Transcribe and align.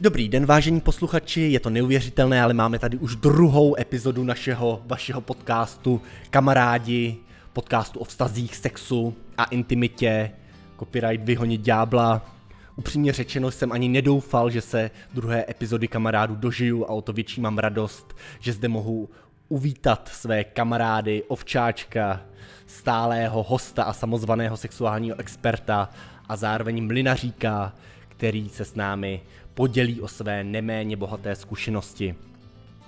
Dobrý 0.00 0.28
den, 0.28 0.46
vážení 0.46 0.80
posluchači, 0.80 1.40
je 1.40 1.60
to 1.60 1.70
neuvěřitelné, 1.70 2.42
ale 2.42 2.54
máme 2.54 2.78
tady 2.78 2.96
už 2.96 3.16
druhou 3.16 3.80
epizodu 3.80 4.24
našeho, 4.24 4.82
vašeho 4.86 5.20
podcastu 5.20 6.02
Kamarádi, 6.30 7.16
podcastu 7.52 8.00
o 8.00 8.04
vztazích, 8.04 8.56
sexu 8.56 9.14
a 9.38 9.44
intimitě, 9.44 10.30
copyright 10.78 11.26
vyhonit 11.26 11.60
ďábla. 11.60 12.34
Upřímně 12.76 13.12
řečeno 13.12 13.50
jsem 13.50 13.72
ani 13.72 13.88
nedoufal, 13.88 14.50
že 14.50 14.60
se 14.60 14.90
druhé 15.14 15.44
epizody 15.48 15.88
kamarádů 15.88 16.34
dožiju 16.34 16.84
a 16.84 16.88
o 16.88 17.02
to 17.02 17.12
větší 17.12 17.40
mám 17.40 17.58
radost, 17.58 18.16
že 18.40 18.52
zde 18.52 18.68
mohu 18.68 19.08
uvítat 19.48 20.08
své 20.12 20.44
kamarády, 20.44 21.22
ovčáčka, 21.28 22.20
stálého 22.66 23.42
hosta 23.42 23.82
a 23.82 23.92
samozvaného 23.92 24.56
sexuálního 24.56 25.20
experta 25.20 25.90
a 26.28 26.36
zároveň 26.36 26.86
mlinaříka, 26.86 27.72
který 28.08 28.48
se 28.48 28.64
s 28.64 28.74
námi 28.74 29.20
podělí 29.56 30.00
o 30.00 30.08
své 30.08 30.44
neméně 30.44 30.96
bohaté 30.96 31.36
zkušenosti. 31.36 32.14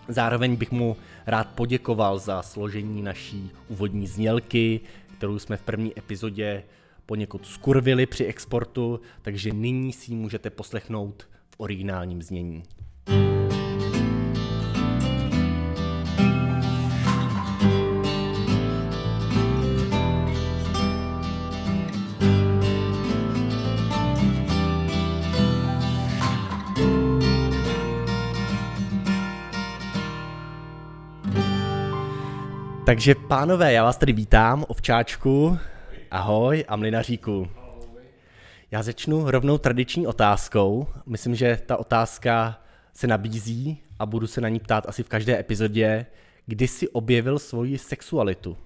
Zároveň 0.09 0.57
bych 0.57 0.73
mu 0.73 0.97
rád 1.27 1.49
poděkoval 1.49 2.19
za 2.19 2.43
složení 2.43 3.03
naší 3.03 3.51
úvodní 3.69 4.07
znělky, 4.07 4.81
kterou 5.17 5.39
jsme 5.39 5.57
v 5.57 5.63
první 5.63 5.99
epizodě 5.99 6.63
poněkud 7.07 7.47
skurvili 7.47 8.07
při 8.07 8.25
exportu, 8.25 9.01
takže 9.23 9.51
nyní 9.53 9.93
si 9.93 10.13
ji 10.13 10.17
můžete 10.17 10.51
poslechnout 10.51 11.29
v 11.51 11.55
originálním 11.59 12.23
znění. 12.23 12.63
Takže 32.89 33.15
pánové, 33.15 33.73
já 33.73 33.85
vás 33.85 33.97
tady 33.97 34.13
vítám, 34.13 34.65
ovčáčku, 34.69 35.59
ahoj 36.11 36.65
a 36.69 36.77
mlinaříku. 36.77 37.49
Já 38.71 38.83
začnu 38.83 39.31
rovnou 39.31 39.59
tradiční 39.59 40.07
otázkou. 40.07 40.87
Myslím, 41.07 41.35
že 41.35 41.59
ta 41.67 41.77
otázka 41.77 42.61
se 42.93 43.07
nabízí 43.07 43.79
a 43.99 44.07
budu 44.07 44.27
se 44.27 44.41
na 44.41 44.49
ní 44.49 44.61
ptát 44.61 44.89
asi 44.89 45.03
v 45.03 45.09
každé 45.09 45.39
epizodě. 45.39 46.07
Kdy 46.47 46.69
jsi 46.69 46.89
objevil 46.89 47.39
svoji 47.39 47.79
sexualitu? 47.79 48.57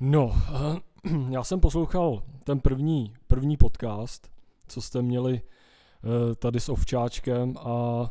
No, 0.00 0.32
já 1.30 1.44
jsem 1.44 1.60
poslouchal 1.60 2.22
ten 2.44 2.60
první, 2.60 3.14
první 3.26 3.56
podcast, 3.56 4.30
co 4.68 4.80
jste 4.80 5.02
měli 5.02 5.40
eh, 5.40 6.34
tady 6.34 6.60
s 6.60 6.68
Ovčáčkem 6.68 7.54
a 7.58 8.10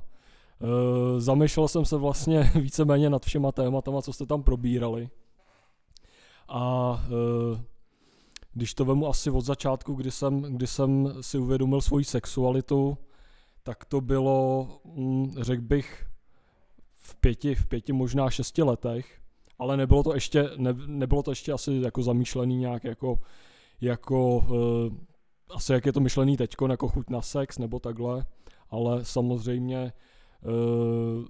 Uh, 0.59 1.19
zamýšlel 1.19 1.67
jsem 1.67 1.85
se 1.85 1.97
vlastně 1.97 2.39
víceméně 2.55 3.09
nad 3.09 3.25
všema 3.25 3.51
tématama, 3.51 4.01
co 4.01 4.13
jste 4.13 4.25
tam 4.25 4.43
probírali. 4.43 5.09
A 6.47 6.91
uh, 6.91 7.59
když 8.53 8.73
to 8.73 8.85
vemu 8.85 9.07
asi 9.07 9.29
od 9.29 9.41
začátku, 9.41 9.93
kdy 9.93 10.11
jsem, 10.11 10.41
kdy 10.41 10.67
jsem 10.67 11.13
si 11.21 11.37
uvědomil 11.37 11.81
svoji 11.81 12.05
sexualitu, 12.05 12.97
tak 13.63 13.85
to 13.85 14.01
bylo, 14.01 14.67
hm, 14.85 15.35
řekl 15.41 15.61
bych, 15.61 16.05
v 16.95 17.15
pěti, 17.15 17.55
v 17.55 17.65
pěti, 17.65 17.93
možná 17.93 18.29
šesti 18.29 18.63
letech, 18.63 19.19
ale 19.59 19.77
nebylo 19.77 20.03
to 20.03 20.13
ještě, 20.13 20.49
ne, 20.57 20.73
nebylo 20.85 21.23
to 21.23 21.31
ještě 21.31 21.51
asi 21.51 21.73
jako 21.83 22.03
zamýšlený 22.03 22.57
nějak 22.57 22.83
jako, 22.83 23.19
jako 23.81 24.37
uh, 24.37 24.93
asi 25.49 25.73
jak 25.73 25.85
je 25.85 25.93
to 25.93 25.99
myšlený 25.99 26.37
teďko, 26.37 26.67
jako 26.67 26.87
chuť 26.87 27.09
na 27.09 27.21
sex 27.21 27.57
nebo 27.57 27.79
takhle, 27.79 28.25
ale 28.69 29.05
samozřejmě 29.05 29.93
Uh, 30.45 31.25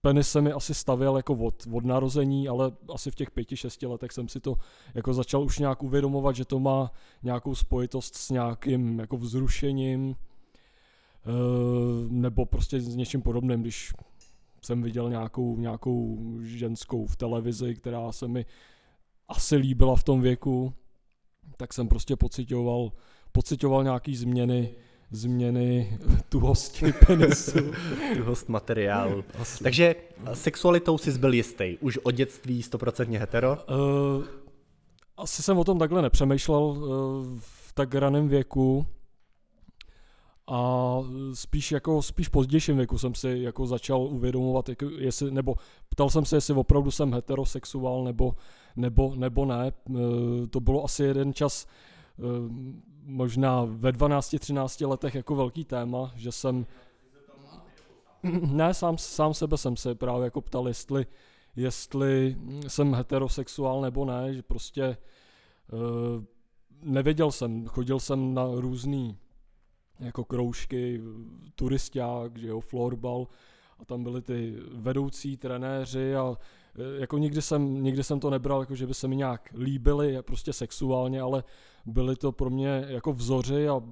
penis 0.00 0.30
se 0.30 0.40
mi 0.40 0.52
asi 0.52 0.74
stavěl 0.74 1.16
jako 1.16 1.34
od, 1.34 1.66
od 1.72 1.84
narození, 1.84 2.48
ale 2.48 2.72
asi 2.94 3.10
v 3.10 3.14
těch 3.14 3.30
pěti, 3.30 3.56
šesti 3.56 3.86
letech 3.86 4.12
jsem 4.12 4.28
si 4.28 4.40
to 4.40 4.56
jako 4.94 5.14
začal 5.14 5.42
už 5.42 5.58
nějak 5.58 5.82
uvědomovat, 5.82 6.36
že 6.36 6.44
to 6.44 6.58
má 6.58 6.92
nějakou 7.22 7.54
spojitost 7.54 8.16
s 8.16 8.30
nějakým 8.30 8.98
jako 9.00 9.16
vzrušením 9.16 10.08
uh, 10.08 10.14
nebo 12.10 12.46
prostě 12.46 12.80
s 12.80 12.96
něčím 12.96 13.22
podobným, 13.22 13.60
když 13.60 13.92
jsem 14.62 14.82
viděl 14.82 15.10
nějakou, 15.10 15.56
nějakou 15.56 16.18
ženskou 16.42 17.06
v 17.06 17.16
televizi, 17.16 17.74
která 17.74 18.12
se 18.12 18.28
mi 18.28 18.46
asi 19.28 19.56
líbila 19.56 19.96
v 19.96 20.04
tom 20.04 20.20
věku, 20.20 20.72
tak 21.56 21.72
jsem 21.72 21.88
prostě 21.88 22.16
pocitoval, 22.16 22.92
pocitoval 23.32 23.84
nějaký 23.84 24.16
změny 24.16 24.74
změny 25.10 25.98
tuhosti 26.28 26.92
penisu. 27.06 27.58
Tuhost 28.16 28.48
materiálu. 28.48 29.24
Asi. 29.38 29.64
Takže 29.64 29.94
sexualitou 30.32 30.98
jsi 30.98 31.18
byl 31.18 31.34
jistý. 31.34 31.76
Už 31.80 31.98
od 32.02 32.10
dětství 32.10 32.62
stoprocentně 32.62 33.18
hetero? 33.18 33.50
Uh, 33.50 34.24
asi 35.16 35.42
jsem 35.42 35.58
o 35.58 35.64
tom 35.64 35.78
takhle 35.78 36.02
nepřemýšlel 36.02 36.62
uh, 36.62 36.84
v 37.40 37.72
tak 37.72 37.94
raném 37.94 38.28
věku. 38.28 38.86
A 40.52 40.98
spíš 41.34 41.72
jako 41.72 42.02
spíš 42.02 42.28
pozdějším 42.28 42.76
věku 42.76 42.98
jsem 42.98 43.14
si 43.14 43.38
jako 43.40 43.66
začal 43.66 44.02
uvědomovat, 44.02 44.68
jako 44.68 44.84
jestli, 44.84 45.30
nebo 45.30 45.54
ptal 45.88 46.10
jsem 46.10 46.24
se, 46.24 46.36
jestli 46.36 46.54
opravdu 46.54 46.90
jsem 46.90 47.14
heterosexuál 47.14 48.04
nebo, 48.04 48.34
nebo, 48.76 49.14
nebo 49.16 49.44
ne. 49.44 49.72
Uh, 49.88 49.98
to 50.50 50.60
bylo 50.60 50.84
asi 50.84 51.02
jeden 51.04 51.34
čas, 51.34 51.66
možná 53.04 53.64
ve 53.64 53.92
12-13 53.92 54.88
letech 54.88 55.14
jako 55.14 55.34
velký 55.34 55.64
téma, 55.64 56.12
že 56.16 56.32
jsem 56.32 56.66
ne, 58.52 58.74
sám, 58.74 58.98
sám 58.98 59.34
sebe 59.34 59.56
jsem 59.56 59.76
se 59.76 59.94
právě 59.94 60.24
jako 60.24 60.40
ptal, 60.40 60.68
jestli, 60.68 61.06
jestli 61.56 62.36
jsem 62.68 62.94
heterosexuál 62.94 63.80
nebo 63.80 64.04
ne, 64.04 64.34
že 64.34 64.42
prostě 64.42 64.96
uh, 65.72 66.24
nevěděl 66.82 67.30
jsem, 67.30 67.66
chodil 67.66 68.00
jsem 68.00 68.34
na 68.34 68.46
různý 68.54 69.18
jako 70.00 70.24
kroužky, 70.24 71.00
turisták, 71.54 72.38
že 72.38 72.48
jo, 72.48 72.60
florbal 72.60 73.26
a 73.78 73.84
tam 73.84 74.02
byly 74.02 74.22
ty 74.22 74.56
vedoucí 74.72 75.36
trenéři 75.36 76.16
a 76.16 76.36
Eh, 76.36 76.36
jako 76.98 77.18
nikdy 77.18 77.42
jsem, 77.42 77.82
nikdy 77.82 78.04
jsem 78.04 78.20
to 78.20 78.30
nebral, 78.30 78.60
jako 78.60 78.74
že 78.74 78.86
by 78.86 78.94
se 78.94 79.08
mi 79.08 79.16
nějak 79.16 79.54
líbily 79.54 80.22
prostě 80.22 80.52
sexuálně, 80.52 81.20
ale 81.20 81.44
byly 81.86 82.16
to 82.16 82.32
pro 82.32 82.50
mě 82.50 82.84
jako 82.88 83.12
vzory 83.12 83.68
a 83.68 83.82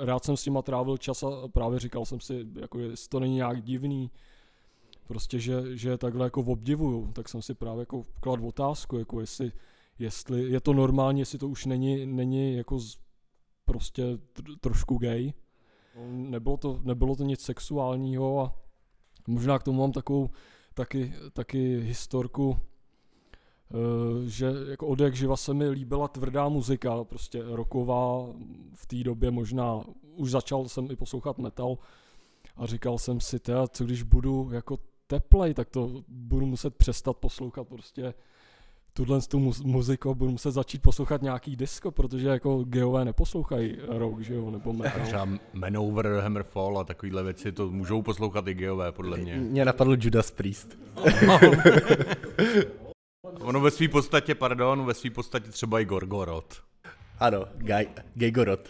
rád 0.00 0.24
jsem 0.24 0.36
s 0.36 0.46
nima 0.46 0.62
trávil 0.62 0.96
čas 0.96 1.22
a 1.22 1.48
právě 1.48 1.78
říkal 1.78 2.04
jsem 2.04 2.20
si, 2.20 2.46
jako 2.60 2.78
jestli 2.78 3.08
to 3.08 3.20
není 3.20 3.34
nějak 3.34 3.62
divný, 3.62 4.10
prostě, 5.08 5.38
že, 5.38 5.76
že 5.76 5.98
takhle 5.98 6.26
jako 6.26 6.40
obdivuju, 6.40 7.12
tak 7.12 7.28
jsem 7.28 7.42
si 7.42 7.54
právě 7.54 7.80
jako 7.80 8.02
kladl 8.20 8.46
otázku, 8.46 8.98
jako 8.98 9.20
jestli, 9.20 9.52
jestli 9.98 10.50
je 10.50 10.60
to 10.60 10.72
normální, 10.72 11.20
jestli 11.20 11.38
to 11.38 11.48
už 11.48 11.66
není, 11.66 12.06
není 12.06 12.56
jako 12.56 12.78
z, 12.78 12.98
prostě 13.64 14.18
trošku 14.60 14.98
gay. 14.98 15.32
Nebylo 16.06 16.56
to, 16.56 16.80
nebylo 16.82 17.16
to 17.16 17.24
nic 17.24 17.40
sexuálního 17.40 18.40
a 18.40 18.54
možná 19.26 19.58
k 19.58 19.62
tomu 19.62 19.80
mám 19.80 19.92
takovou 19.92 20.30
taky, 20.74 21.14
taky 21.32 21.80
historku, 21.80 22.58
eh, 23.70 24.28
že 24.28 24.52
jako 24.70 24.86
od 24.86 25.00
jak 25.00 25.16
živa 25.16 25.36
se 25.36 25.54
mi 25.54 25.68
líbila 25.68 26.08
tvrdá 26.08 26.48
muzika, 26.48 27.04
prostě 27.04 27.42
roková, 27.42 28.26
v 28.74 28.86
té 28.86 28.96
době 28.96 29.30
možná, 29.30 29.84
už 30.16 30.30
začal 30.30 30.68
jsem 30.68 30.90
i 30.90 30.96
poslouchat 30.96 31.38
metal 31.38 31.78
a 32.56 32.66
říkal 32.66 32.98
jsem 32.98 33.20
si, 33.20 33.38
teda, 33.38 33.66
co 33.66 33.84
když 33.84 34.02
budu 34.02 34.50
jako 34.52 34.78
teplej, 35.06 35.54
tak 35.54 35.68
to 35.70 36.02
budu 36.08 36.46
muset 36.46 36.76
přestat 36.76 37.16
poslouchat 37.16 37.68
prostě 37.68 38.14
tuhle 38.92 39.20
tu 39.20 39.52
muziku 39.64 40.14
budu 40.14 40.30
muset 40.30 40.50
začít 40.50 40.82
poslouchat 40.82 41.22
nějaký 41.22 41.56
disco, 41.56 41.90
protože 41.90 42.28
jako 42.28 42.64
geové 42.64 43.04
neposlouchají 43.04 43.76
rock, 43.88 44.20
že 44.20 44.34
jo, 44.34 44.50
nebo 44.50 44.72
metal. 44.72 45.04
Třeba 45.04 45.28
Manover, 45.52 46.06
Hammerfall 46.22 46.78
a 46.78 46.84
takovýhle 46.84 47.22
věci, 47.22 47.52
to 47.52 47.70
můžou 47.70 48.02
poslouchat 48.02 48.48
i 48.48 48.54
geové, 48.54 48.92
podle 48.92 49.18
mě. 49.18 49.36
Mě 49.36 49.64
napadl 49.64 49.96
Judas 50.00 50.30
Priest. 50.30 50.78
ono 53.40 53.60
ve 53.60 53.70
své 53.70 53.88
podstatě, 53.88 54.34
pardon, 54.34 54.84
ve 54.84 54.94
své 54.94 55.10
podstatě 55.10 55.50
třeba 55.50 55.80
i 55.80 55.84
Gorgorod. 55.84 56.62
Ano, 57.18 57.44
Gaj, 57.56 57.86
Gejgorod. 58.14 58.68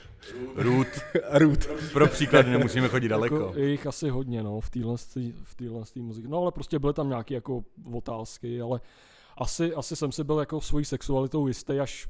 Root. 0.55 0.89
Root. 1.31 1.67
Pro 1.93 2.07
příklad 2.07 2.47
nemusíme 2.47 2.89
chodit 2.89 3.09
daleko. 3.09 3.35
Jako 3.35 3.59
je 3.59 3.71
jich 3.71 3.87
asi 3.87 4.09
hodně, 4.09 4.43
no, 4.43 4.61
v 4.61 4.71
téhle 4.71 5.85
v 5.85 5.97
muzice. 5.97 6.29
No, 6.29 6.39
ale 6.39 6.53
prostě 6.53 6.79
byly 6.79 6.93
tam 6.93 7.09
nějaké 7.09 7.35
jako 7.35 7.65
otázky, 7.93 8.61
ale 8.61 8.81
asi, 9.37 9.75
asi 9.75 9.97
jsem 9.97 10.13
si 10.13 10.25
byl 10.25 10.39
jako 10.39 10.61
svojí 10.61 10.85
sexualitou 10.85 11.47
jistý 11.47 11.81
až 11.81 12.09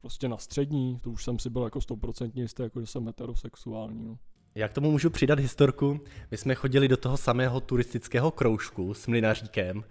prostě 0.00 0.28
na 0.28 0.36
střední, 0.36 1.00
to 1.00 1.10
už 1.10 1.24
jsem 1.24 1.38
si 1.38 1.50
byl 1.50 1.62
jako 1.62 1.80
stoprocentně 1.80 2.42
jistý, 2.42 2.62
jako 2.62 2.80
že 2.80 2.86
jsem 2.86 3.06
heterosexuální. 3.06 4.04
No. 4.04 4.18
Já 4.54 4.68
k 4.68 4.72
tomu 4.72 4.90
můžu 4.90 5.10
přidat 5.10 5.38
historku. 5.38 6.00
My 6.30 6.36
jsme 6.36 6.54
chodili 6.54 6.88
do 6.88 6.96
toho 6.96 7.16
samého 7.16 7.60
turistického 7.60 8.30
kroužku 8.30 8.94
s 8.94 9.06
mlinaříkem 9.06 9.84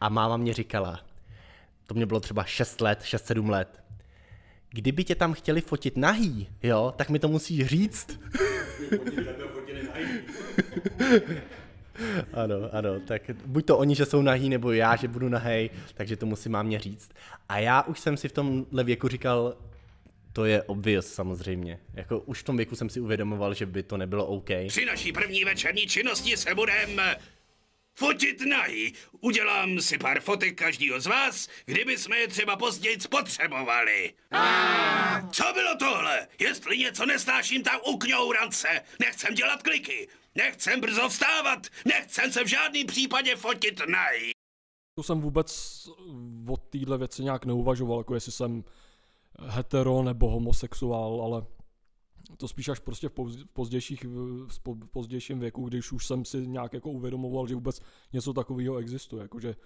a 0.00 0.08
máma 0.08 0.36
mě 0.36 0.54
říkala, 0.54 1.00
to 1.86 1.94
mě 1.94 2.06
bylo 2.06 2.20
třeba 2.20 2.44
6 2.44 2.80
let, 2.80 3.02
6-7 3.02 3.50
let, 3.50 3.84
kdyby 4.70 5.04
tě 5.04 5.14
tam 5.14 5.32
chtěli 5.32 5.60
fotit 5.60 5.96
nahý, 5.96 6.48
jo, 6.62 6.94
tak 6.96 7.10
mi 7.10 7.18
to 7.18 7.28
musíš 7.28 7.66
říct. 7.66 8.20
ano, 12.32 12.56
ano, 12.72 13.00
tak 13.00 13.22
buď 13.46 13.66
to 13.66 13.78
oni, 13.78 13.94
že 13.94 14.06
jsou 14.06 14.22
nahý, 14.22 14.48
nebo 14.48 14.72
já, 14.72 14.96
že 14.96 15.08
budu 15.08 15.28
nahej, 15.28 15.70
takže 15.94 16.16
to 16.16 16.26
musí 16.26 16.48
mám 16.48 16.66
mě 16.66 16.78
říct. 16.78 17.10
A 17.48 17.58
já 17.58 17.82
už 17.82 18.00
jsem 18.00 18.16
si 18.16 18.28
v 18.28 18.32
tomhle 18.32 18.84
věku 18.84 19.08
říkal, 19.08 19.56
to 20.32 20.44
je 20.44 20.62
obvious 20.62 21.14
samozřejmě. 21.14 21.80
Jako 21.94 22.20
už 22.20 22.40
v 22.40 22.44
tom 22.44 22.56
věku 22.56 22.76
jsem 22.76 22.90
si 22.90 23.00
uvědomoval, 23.00 23.54
že 23.54 23.66
by 23.66 23.82
to 23.82 23.96
nebylo 23.96 24.26
OK. 24.26 24.50
Při 24.68 24.84
naší 24.84 25.12
první 25.12 25.44
večerní 25.44 25.86
činnosti 25.86 26.36
se 26.36 26.54
budem 26.54 27.00
fotit 27.94 28.40
nají. 28.40 28.92
Udělám 29.20 29.80
si 29.80 29.98
pár 29.98 30.20
fotek 30.20 30.58
každýho 30.58 31.00
z 31.00 31.06
vás, 31.06 31.48
kdyby 31.64 31.98
jsme 31.98 32.18
je 32.18 32.28
třeba 32.28 32.56
později 32.56 32.98
potřebovali. 33.10 34.12
Co 35.30 35.44
bylo 35.54 35.76
tohle? 35.78 36.28
Jestli 36.38 36.78
něco 36.78 37.06
nesnáším, 37.06 37.62
tak 37.62 37.88
ukňourance. 37.88 38.68
Nechcem 39.00 39.34
dělat 39.34 39.62
kliky. 39.62 40.08
Nechcem 40.34 40.80
brzo 40.80 41.08
vstávat. 41.08 41.66
Nechcem 41.84 42.32
se 42.32 42.44
v 42.44 42.48
žádném 42.48 42.86
případě 42.86 43.36
fotit 43.36 43.80
nají. 43.88 44.30
To 44.98 45.02
jsem 45.02 45.20
vůbec 45.20 45.80
o 46.48 46.56
téhle 46.56 46.98
věci 46.98 47.22
nějak 47.22 47.44
neuvažoval, 47.44 47.98
jako 47.98 48.14
jestli 48.14 48.32
jsem 48.32 48.64
hetero 49.38 50.02
nebo 50.02 50.30
homosexuál, 50.30 51.22
ale 51.22 51.46
to 52.36 52.48
spíš 52.48 52.68
až 52.68 52.78
prostě 52.78 53.08
v, 53.08 53.12
poz, 53.12 53.36
pozdějších, 53.52 54.04
v 54.04 54.86
pozdějším 54.90 55.40
věku, 55.40 55.68
když 55.68 55.92
už 55.92 56.06
jsem 56.06 56.24
si 56.24 56.46
nějak 56.46 56.72
jako 56.72 56.90
uvědomoval, 56.90 57.46
že 57.46 57.54
vůbec 57.54 57.80
něco 58.12 58.32
takového 58.32 58.76
existuje, 58.76 59.22
jakože 59.22 59.56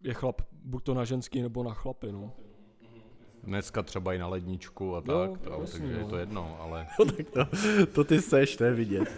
je 0.00 0.14
chlap 0.14 0.42
buď 0.52 0.84
to 0.84 0.94
na 0.94 1.04
ženský 1.04 1.42
nebo 1.42 1.62
na 1.62 1.74
chlapy, 1.74 2.12
no. 2.12 2.32
Dneska 3.48 3.82
třeba 3.82 4.14
i 4.14 4.18
na 4.18 4.26
ledničku 4.26 4.96
a 4.96 5.02
Jo, 5.06 5.28
tak, 5.28 5.40
to, 5.40 5.60
jasně, 5.60 5.78
takže 5.78 5.94
je 5.94 6.02
no. 6.02 6.08
to 6.08 6.16
jedno, 6.16 6.56
ale 6.60 6.86
No, 6.98 7.04
tak 7.04 7.26
to, 7.30 7.46
to 7.86 8.04
ty 8.04 8.22
seš, 8.22 8.56
to 8.56 8.64
je 8.64 8.72
vidět. 8.74 9.08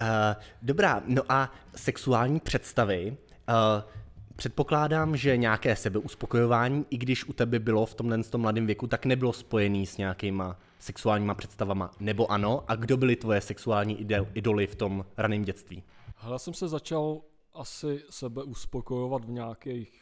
Uh, 0.00 0.36
dobrá, 0.62 1.02
no 1.06 1.22
a 1.28 1.52
sexuální 1.76 2.40
představy. 2.40 3.16
Uh, 3.48 3.90
předpokládám, 4.36 5.16
že 5.16 5.36
nějaké 5.36 5.76
sebeuspokojování, 5.76 6.86
i 6.90 6.98
když 6.98 7.24
u 7.24 7.32
tebe 7.32 7.58
bylo 7.58 7.86
v 7.86 7.94
tomhle 7.94 8.22
tom 8.22 8.40
mladém 8.40 8.66
věku, 8.66 8.86
tak 8.86 9.06
nebylo 9.06 9.32
spojený 9.32 9.86
s 9.86 9.96
nějakýma 9.96 10.56
sexuálníma 10.78 11.34
představama, 11.34 11.90
nebo 12.00 12.32
ano? 12.32 12.64
A 12.68 12.74
kdo 12.74 12.96
byly 12.96 13.16
tvoje 13.16 13.40
sexuální 13.40 14.04
ide- 14.04 14.26
idoly 14.34 14.66
v 14.66 14.74
tom 14.74 15.04
raném 15.16 15.44
dětství? 15.44 15.82
Hele, 16.16 16.34
já 16.34 16.38
jsem 16.38 16.54
se 16.54 16.68
začal 16.68 17.20
asi 17.54 18.02
sebe 18.10 18.42
uspokojovat 18.42 19.24
v 19.24 19.30
nějakých 19.30 20.01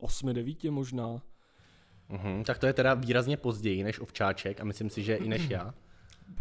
8-9 0.00 0.70
možná. 0.70 1.22
Mhm, 2.08 2.44
tak 2.44 2.58
to 2.58 2.66
je 2.66 2.72
teda 2.72 2.94
výrazně 2.94 3.36
později 3.36 3.84
než 3.84 4.00
Ovčáček 4.00 4.60
a 4.60 4.64
myslím 4.64 4.90
si, 4.90 5.02
že 5.02 5.16
i 5.16 5.28
než 5.28 5.48
já. 5.50 5.74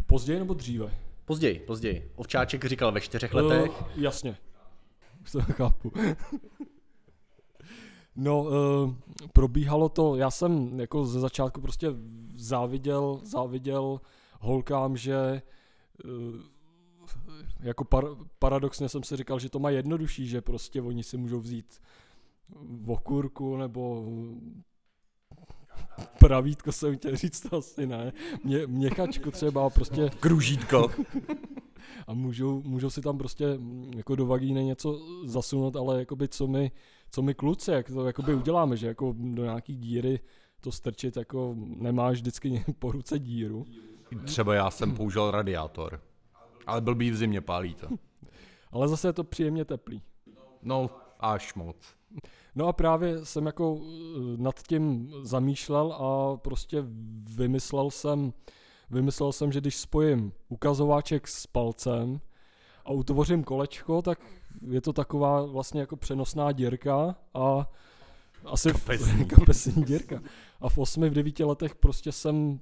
Později 0.06 0.40
nebo 0.40 0.54
dříve? 0.54 0.98
Později, 1.26 1.60
později. 1.60 2.12
Ovčáček 2.16 2.66
říkal 2.66 2.92
ve 2.92 3.02
čtyřech 3.02 3.34
letech. 3.34 3.82
Uh, 3.82 3.88
jasně. 3.96 4.38
Už 5.22 5.32
to 5.32 5.42
chápu. 5.42 5.92
no, 8.16 8.44
uh, 8.44 8.94
probíhalo 9.34 9.90
to, 9.90 10.16
já 10.16 10.32
jsem 10.32 10.80
jako 10.80 11.06
ze 11.06 11.20
začátku 11.20 11.62
prostě 11.62 11.88
záviděl, 12.36 13.20
záviděl 13.24 14.02
holkám, 14.40 14.98
že 14.98 15.42
uh, 16.06 16.42
jako 17.60 17.84
par, 17.84 18.06
paradoxně 18.40 18.90
jsem 18.90 19.04
si 19.04 19.16
říkal, 19.18 19.40
že 19.40 19.50
to 19.50 19.60
má 19.60 19.70
jednodušší, 19.70 20.28
že 20.28 20.42
prostě 20.42 20.82
oni 20.82 21.04
si 21.04 21.18
můžou 21.18 21.40
vzít 21.40 21.82
okurku 22.88 23.58
nebo 23.58 24.06
pravítko 26.20 26.72
jsem 26.72 26.98
chtěl 26.98 27.16
říct, 27.16 27.40
to 27.40 27.58
asi 27.58 27.88
ne. 27.88 28.14
Mě, 28.44 28.68
měchačku 28.68 29.32
třeba 29.32 29.70
prostě 29.70 30.10
kružítko. 30.20 30.92
a 32.08 32.14
můžou, 32.14 32.62
můžou 32.62 32.90
si 32.90 33.02
tam 33.02 33.18
prostě 33.18 33.58
mm, 33.58 33.92
jako 33.98 34.16
do 34.16 34.26
vagíny 34.26 34.64
něco 34.64 35.00
zasunout, 35.26 35.76
ale 35.76 36.00
jakoby 36.00 36.28
co 36.28 36.48
my, 36.48 36.72
co 37.12 37.22
my 37.22 37.34
kluci, 37.34 37.72
jak 37.72 37.88
to 37.88 38.08
jakoby 38.08 38.36
uděláme, 38.36 38.78
že 38.78 38.88
jako 38.88 39.16
do 39.18 39.44
nějaký 39.44 39.76
díry 39.76 40.20
to 40.62 40.72
strčit, 40.72 41.18
jako 41.18 41.56
nemáš 41.58 42.18
vždycky 42.18 42.66
po 42.80 42.92
ruce 42.92 43.20
díru. 43.20 43.66
Třeba 44.26 44.56
já 44.56 44.72
jsem 44.72 44.96
použil 44.96 45.32
radiátor. 45.32 46.02
Ale 46.68 46.82
blbý 46.82 47.12
v 47.12 47.16
zimě 47.16 47.42
pálí 47.42 47.76
to. 47.76 47.88
Ale 48.72 48.88
zase 48.88 49.08
je 49.08 49.14
to 49.14 49.24
příjemně 49.24 49.66
teplý. 49.66 50.02
No, 50.62 50.90
až 51.20 51.54
moc. 51.54 51.76
No 52.56 52.68
a 52.68 52.74
právě 52.74 53.26
jsem 53.26 53.46
jako 53.46 53.80
eh, 53.82 54.20
nad 54.38 54.64
tím 54.68 55.14
zamýšlel 55.22 55.94
a 55.94 56.38
prostě 56.38 56.84
vymyslel 57.36 57.92
jsem, 57.92 58.34
vymyslel 58.90 59.32
jsem, 59.32 59.52
že 59.52 59.62
když 59.62 59.78
spojím 59.78 60.34
ukazováček 60.50 61.28
s 61.28 61.48
palcem 61.48 62.20
a 62.86 62.92
utvořím 62.92 63.44
kolečko, 63.44 64.02
tak 64.02 64.20
je 64.70 64.82
to 64.82 64.94
taková 64.94 65.46
vlastně 65.46 65.82
jako 65.82 65.96
přenosná 65.96 66.52
dírka 66.52 67.16
a 67.34 67.70
asi 68.46 68.72
Kapesní. 68.72 69.24
v, 69.24 69.28
kapesní 69.36 69.84
dírka. 69.84 70.22
A 70.62 70.70
v 70.70 70.78
osmi, 70.78 71.10
v 71.10 71.14
devíti 71.14 71.44
letech 71.44 71.76
prostě 71.76 72.12
jsem 72.12 72.60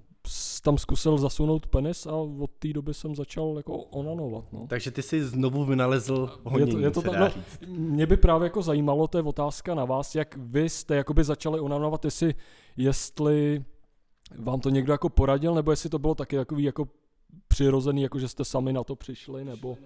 tam 0.64 0.78
zkusil 0.78 1.18
zasunout 1.18 1.68
penis 1.68 2.08
a 2.08 2.16
od 2.16 2.52
té 2.60 2.74
doby 2.74 2.94
jsem 2.94 3.16
začal 3.16 3.54
jako 3.58 3.78
onanovat, 3.78 4.54
no. 4.54 4.68
Takže 4.68 4.92
ty 4.92 5.02
jsi 5.02 5.24
znovu 5.24 5.66
vynalezl 5.66 6.30
Je 6.32 6.52
honění, 6.52 6.72
to, 6.72 6.80
je 6.80 6.92
to 6.92 7.02
ta, 7.02 7.20
no, 7.20 7.30
mě 7.68 8.06
by 8.06 8.18
právě 8.18 8.46
jako 8.46 8.62
zajímalo, 8.62 9.08
to 9.08 9.18
je 9.18 9.24
otázka 9.24 9.76
na 9.76 9.86
vás, 9.86 10.16
jak 10.16 10.38
vy 10.38 10.70
jste 10.70 10.96
jakoby 10.96 11.24
začali 11.24 11.60
onanovat, 11.60 12.06
jestli, 12.06 12.36
jestli 12.78 13.64
vám 14.38 14.60
to 14.60 14.70
někdo 14.70 14.94
jako 14.94 15.10
poradil, 15.10 15.56
nebo 15.56 15.72
jestli 15.72 15.90
to 15.90 16.00
bylo 16.00 16.16
taky 16.16 16.36
takový 16.36 16.64
jako 16.64 16.88
přirozený, 17.48 18.02
jako 18.02 18.20
že 18.20 18.28
jste 18.28 18.46
sami 18.46 18.74
na 18.74 18.84
to 18.84 18.96
přišli, 18.96 19.46
nebo... 19.46 19.78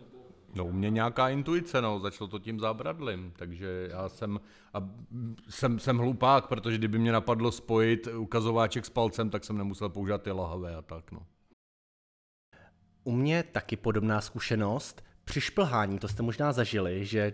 No 0.55 0.65
u 0.65 0.71
mě 0.71 0.89
nějaká 0.89 1.29
intuice, 1.29 1.81
no, 1.81 1.99
začalo 1.99 2.27
to 2.27 2.39
tím 2.39 2.59
zábradlím, 2.59 3.33
takže 3.35 3.87
já 3.91 4.09
jsem, 4.09 4.39
a 4.73 4.89
jsem, 5.49 5.79
jsem 5.79 5.97
hlupák, 5.97 6.47
protože 6.47 6.77
kdyby 6.77 6.99
mě 6.99 7.11
napadlo 7.11 7.51
spojit 7.51 8.07
ukazováček 8.07 8.85
s 8.85 8.89
palcem, 8.89 9.29
tak 9.29 9.43
jsem 9.43 9.57
nemusel 9.57 9.89
používat 9.89 10.21
ty 10.21 10.31
lahavé 10.31 10.75
a 10.75 10.81
tak, 10.81 11.11
no. 11.11 11.19
U 13.03 13.11
mě 13.11 13.43
taky 13.43 13.75
podobná 13.75 14.21
zkušenost. 14.21 15.03
Při 15.25 15.41
šplhání, 15.41 15.99
to 15.99 16.07
jste 16.07 16.23
možná 16.23 16.51
zažili, 16.51 17.05
že 17.05 17.33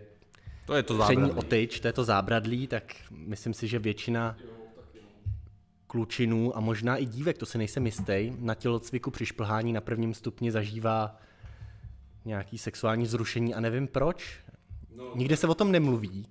To 0.66 0.74
je 0.74 0.84
to 0.84 0.98
přední 1.00 1.22
zábradlí. 1.24 1.40
otyč, 1.48 1.80
to 1.80 1.88
je 1.88 1.94
to 1.94 2.04
zábradlí, 2.04 2.68
tak 2.68 2.96
myslím 3.12 3.54
si, 3.54 3.68
že 3.68 3.80
většina 3.80 4.38
klučinů 5.88 6.58
a 6.58 6.60
možná 6.60 6.98
i 6.98 7.06
dívek, 7.06 7.38
to 7.38 7.46
si 7.46 7.58
nejsem 7.58 7.86
jistý, 7.86 8.32
na 8.40 8.56
tělocviku 8.56 9.12
při 9.12 9.26
šplhání 9.26 9.74
na 9.74 9.82
prvním 9.82 10.14
stupni 10.14 10.52
zažívá 10.52 11.18
nějaký 12.26 12.58
sexuální 12.58 13.06
zrušení 13.06 13.54
a 13.54 13.60
nevím 13.60 13.88
proč. 13.88 14.40
Nikde 15.16 15.38
se 15.38 15.48
o 15.48 15.56
tom 15.56 15.72
nemluví, 15.72 16.28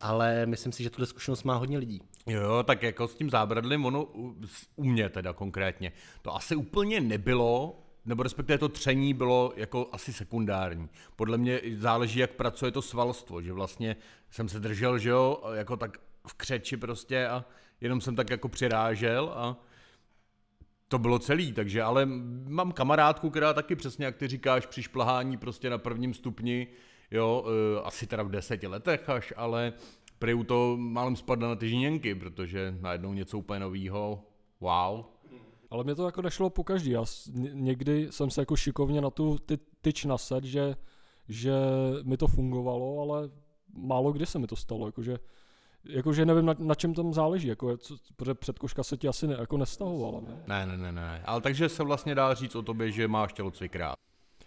ale 0.00 0.46
myslím 0.46 0.72
si, 0.72 0.82
že 0.82 0.90
tuhle 0.90 1.06
zkušenost 1.06 1.42
má 1.42 1.56
hodně 1.56 1.78
lidí. 1.78 2.02
Jo, 2.26 2.62
tak 2.66 2.82
jako 2.82 3.08
s 3.08 3.14
tím 3.14 3.30
zábradlím, 3.30 3.86
ono 3.86 4.04
u 4.76 4.84
mě 4.84 5.08
teda 5.08 5.32
konkrétně, 5.32 5.92
to 6.22 6.34
asi 6.34 6.56
úplně 6.56 7.00
nebylo, 7.00 7.82
nebo 8.04 8.22
respektive 8.22 8.58
to 8.58 8.68
tření 8.68 9.14
bylo 9.14 9.52
jako 9.56 9.88
asi 9.92 10.12
sekundární. 10.12 10.88
Podle 11.16 11.38
mě 11.38 11.60
záleží, 11.76 12.18
jak 12.18 12.30
pracuje 12.30 12.72
to 12.72 12.82
svalstvo, 12.82 13.42
že 13.42 13.52
vlastně 13.52 13.96
jsem 14.30 14.48
se 14.48 14.60
držel, 14.60 14.98
že 14.98 15.08
jo, 15.08 15.42
jako 15.54 15.76
tak 15.76 15.98
v 16.26 16.34
křeči 16.34 16.76
prostě 16.76 17.28
a 17.28 17.44
jenom 17.80 18.00
jsem 18.00 18.16
tak 18.16 18.30
jako 18.30 18.48
přirážel 18.48 19.32
a 19.36 19.56
to 20.88 20.98
bylo 20.98 21.18
celý, 21.18 21.52
takže 21.52 21.82
ale 21.82 22.06
mám 22.48 22.72
kamarádku, 22.72 23.30
která 23.30 23.54
taky 23.54 23.76
přesně, 23.76 24.04
jak 24.04 24.16
ty 24.16 24.28
říkáš, 24.28 24.66
při 24.66 24.82
šplhání 24.82 25.36
prostě 25.36 25.70
na 25.70 25.78
prvním 25.78 26.14
stupni, 26.14 26.66
jo, 27.10 27.44
eh, 27.46 27.80
asi 27.82 28.06
teda 28.06 28.22
v 28.22 28.30
deseti 28.30 28.66
letech 28.66 29.08
až, 29.08 29.32
ale 29.36 29.72
prý 30.18 30.44
to 30.44 30.76
málem 30.76 31.16
spadla 31.16 31.48
na 31.48 31.56
ty 31.56 31.68
žíněnky, 31.68 32.14
protože 32.14 32.76
najednou 32.80 33.12
něco 33.12 33.38
úplně 33.38 33.60
novýho, 33.60 34.22
wow. 34.60 35.04
Ale 35.70 35.84
mě 35.84 35.94
to 35.94 36.06
jako 36.06 36.22
nešlo 36.22 36.50
po 36.50 36.64
každý. 36.64 36.90
Já 36.90 37.04
někdy 37.52 38.08
jsem 38.10 38.30
se 38.30 38.42
jako 38.42 38.56
šikovně 38.56 39.00
na 39.00 39.10
tu 39.10 39.38
ty, 39.38 39.58
tyč 39.80 40.04
naset, 40.04 40.44
že, 40.44 40.76
že 41.28 41.52
mi 42.02 42.16
to 42.16 42.26
fungovalo, 42.26 43.00
ale 43.00 43.30
málo 43.74 44.12
kdy 44.12 44.26
se 44.26 44.38
mi 44.38 44.46
to 44.46 44.56
stalo. 44.56 44.86
Jakože, 44.86 45.18
jakože 45.88 46.26
nevím, 46.26 46.46
na, 46.46 46.54
na 46.58 46.74
čem 46.74 46.94
tam 46.94 47.14
záleží, 47.14 47.48
jako, 47.48 47.76
co, 47.76 47.96
protože 48.16 48.34
předkoška 48.34 48.82
se 48.82 48.96
ti 48.96 49.08
asi 49.08 49.26
ne, 49.26 49.36
jako 49.40 49.56
nestahovala. 49.56 50.20
Ne? 50.20 50.42
Ne, 50.46 50.66
ne, 50.66 50.76
ne, 50.76 50.92
ne, 50.92 51.22
ale 51.24 51.40
takže 51.40 51.68
se 51.68 51.82
vlastně 51.82 52.14
dá 52.14 52.34
říct 52.34 52.54
o 52.54 52.62
tobě, 52.62 52.90
že 52.90 53.08
máš 53.08 53.32
tělocvik 53.32 53.76
rád. 53.76 53.94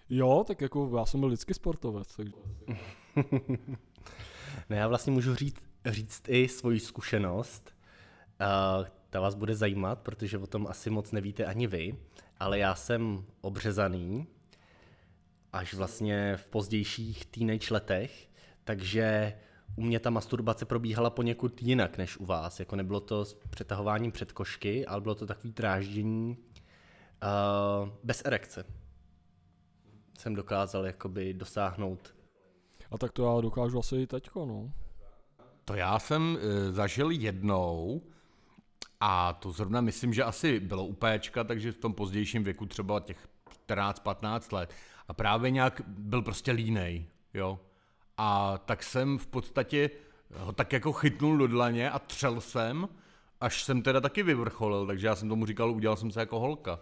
Jo, 0.10 0.44
tak 0.48 0.62
jako 0.62 0.92
já 0.98 1.06
jsem 1.06 1.20
byl 1.20 1.30
vždycky 1.30 1.54
sportovec. 1.54 2.16
Takže... 2.16 2.34
No 4.70 4.76
já 4.76 4.88
vlastně 4.88 5.12
můžu 5.12 5.36
říct, 5.36 5.62
říct 5.86 6.24
i 6.28 6.48
svoji 6.48 6.80
zkušenost. 6.80 7.76
Uh, 8.42 8.86
ta 9.10 9.20
vás 9.20 9.36
bude 9.36 9.56
zajímat, 9.56 10.00
protože 10.00 10.38
o 10.38 10.48
tom 10.48 10.68
asi 10.68 10.90
moc 10.90 11.12
nevíte 11.12 11.46
ani 11.46 11.68
vy, 11.68 11.96
ale 12.40 12.60
já 12.60 12.76
jsem 12.76 13.26
obřezaný 13.42 14.28
až 15.54 15.74
vlastně 15.74 16.38
v 16.38 16.50
pozdějších 16.50 17.26
teenage 17.26 17.74
letech, 17.74 18.30
takže 18.64 19.34
u 19.76 19.82
mě 19.82 20.00
ta 20.00 20.10
masturbace 20.10 20.66
probíhala 20.66 21.10
poněkud 21.10 21.62
jinak 21.62 21.98
než 21.98 22.18
u 22.18 22.26
vás. 22.26 22.60
Jako 22.60 22.76
nebylo 22.76 23.00
to 23.00 23.26
s 23.26 23.34
přetahováním 23.34 24.12
předkošky, 24.12 24.86
ale 24.86 25.02
bylo 25.02 25.16
to 25.16 25.26
takový 25.26 25.54
dráždění 25.54 26.38
uh, 26.38 27.90
bez 28.04 28.22
erekce. 28.26 28.66
Jsem 30.20 30.36
dokázal 30.36 30.86
jakoby 30.86 31.34
dosáhnout. 31.34 32.16
A 32.92 32.98
tak 32.98 33.12
to 33.12 33.36
já 33.36 33.42
dokážu 33.42 33.80
asi 33.80 33.96
i 33.96 34.08
teďko, 34.08 34.46
no. 34.46 34.72
To 35.66 35.76
já 35.76 36.00
jsem 36.00 36.38
e, 36.42 36.72
zažil 36.72 37.12
jednou 37.12 38.02
a 39.00 39.34
to 39.34 39.52
zrovna 39.52 39.82
myslím, 39.82 40.14
že 40.14 40.24
asi 40.24 40.60
bylo 40.60 40.86
u 40.86 40.94
péčka, 40.94 41.44
takže 41.44 41.72
v 41.72 41.78
tom 41.78 41.94
pozdějším 41.94 42.44
věku 42.44 42.66
třeba 42.66 43.00
těch 43.00 43.28
14-15 43.68 44.56
let. 44.56 44.74
A 45.08 45.14
právě 45.14 45.52
nějak 45.52 45.82
byl 45.88 46.22
prostě 46.22 46.52
línej, 46.52 47.06
jo. 47.34 47.60
A 48.22 48.58
tak 48.66 48.84
jsem 48.84 49.18
v 49.18 49.28
podstatě 49.28 49.90
ho 50.36 50.52
tak 50.52 50.74
jako 50.74 50.94
chytnul 50.94 51.38
do 51.38 51.48
dlaně 51.48 51.92
a 51.92 52.00
třel 52.00 52.42
jsem, 52.42 52.90
až 53.42 53.64
jsem 53.64 53.82
teda 53.82 54.02
taky 54.02 54.24
vyvrcholil, 54.24 54.88
takže 54.88 55.08
já 55.08 55.16
jsem 55.16 55.30
tomu 55.30 55.46
říkal, 55.46 55.72
udělal 55.72 55.98
jsem 55.98 56.12
se 56.12 56.20
jako 56.20 56.40
holka. 56.40 56.80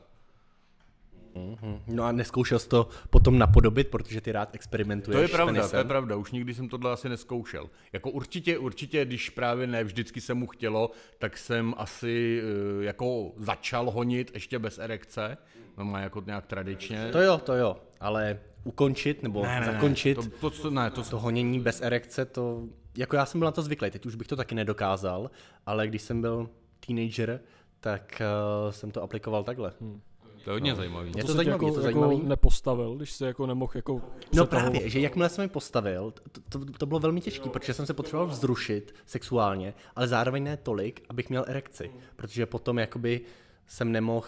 No 1.87 2.03
a 2.03 2.11
neskoušel 2.11 2.59
jsi 2.59 2.69
to 2.69 2.89
potom 3.09 3.37
napodobit, 3.37 3.87
protože 3.87 4.21
ty 4.21 4.31
rád 4.31 4.55
experimentuješ 4.55 5.15
To 5.17 5.21
je 5.21 5.27
pravda, 5.27 5.53
penisem. 5.53 5.71
to 5.71 5.77
je 5.77 5.83
pravda, 5.83 6.15
už 6.15 6.31
nikdy 6.31 6.53
jsem 6.53 6.69
tohle 6.69 6.91
asi 6.91 7.09
neskoušel. 7.09 7.69
Jako 7.93 8.09
určitě, 8.11 8.57
určitě, 8.57 9.05
když 9.05 9.29
právě 9.29 9.67
ne 9.67 9.83
vždycky 9.83 10.21
se 10.21 10.33
mu 10.33 10.47
chtělo, 10.47 10.91
tak 11.17 11.37
jsem 11.37 11.73
asi 11.77 12.41
eh, 12.81 12.85
jako 12.85 13.31
začal 13.37 13.91
honit 13.91 14.31
ještě 14.33 14.59
bez 14.59 14.77
erekce, 14.79 15.37
no 15.77 15.97
jako 15.99 16.23
nějak 16.25 16.45
tradičně. 16.45 17.09
To 17.11 17.21
jo, 17.21 17.37
to 17.37 17.53
jo, 17.55 17.77
ale 17.99 18.39
ukončit 18.63 19.23
nebo 19.23 19.43
Ne, 19.43 19.59
ne, 19.59 19.67
ne, 19.67 19.73
zakončit 19.73 20.15
to, 20.15 20.49
to, 20.49 20.61
to, 20.61 20.69
ne, 20.69 20.91
to, 20.91 21.03
to 21.03 21.19
honění 21.19 21.59
bez 21.59 21.81
erekce, 21.81 22.25
to, 22.25 22.63
jako 22.97 23.15
já 23.15 23.25
jsem 23.25 23.39
byl 23.39 23.45
na 23.45 23.51
to 23.51 23.61
zvyklý, 23.61 23.91
teď 23.91 24.05
už 24.05 24.15
bych 24.15 24.27
to 24.27 24.35
taky 24.35 24.55
nedokázal, 24.55 25.31
ale 25.65 25.87
když 25.87 26.01
jsem 26.01 26.21
byl 26.21 26.49
teenager, 26.87 27.39
tak 27.79 28.21
uh, 28.65 28.71
jsem 28.71 28.91
to 28.91 29.03
aplikoval 29.03 29.43
takhle. 29.43 29.73
Hmm. 29.81 30.01
to 30.43 30.49
je 30.49 30.53
hodně 30.53 30.75
zajímavý. 30.75 31.11
Je 31.15 31.23
to 31.23 31.27
to 31.27 31.33
zajímavý, 31.33 31.65
jako, 31.65 31.65
je 31.65 31.81
to 31.81 31.87
jako 31.87 31.99
zajímavý. 31.99 32.29
nepostavil, 32.29 32.95
když 32.95 33.11
se 33.11 33.27
jako 33.27 33.47
nemohl 33.47 33.71
jako 33.75 34.01
No 34.33 34.45
právě, 34.45 34.89
že 34.89 34.99
jakmile 34.99 35.29
jsem 35.29 35.43
mi 35.43 35.49
postavil, 35.49 36.13
to, 36.31 36.59
to, 36.59 36.65
to 36.65 36.85
bylo 36.85 36.99
velmi 36.99 37.21
těžké, 37.21 37.49
protože 37.49 37.73
jsem 37.73 37.85
se 37.85 37.93
potřeboval 37.93 38.27
vzrušit 38.27 38.95
sexuálně, 39.05 39.73
ale 39.95 40.07
zároveň 40.07 40.43
ne 40.43 40.57
tolik, 40.57 41.05
abych 41.09 41.29
měl 41.29 41.45
erekci, 41.47 41.91
protože 42.15 42.45
potom 42.45 42.79
jakoby 42.79 43.21
jsem 43.67 43.91
nemohl 43.91 44.27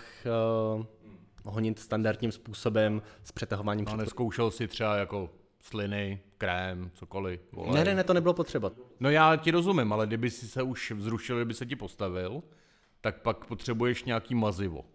uh, 0.77 0.86
honit 1.50 1.79
standardním 1.79 2.32
způsobem 2.32 3.01
s 3.24 3.32
přetahováním 3.32 3.86
A 3.89 3.96
neskoušel 3.96 4.51
si 4.51 4.68
třeba 4.68 4.96
jako 4.96 5.29
sliny, 5.62 6.20
krém, 6.38 6.91
cokoliv. 6.94 7.41
Volej. 7.51 7.74
Ne, 7.74 7.84
ne, 7.84 7.96
ne, 7.96 8.03
to 8.03 8.13
nebylo 8.13 8.34
potřeba. 8.34 8.72
No 9.00 9.10
já 9.10 9.36
ti 9.36 9.51
rozumím, 9.51 9.94
ale 9.94 10.08
kdyby 10.08 10.29
si 10.29 10.48
se 10.48 10.63
už 10.63 10.91
vzrušil, 10.91 11.36
kdyby 11.36 11.53
se 11.53 11.65
ti 11.65 11.75
postavil, 11.75 12.44
tak 13.01 13.22
pak 13.22 13.46
potřebuješ 13.46 14.03
nějaký 14.03 14.36
mazivo. 14.36 14.86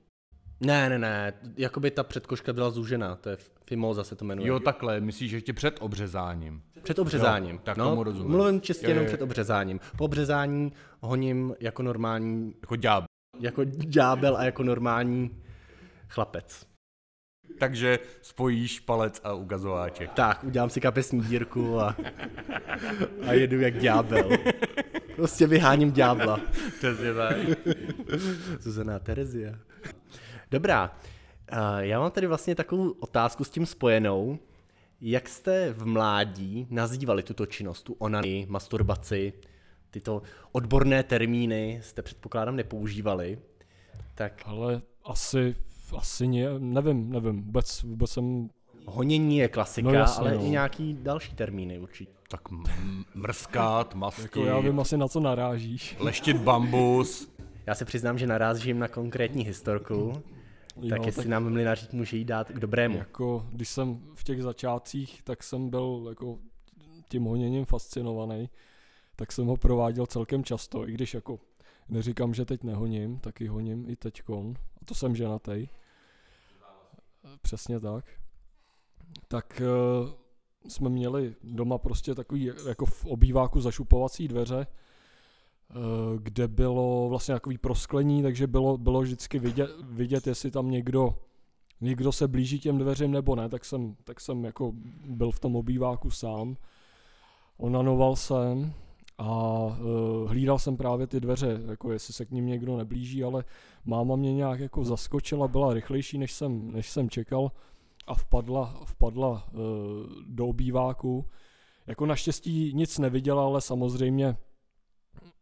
Ne, 0.61 0.88
ne, 0.88 0.99
ne, 0.99 1.32
jakoby 1.56 1.90
ta 1.90 2.02
předkoška 2.02 2.52
byla 2.52 2.70
zúžená, 2.70 3.16
to 3.16 3.28
je 3.28 3.37
fimoza 3.66 4.04
se 4.04 4.16
to 4.16 4.25
jmenuje. 4.25 4.49
Jo, 4.49 4.61
takhle, 4.61 5.00
myslíš 5.00 5.32
ještě 5.32 5.52
před 5.52 5.76
obřezáním. 5.80 6.62
Před 6.82 6.99
obřezáním. 6.99 7.54
Jo, 7.56 7.61
tak 7.64 7.76
no, 7.76 7.88
tomu 7.90 8.02
rozumím. 8.02 8.30
Mluvím 8.32 8.61
čistě 8.61 8.87
Jo, 8.87 8.90
jenom 8.90 9.04
jo. 9.04 9.08
před 9.08 9.23
obřezáním. 9.23 9.80
Po 9.96 10.04
obřezání 10.04 10.73
honím 11.00 11.54
jako 11.61 11.82
normální, 11.82 12.54
Jako 12.61 12.76
ďábel. 12.76 13.06
jako 13.40 13.64
ďábel 13.64 14.37
a 14.37 14.44
jako 14.44 14.62
normální 14.62 15.42
chlapec. 16.14 16.66
Takže 17.59 17.99
spojíš 18.23 18.80
palec 18.80 19.21
a 19.25 19.33
ukazováček. 19.33 20.12
Tak, 20.12 20.44
udělám 20.44 20.71
si 20.71 20.80
kapesní 20.80 21.21
dírku 21.21 21.80
a, 21.80 21.97
a 23.26 23.33
jedu 23.33 23.61
jak 23.61 23.78
ďábel. 23.78 24.30
Prostě 25.16 25.47
vyháním 25.47 25.92
ďábla. 25.92 26.40
Přesně 26.78 27.14
tak. 27.14 27.37
Zuzana 28.61 28.99
Terezia. 28.99 29.59
Dobrá, 30.50 30.99
a 31.49 31.80
já 31.80 32.00
mám 32.00 32.11
tady 32.11 32.26
vlastně 32.26 32.54
takovou 32.54 32.90
otázku 32.90 33.44
s 33.44 33.50
tím 33.50 33.66
spojenou. 33.66 34.38
Jak 35.00 35.28
jste 35.28 35.73
v 35.73 35.87
mládí 35.87 36.66
nazývali 36.71 37.23
tuto 37.23 37.47
činnost, 37.47 37.83
tu 37.83 37.92
onany, 37.92 38.47
masturbaci, 38.49 39.33
tyto 39.90 40.23
odborné 40.52 41.02
termíny 41.02 41.80
jste 41.83 42.02
předpokládám 42.02 42.56
nepoužívali, 42.56 43.38
tak 44.14 44.42
Ale 44.44 44.83
asi, 45.04 45.54
asi 45.96 46.26
ne, 46.28 46.58
nevím, 46.58 47.10
nevím, 47.12 47.42
vůbec, 47.42 47.82
vůbec 47.82 48.10
jsem, 48.10 48.50
honění 48.86 49.36
je 49.38 49.48
klasika, 49.48 49.88
No 49.88 49.94
jasně, 49.94 50.20
ale 50.20 50.34
no. 50.34 50.44
i 50.44 50.50
nějaký 50.50 50.98
další 51.02 51.34
termíny 51.34 51.78
určitě. 51.78 52.12
Tak 52.28 52.40
m- 52.52 53.04
mrskat, 53.14 53.94
mastit, 53.94 54.22
jako 54.22 54.44
já 54.44 54.60
vím 54.60 54.80
asi 54.80 54.96
na 54.96 55.08
co 55.08 55.20
narážíš. 55.20 55.96
leštit 55.98 56.36
bambus. 56.36 57.34
Já 57.66 57.74
se 57.74 57.84
přiznám, 57.84 58.18
že 58.18 58.26
narazím 58.26 58.78
na 58.78 58.88
konkrétní 58.88 59.44
historku, 59.44 60.12
tak 60.88 60.98
Jo, 61.00 61.06
jestli 61.06 61.28
nám 61.28 61.52
mlynařík 61.52 61.92
může 61.92 62.16
jí 62.16 62.24
dát 62.24 62.50
k 62.50 62.58
dobrému. 62.60 62.98
Jako, 62.98 63.46
když 63.52 63.68
jsem 63.68 64.00
v 64.14 64.24
těch 64.24 64.42
začátcích, 64.42 65.22
tak 65.22 65.42
jsem 65.42 65.70
byl 65.70 66.06
jako 66.08 66.38
tím 67.08 67.24
honěním 67.24 67.64
fascinovaný, 67.64 68.50
tak 69.16 69.32
jsem 69.32 69.46
ho 69.46 69.56
prováděl 69.56 70.06
celkem 70.06 70.44
často, 70.44 70.88
i 70.88 70.92
když 70.92 71.14
jako 71.14 71.38
neříkám, 71.88 72.34
že 72.34 72.44
teď 72.44 72.62
nehoním, 72.64 73.18
taky 73.18 73.46
honím 73.46 73.84
i 73.88 73.96
teďkon, 73.96 74.54
a 74.82 74.84
to 74.84 74.94
jsem 74.94 75.16
ženatej. 75.16 75.68
Přesně 77.43 77.81
tak. 77.81 78.04
Tak 79.28 79.62
uh, 80.04 80.11
jsme 80.69 80.88
měli 80.88 81.35
doma 81.43 81.78
prostě 81.78 82.14
takový 82.14 82.50
jako 82.66 82.87
v 82.87 83.07
obýváku 83.07 83.61
zašupovací 83.61 84.28
dveře, 84.28 84.66
eh, 84.66 85.75
kde 86.19 86.49
bylo 86.49 87.09
vlastně 87.09 87.35
takový 87.35 87.59
prosklení, 87.59 88.23
takže 88.23 88.47
bylo, 88.47 88.78
bylo 88.78 89.00
vždycky 89.00 89.38
vidět, 89.38 89.71
vidět, 89.83 90.26
jestli 90.26 90.50
tam 90.50 90.71
někdo 90.71 91.19
někdo 91.81 92.12
se 92.12 92.28
blíží 92.28 92.61
těm 92.61 92.78
dveřím 92.78 93.11
nebo 93.11 93.37
ne, 93.37 93.49
tak 93.49 93.64
jsem, 93.64 93.97
tak 94.04 94.21
jsem 94.21 94.45
jako 94.45 94.73
byl 95.07 95.31
v 95.31 95.40
tom 95.40 95.57
obýváku 95.57 96.11
sám. 96.11 96.57
Onanoval 97.57 98.16
jsem 98.16 98.75
a 99.18 99.64
uh, 99.64 100.28
hlídal 100.28 100.59
jsem 100.59 100.76
právě 100.76 101.06
ty 101.06 101.21
dveře, 101.21 101.61
jako 101.66 101.92
jestli 101.92 102.14
se 102.14 102.25
k 102.25 102.30
ním 102.30 102.47
někdo 102.47 102.76
neblíží, 102.76 103.25
ale 103.25 103.44
máma 103.85 104.16
mě 104.16 104.35
nějak 104.35 104.61
jako 104.61 104.85
zaskočila, 104.85 105.49
byla 105.49 105.75
rychlejší, 105.75 106.18
než 106.18 106.33
jsem, 106.33 106.73
než 106.73 106.90
jsem 106.90 107.11
čekal 107.11 107.52
a 108.06 108.14
vpadla, 108.14 108.80
vpadla 108.85 109.49
uh, 109.52 109.61
do 110.26 110.47
obýváku. 110.47 111.25
Jako 111.87 112.06
naštěstí 112.06 112.73
nic 112.75 112.99
neviděla, 112.99 113.44
ale 113.44 113.61
samozřejmě 113.61 114.37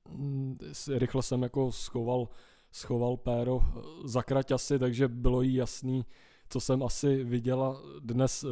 mm, 0.09 0.59
rychle 0.95 1.23
jsem 1.23 1.43
jako 1.43 1.73
schoval, 1.73 2.29
schoval 2.73 3.17
péro 3.17 3.61
eh, 3.63 3.81
za 4.05 4.23
kraťasy, 4.23 4.79
takže 4.79 5.09
bylo 5.09 5.43
jí 5.43 5.55
jasný, 5.55 6.05
co 6.49 6.61
jsem 6.61 6.83
asi 6.83 7.25
viděla 7.25 7.83
dnes, 8.01 8.45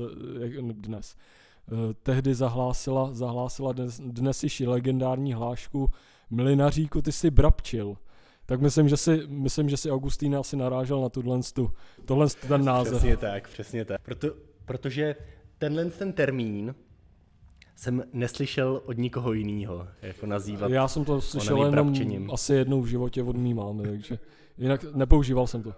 dnes. 0.73 1.17
Eh, 1.73 1.95
Tehdy 2.03 2.35
zahlásila, 2.35 3.15
zahlásila 3.15 3.73
dnes, 3.73 4.01
dnes 4.01 4.43
již 4.43 4.61
legendární 4.61 5.33
hlášku 5.33 5.91
Mlinaříku, 6.31 7.03
ty 7.03 7.13
jsi 7.13 7.31
brabčil. 7.31 7.97
Tak 8.47 8.61
myslím, 8.61 8.89
že 8.89 8.97
si, 8.97 9.23
myslím, 9.27 9.69
že 9.69 9.77
si 9.77 9.91
Augustín 9.91 10.37
asi 10.37 10.57
narážel 10.57 11.01
na 11.01 11.09
tuhle, 11.09 11.41
tu, 11.55 11.71
tohle 12.05 12.27
ten 12.49 12.65
název. 12.65 12.93
Přesně 12.93 13.17
tak, 13.17 13.49
přesně 13.49 13.85
tak. 13.85 14.01
Proto, 14.03 14.29
protože 14.65 15.17
tenhle 15.59 15.85
ten 15.85 16.13
termín 16.13 16.75
jsem 17.77 18.05
neslyšel 18.13 18.83
od 18.87 18.99
nikoho 18.99 19.33
jiného, 19.33 19.89
jako 20.03 20.27
nazývat. 20.27 20.71
Já 20.71 20.89
jsem 20.89 21.05
to 21.05 21.21
slyšel 21.21 21.57
jenom 21.57 21.71
brabčením. 21.71 22.31
asi 22.33 22.55
jednou 22.55 22.81
v 22.81 22.87
životě 22.87 23.23
od 23.23 23.37
mý 23.37 23.55
mámy, 23.55 23.83
takže 23.83 24.19
jinak 24.59 24.95
nepoužíval 24.95 25.47
jsem 25.47 25.63
to. 25.63 25.75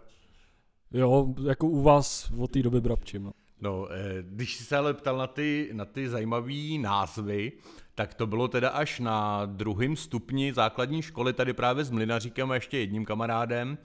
Jo, 0.93 1.35
jako 1.49 1.69
u 1.69 1.83
vás 1.83 2.31
od 2.39 2.51
té 2.51 2.63
doby 2.63 2.81
brabčím. 2.81 3.23
no. 3.23 3.33
No, 3.63 3.89
eh, 3.91 4.23
když 4.23 4.57
jsi 4.57 4.65
se 4.65 4.77
ale 4.77 4.95
ptal 4.95 5.17
na 5.17 5.27
ty, 5.27 5.71
na 5.73 5.85
ty 5.85 6.09
zajímavé 6.09 6.79
názvy, 6.79 7.53
tak 7.95 8.15
to 8.15 8.27
bylo 8.27 8.49
teda 8.49 8.69
až 8.69 9.01
na 9.01 9.47
druhém 9.47 9.97
stupni 9.97 10.53
základní 10.53 11.03
školy, 11.03 11.33
tady 11.33 11.53
právě 11.53 11.85
s 11.85 11.91
Mlinaříkem 11.91 12.51
a 12.51 12.55
ještě 12.55 12.79
jedním 12.79 13.05
kamarádem, 13.05 13.79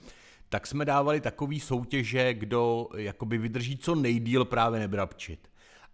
tak 0.50 0.67
jsme 0.67 0.86
dávali 0.86 1.22
takový 1.22 1.60
soutěže, 1.60 2.34
kdo 2.34 2.88
jakoby 2.96 3.38
vydrží 3.38 3.77
co 3.77 3.96
nejdíl 3.96 4.46
právě 4.46 4.79
nebrabčit. 4.79 5.48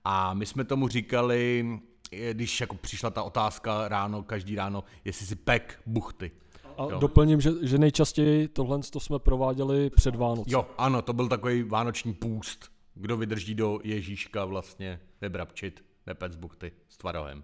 A 0.03 0.33
my 0.33 0.45
jsme 0.45 0.63
tomu 0.63 0.87
říkali, 0.87 1.65
eh, 2.11 2.33
když 2.33 2.61
jako 2.61 2.75
přišla 2.75 3.09
ta 3.09 3.23
otázka 3.23 3.87
ráno, 3.87 4.23
každý 4.23 4.55
ráno, 4.55 4.83
jestli 5.05 5.25
si 5.25 5.35
pek 5.35 5.79
buchty. 5.85 6.31
A 6.77 6.83
Jo. 6.83 6.99
doplním, 6.99 7.41
že, 7.41 7.51
že 7.61 7.77
nejčastěji 7.77 8.47
tohle 8.47 8.79
to 8.91 8.99
jsme 8.99 9.19
prováděli 9.19 9.89
před 9.89 10.15
Vánoci. 10.15 10.53
Jo, 10.53 10.65
ano, 10.77 11.01
to 11.01 11.13
byl 11.13 11.27
takový 11.27 11.63
vánoční 11.63 12.13
půst. 12.13 12.73
Kdo 12.95 13.17
vydrží 13.17 13.55
do 13.55 13.79
Ježíška 13.83 14.45
vlastně 14.45 15.00
nebrabčit, 15.21 15.85
nepec 16.07 16.35
buchty 16.35 16.71
s 16.89 16.97
tvarohem. 16.97 17.43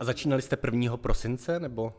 A 0.00 0.04
začínali 0.04 0.42
jste 0.42 0.56
1. 0.64 0.96
prosince, 0.96 1.60
nebo? 1.60 1.92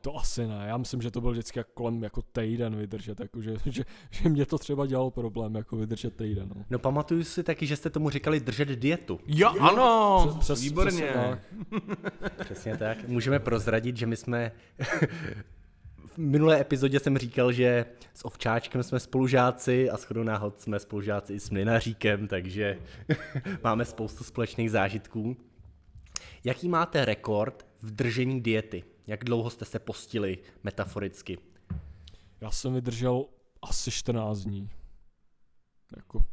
To 0.00 0.16
asi 0.16 0.46
ne, 0.46 0.64
já 0.68 0.76
myslím, 0.76 1.02
že 1.02 1.10
to 1.10 1.20
byl 1.20 1.30
vždycky 1.30 1.58
jako 1.58 1.70
kolem 1.74 2.02
jako 2.02 2.22
týden 2.22 2.76
vydržet, 2.76 3.20
jako 3.20 3.42
že, 3.42 3.54
že, 3.66 3.84
že 4.10 4.28
mě 4.28 4.46
to 4.46 4.58
třeba 4.58 4.86
dělalo 4.86 5.10
problém, 5.10 5.54
jako 5.54 5.76
vydržet 5.76 6.16
týden. 6.16 6.48
No. 6.54 6.64
No 6.70 6.78
pamatuju 6.78 7.24
si 7.24 7.42
taky, 7.42 7.66
že 7.66 7.76
jste 7.76 7.90
tomu 7.90 8.10
říkali 8.10 8.40
držet 8.40 8.68
dietu. 8.68 9.20
Jo, 9.26 9.54
ano, 9.60 10.36
Přes- 10.40 10.60
výborně. 10.62 10.90
přesně 10.90 11.12
tak. 11.12 11.40
Přesně 12.44 12.76
tak. 12.76 13.08
Můžeme 13.08 13.38
prozradit, 13.38 13.96
že 13.96 14.06
my 14.06 14.16
jsme... 14.16 14.52
minulé 16.18 16.60
epizodě 16.60 17.00
jsem 17.00 17.18
říkal, 17.18 17.52
že 17.52 17.86
s 18.14 18.24
Ovčáčkem 18.24 18.82
jsme 18.82 19.00
spolužáci 19.00 19.90
a 19.90 19.96
shodou 19.96 20.22
náhod 20.22 20.60
jsme 20.60 20.80
spolužáci 20.80 21.34
i 21.34 21.40
s 21.40 21.50
Mlinaříkem, 21.50 22.28
takže 22.28 22.78
máme 23.64 23.84
spoustu 23.84 24.24
společných 24.24 24.70
zážitků. 24.70 25.36
Jaký 26.44 26.68
máte 26.68 27.04
rekord 27.04 27.66
v 27.82 27.90
držení 27.90 28.40
diety? 28.40 28.84
Jak 29.06 29.24
dlouho 29.24 29.50
jste 29.50 29.64
se 29.64 29.78
postili 29.78 30.38
metaforicky? 30.64 31.38
Já 32.40 32.50
jsem 32.50 32.74
vydržel 32.74 33.24
asi 33.62 33.90
14 33.90 34.38
dní. 34.38 34.70
Jako, 35.96 36.24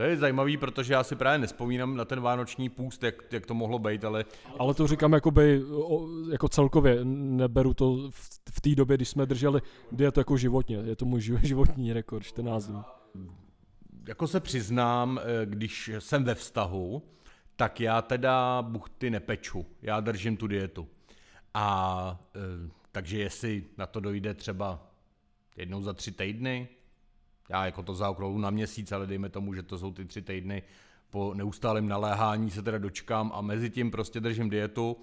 To 0.00 0.04
je 0.04 0.16
zajímavý, 0.16 0.56
protože 0.56 0.92
já 0.92 1.04
si 1.04 1.16
právě 1.16 1.38
nespomínám 1.38 1.96
na 1.96 2.04
ten 2.04 2.20
vánoční 2.20 2.68
půst, 2.68 3.02
jak, 3.02 3.32
jak 3.32 3.46
to 3.46 3.54
mohlo 3.54 3.78
být, 3.78 4.04
ale 4.04 4.24
ale 4.58 4.74
to 4.74 4.86
říkám 4.86 5.12
jakoby, 5.12 5.64
o, 5.64 6.08
jako 6.30 6.48
celkově, 6.48 7.04
neberu 7.04 7.74
to 7.74 8.10
v, 8.10 8.40
v 8.50 8.60
té 8.60 8.74
době, 8.74 8.96
když 8.96 9.08
jsme 9.08 9.26
drželi 9.26 9.60
dietu 9.92 10.20
jako 10.20 10.36
životně, 10.36 10.76
je 10.76 10.96
to 10.96 11.04
můj 11.04 11.20
živ- 11.20 11.40
životní 11.42 11.92
rekord, 11.92 12.22
14 12.22 12.66
dní. 12.66 12.82
jako 14.08 14.26
se 14.26 14.40
přiznám, 14.40 15.20
eh, 15.22 15.46
když 15.46 15.90
jsem 15.98 16.24
ve 16.24 16.34
vztahu, 16.34 17.02
tak 17.56 17.80
já 17.80 18.02
teda 18.02 18.62
buchty 18.62 19.10
nepeču, 19.10 19.66
já 19.82 20.00
držím 20.00 20.36
tu 20.36 20.46
dietu. 20.46 20.88
A 21.54 22.20
eh, 22.36 22.70
takže 22.92 23.18
jestli 23.18 23.64
na 23.78 23.86
to 23.86 24.00
dojde 24.00 24.34
třeba 24.34 24.86
jednou 25.56 25.82
za 25.82 25.92
tři 25.92 26.12
týdny, 26.12 26.68
já 27.50 27.64
jako 27.64 27.82
to 27.82 27.94
zaokrouhlu 27.94 28.38
na 28.38 28.50
měsíc, 28.50 28.92
ale 28.92 29.06
dejme 29.06 29.28
tomu, 29.28 29.54
že 29.54 29.62
to 29.62 29.78
jsou 29.78 29.92
ty 29.92 30.04
tři 30.04 30.22
týdny, 30.22 30.62
po 31.10 31.34
neustálém 31.34 31.88
naléhání 31.88 32.50
se 32.50 32.62
teda 32.62 32.78
dočkám 32.78 33.32
a 33.34 33.40
mezi 33.40 33.70
tím 33.70 33.90
prostě 33.90 34.20
držím 34.20 34.50
dietu, 34.50 34.96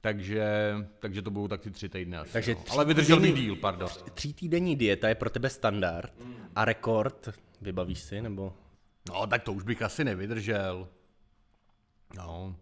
takže, 0.00 0.74
takže 0.98 1.22
to 1.22 1.30
budou 1.30 1.48
tak 1.48 1.60
ty 1.60 1.70
tři 1.70 1.88
týdny 1.88 2.16
asi. 2.16 2.32
Takže 2.32 2.54
no. 2.54 2.60
tři 2.60 2.72
Ale 2.76 2.84
vydržel 2.84 3.20
mi 3.20 3.28
týdny- 3.28 3.40
díl, 3.40 3.56
pardon. 3.56 3.88
Tří 4.14 4.34
týdenní 4.34 4.76
dieta 4.76 5.08
je 5.08 5.14
pro 5.14 5.30
tebe 5.30 5.50
standard 5.50 6.12
a 6.56 6.64
rekord, 6.64 7.28
vybavíš 7.60 7.98
si, 7.98 8.22
nebo... 8.22 8.52
No, 9.08 9.26
tak 9.26 9.42
to 9.42 9.52
už 9.52 9.62
bych 9.62 9.82
asi 9.82 10.04
nevydržel. 10.04 10.88
No, 12.16 12.56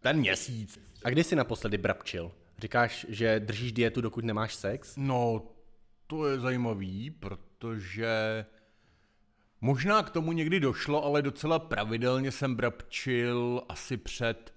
ten 0.00 0.16
měsíc. 0.18 0.80
A 1.04 1.10
kdy 1.10 1.24
jsi 1.24 1.36
naposledy 1.36 1.78
brabčil? 1.78 2.32
Říkáš, 2.58 3.06
že 3.08 3.40
držíš 3.40 3.72
dietu, 3.72 4.00
dokud 4.00 4.24
nemáš 4.24 4.54
sex? 4.54 4.94
No, 4.96 5.42
to 6.06 6.26
je 6.26 6.40
zajímavý, 6.40 7.10
protože 7.10 8.44
možná 9.60 10.02
k 10.02 10.10
tomu 10.10 10.32
někdy 10.32 10.60
došlo, 10.60 11.04
ale 11.04 11.22
docela 11.22 11.58
pravidelně 11.58 12.32
jsem 12.32 12.54
brabčil 12.54 13.62
asi 13.68 13.96
před 13.96 14.54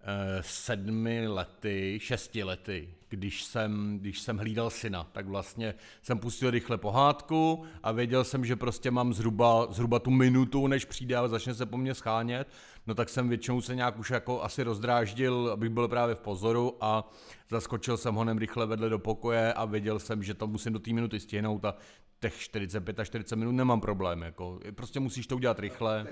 eh, 0.00 0.42
sedmi 0.42 1.28
lety, 1.28 1.98
šesti 2.02 2.44
lety, 2.44 2.94
když 3.16 3.44
jsem, 3.44 3.98
když 4.00 4.20
jsem 4.20 4.38
hlídal 4.38 4.70
syna, 4.70 5.04
tak 5.12 5.26
vlastně 5.26 5.74
jsem 6.02 6.18
pustil 6.18 6.50
rychle 6.50 6.78
pohádku 6.78 7.64
a 7.82 7.92
věděl 7.92 8.24
jsem, 8.24 8.44
že 8.44 8.56
prostě 8.56 8.90
mám 8.90 9.12
zhruba, 9.12 9.66
zhruba 9.70 9.98
tu 9.98 10.10
minutu, 10.10 10.66
než 10.66 10.84
přijde 10.84 11.16
a 11.16 11.28
začne 11.28 11.54
se 11.54 11.66
po 11.66 11.76
mně 11.76 11.94
schánět, 11.94 12.48
no 12.86 12.94
tak 12.94 13.08
jsem 13.08 13.28
většinou 13.28 13.60
se 13.60 13.74
nějak 13.74 13.98
už 13.98 14.10
jako 14.10 14.42
asi 14.42 14.62
rozdráždil, 14.62 15.50
abych 15.52 15.70
byl 15.70 15.88
právě 15.88 16.14
v 16.14 16.20
pozoru 16.20 16.76
a 16.80 17.10
zaskočil 17.50 17.96
jsem 17.96 18.14
honem 18.14 18.38
rychle 18.38 18.66
vedle 18.66 18.88
do 18.88 18.98
pokoje 18.98 19.52
a 19.52 19.64
věděl 19.64 19.98
jsem, 19.98 20.22
že 20.22 20.34
to 20.34 20.46
musím 20.46 20.72
do 20.72 20.78
té 20.78 20.92
minuty 20.92 21.20
stihnout 21.20 21.64
a 21.64 21.74
těch 22.22 22.38
45 22.38 23.00
a 23.00 23.04
40 23.04 23.36
minut 23.36 23.52
nemám 23.52 23.80
problém, 23.80 24.22
jako 24.22 24.58
prostě 24.74 25.00
musíš 25.00 25.26
to 25.26 25.36
udělat 25.36 25.58
rychle. 25.58 26.06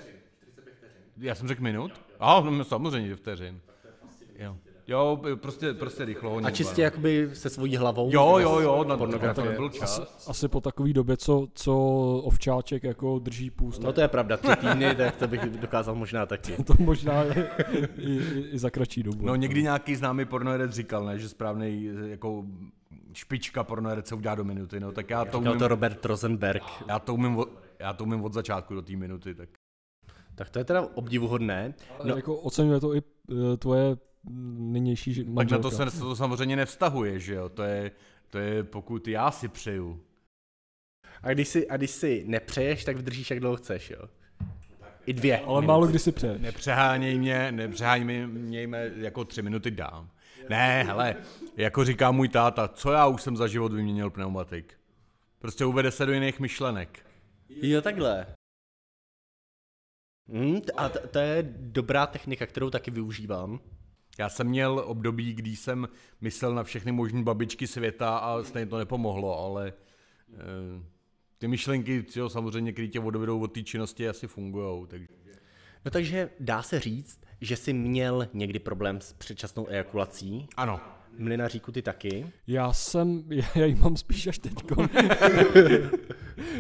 Já 1.18 1.34
jsem 1.34 1.48
řekl 1.48 1.62
minut? 1.62 1.92
A, 2.20 2.40
no 2.40 2.64
samozřejmě, 2.64 3.08
že 3.08 3.16
vteřin. 3.16 3.60
Jo. 4.38 4.56
Jo, 4.88 5.20
prostě, 5.34 5.74
prostě 5.74 6.04
rychlo. 6.04 6.40
A 6.44 6.50
čistě 6.50 6.74
dva. 6.74 6.84
jakoby 6.84 7.30
se 7.32 7.50
svojí 7.50 7.76
hlavou? 7.76 8.10
Jo, 8.12 8.38
jo, 8.38 8.60
jo, 8.60 8.84
na 8.84 8.94
to 8.94 8.98
pornografie. 8.98 9.48
nebyl 9.50 9.66
Asi, 9.66 9.78
čas. 9.78 10.28
asi 10.28 10.48
po 10.48 10.60
takové 10.60 10.92
době, 10.92 11.16
co, 11.16 11.48
co 11.54 11.74
ovčáček 12.24 12.84
jako 12.84 13.18
drží 13.18 13.50
půst, 13.50 13.82
No 13.82 13.92
to 13.92 14.00
je 14.00 14.08
pravda, 14.08 14.36
tři 14.36 14.56
týdny, 14.56 14.94
tak 14.94 15.16
to 15.16 15.28
bych 15.28 15.40
dokázal 15.40 15.94
možná 15.94 16.26
taky. 16.26 16.56
to 16.64 16.74
možná 16.78 17.22
je 17.22 17.50
i, 17.98 18.16
i, 18.16 18.40
i 18.52 18.58
za 18.58 18.70
kratší 18.70 19.02
dobu. 19.02 19.26
No 19.26 19.36
někdy 19.36 19.62
nějaký 19.62 19.96
známý 19.96 20.24
pornoherec 20.24 20.70
říkal, 20.72 21.04
ne, 21.04 21.18
že 21.18 21.28
správný 21.28 21.90
jako 22.06 22.44
špička 23.12 23.64
pornoherec 23.64 24.06
se 24.06 24.14
udělá 24.14 24.34
do 24.34 24.44
minuty, 24.44 24.80
no 24.80 24.92
tak 24.92 25.10
já 25.10 25.24
to 25.24 25.38
umím, 25.38 25.58
to 25.58 25.68
Robert 25.68 26.04
Rosenberg. 26.04 26.62
já 26.88 26.98
to 26.98 27.14
umím, 27.14 27.36
od, 27.38 27.48
já 27.78 27.92
to 27.92 28.04
umím 28.04 28.24
od 28.24 28.32
začátku 28.32 28.74
do 28.74 28.82
té 28.82 28.96
minuty, 28.96 29.34
tak 29.34 29.48
Tak 30.34 30.50
to 30.50 30.58
je 30.58 30.64
teda 30.64 30.80
obdivuhodné. 30.94 31.74
No. 32.04 32.16
Jako 32.16 32.36
oceňuje 32.36 32.80
to 32.80 32.94
i 32.94 33.02
eh, 33.30 33.56
tvoje 33.56 33.96
nynější 34.58 35.12
ži- 35.12 35.18
tak 35.24 35.26
na 35.28 35.32
manželka. 35.32 35.62
to 35.62 35.70
se 35.90 36.00
to 36.00 36.16
samozřejmě 36.16 36.56
nevztahuje, 36.56 37.20
že 37.20 37.34
jo, 37.34 37.48
to 37.48 37.62
je, 37.62 37.90
to 38.30 38.38
je 38.38 38.64
pokud 38.64 39.08
já 39.08 39.30
si 39.30 39.48
přeju. 39.48 40.00
a 41.22 41.32
když 41.32 41.48
si, 41.48 41.68
a 41.68 41.76
když 41.76 41.90
si 41.90 42.24
nepřeješ, 42.26 42.84
tak 42.84 42.96
vydržíš, 42.96 43.30
jak 43.30 43.40
dlouho 43.40 43.56
chceš, 43.56 43.90
jo? 43.90 44.02
I 45.06 45.12
dvě. 45.12 45.38
Ale 45.38 45.60
minuty. 45.60 45.66
málo 45.66 45.86
kdy 45.86 45.98
si 45.98 46.12
přeješ. 46.12 46.40
Nepřeháněj 46.42 47.18
mě, 47.18 47.52
nepřeháněj 47.52 48.26
mě 48.26 48.68
jako 48.96 49.24
tři 49.24 49.42
minuty 49.42 49.70
dám. 49.70 50.10
Ne, 50.48 50.84
hele, 50.84 51.16
jako 51.60 51.84
říká 51.84 52.10
můj 52.10 52.28
táta, 52.28 52.68
co 52.68 52.92
já 52.92 53.06
už 53.06 53.22
jsem 53.22 53.36
za 53.36 53.46
život 53.46 53.72
vyměnil 53.72 54.10
pneumatik. 54.10 54.74
Prostě 55.38 55.64
uvede 55.64 55.90
se 55.90 56.06
do 56.06 56.12
jiných 56.12 56.40
myšlenek. 56.40 57.06
Jo, 57.48 57.82
takhle. 57.82 58.26
Hmm, 60.28 60.60
a 60.76 60.88
t- 60.88 61.08
to 61.08 61.18
je 61.18 61.54
dobrá 61.56 62.06
technika, 62.06 62.46
kterou 62.46 62.70
taky 62.70 62.90
využívám. 62.90 63.60
Já 64.18 64.28
jsem 64.28 64.46
měl 64.46 64.82
období, 64.86 65.34
kdy 65.34 65.56
jsem 65.56 65.88
myslel 66.20 66.54
na 66.54 66.62
všechny 66.62 66.92
možné 66.92 67.22
babičky 67.22 67.66
světa 67.66 68.18
a 68.18 68.42
stejně 68.42 68.66
to 68.66 68.78
nepomohlo, 68.78 69.38
ale 69.38 69.68
e, 69.68 69.72
ty 71.38 71.48
myšlenky, 71.48 72.06
jo, 72.16 72.28
samozřejmě, 72.28 72.72
které 72.72 72.88
tě 72.88 73.00
odvedou 73.00 73.40
od 73.40 73.52
té 73.52 73.62
činnosti, 73.62 74.08
asi 74.08 74.26
fungují. 74.26 74.86
Takže... 74.86 75.06
No 75.84 75.90
takže 75.90 76.30
dá 76.40 76.62
se 76.62 76.80
říct, 76.80 77.20
že 77.40 77.56
jsi 77.56 77.72
měl 77.72 78.28
někdy 78.32 78.58
problém 78.58 79.00
s 79.00 79.12
předčasnou 79.12 79.66
ejakulací. 79.68 80.48
Ano, 80.56 80.80
Mlinaříku 81.18 81.72
ty 81.72 81.82
taky. 81.82 82.26
Já 82.46 82.72
jsem, 82.72 83.24
já 83.54 83.64
ji 83.64 83.74
mám 83.74 83.96
spíš 83.96 84.26
až 84.26 84.38
teďko. 84.38 84.74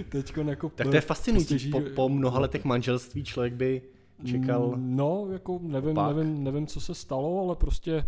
teďko 0.08 0.40
jako 0.40 0.68
Tak 0.68 0.86
to 0.88 0.94
je 0.94 1.00
fascinující. 1.00 1.54
postěží- 1.54 1.70
Po, 1.70 1.80
po 1.94 2.08
mnoha 2.08 2.40
letech 2.40 2.64
manželství 2.64 3.24
člověk 3.24 3.54
by 3.54 3.82
čekal... 4.24 4.72
Mm, 4.76 4.96
No, 4.96 5.26
jako 5.32 5.58
nevím, 5.62 5.90
opak. 5.98 6.16
nevím, 6.16 6.44
nevím, 6.44 6.66
co 6.66 6.80
se 6.80 6.94
stalo, 6.94 7.40
ale 7.40 7.56
prostě 7.56 8.04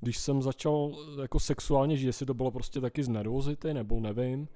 když 0.00 0.18
jsem 0.18 0.42
začal 0.42 0.92
jako 1.20 1.40
sexuálně 1.40 1.96
žít, 1.96 2.06
jestli 2.06 2.26
to 2.26 2.34
bylo 2.34 2.50
prostě 2.50 2.80
taky 2.80 3.02
z 3.02 3.08
nervozity, 3.08 3.74
nebo 3.74 4.00
nevím, 4.00 4.48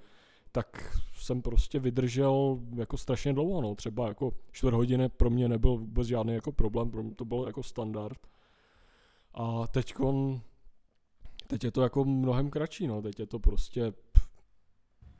tak 0.52 0.96
jsem 1.16 1.42
prostě 1.42 1.78
vydržel 1.78 2.58
jako 2.76 2.96
strašně 2.96 3.32
dlouho, 3.32 3.60
no. 3.60 3.74
Třeba 3.74 4.08
jako 4.08 4.32
čtvrt 4.52 4.74
hodiny 4.74 5.08
pro 5.08 5.30
mě 5.30 5.48
nebyl 5.48 5.76
vůbec 5.76 6.06
žádný 6.06 6.34
jako 6.34 6.52
problém, 6.52 6.90
pro 6.90 7.02
mě 7.02 7.14
to 7.14 7.24
byl 7.24 7.44
jako 7.46 7.62
standard. 7.62 8.18
A 9.34 9.66
teďkon, 9.66 10.40
teď 11.46 11.64
je 11.64 11.70
to 11.70 11.82
jako 11.82 12.04
mnohem 12.04 12.50
kratší, 12.50 12.86
no. 12.86 13.02
Teď 13.02 13.18
je 13.20 13.26
to 13.26 13.38
prostě 13.38 13.90
pff, 14.12 14.28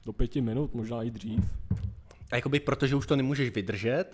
do 0.07 0.13
pěti 0.13 0.41
minut, 0.41 0.75
možná 0.75 1.03
i 1.03 1.11
dřív. 1.11 1.45
A 2.31 2.37
jakoby 2.37 2.61
protože 2.61 2.97
už 2.97 3.07
to 3.07 3.17
nemůžeš 3.17 3.51
vydržet, 3.51 4.05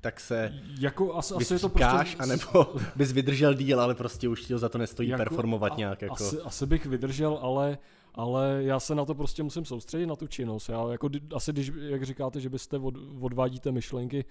tak 0.00 0.20
se 0.20 0.52
Jako 0.80 1.14
asi, 1.14 1.34
asi 1.34 1.54
je 1.54 1.58
to 1.58 1.68
prostě... 1.68 2.16
anebo 2.18 2.74
bys 2.96 3.12
vydržel 3.12 3.54
díl, 3.54 3.80
ale 3.80 3.94
prostě 3.94 4.28
už 4.28 4.42
ti 4.42 4.58
za 4.58 4.68
to 4.68 4.78
nestojí 4.78 5.08
Jako 5.08 5.18
performovat 5.18 5.72
a- 5.72 5.76
nějak. 5.76 6.02
Jako. 6.02 6.14
Asi, 6.14 6.40
asi 6.40 6.66
bych 6.66 6.86
vydržel, 6.86 7.38
ale, 7.42 7.78
ale 8.14 8.60
já 8.64 8.80
se 8.80 8.94
na 8.94 9.04
to 9.04 9.14
prostě 9.14 9.42
musím 9.42 9.64
soustředit, 9.64 10.06
na 10.06 10.16
tu 10.16 10.26
činnost. 10.26 10.68
Já 10.68 10.90
jako, 10.90 11.10
asi 11.34 11.52
když, 11.52 11.72
jak 11.78 12.02
říkáte, 12.02 12.40
že 12.40 12.48
byste 12.48 12.78
od, 12.78 12.94
odvádíte 13.20 13.72
myšlenky, 13.72 14.24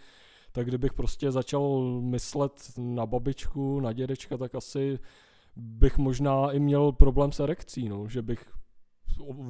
tak 0.52 0.68
kdybych 0.68 0.94
prostě 0.94 1.32
začal 1.32 1.82
myslet 2.02 2.72
na 2.78 3.06
babičku, 3.06 3.80
na 3.80 3.94
dědečka, 3.94 4.38
tak 4.38 4.56
asi 4.56 5.00
bych 5.56 5.98
možná 5.98 6.52
i 6.52 6.60
měl 6.60 6.92
problém 6.92 7.32
s 7.32 7.40
erekcí, 7.40 7.90
no, 7.90 8.08
že 8.08 8.22
bych 8.22 8.46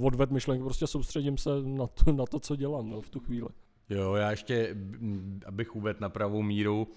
odvedl 0.01 0.33
myšlenky, 0.33 0.63
prostě 0.63 0.87
soustředím 0.87 1.37
se 1.37 1.49
na 1.63 1.87
to, 1.87 2.11
na 2.11 2.25
to 2.25 2.39
co 2.39 2.55
dělám 2.55 2.89
no, 2.89 3.01
v 3.01 3.09
tu 3.09 3.19
chvíli. 3.19 3.49
Jo, 3.89 4.13
já 4.13 4.31
ještě, 4.31 4.75
abych 5.45 5.75
uvedl 5.75 5.99
na 6.01 6.09
pravou 6.09 6.41
míru, 6.41 6.87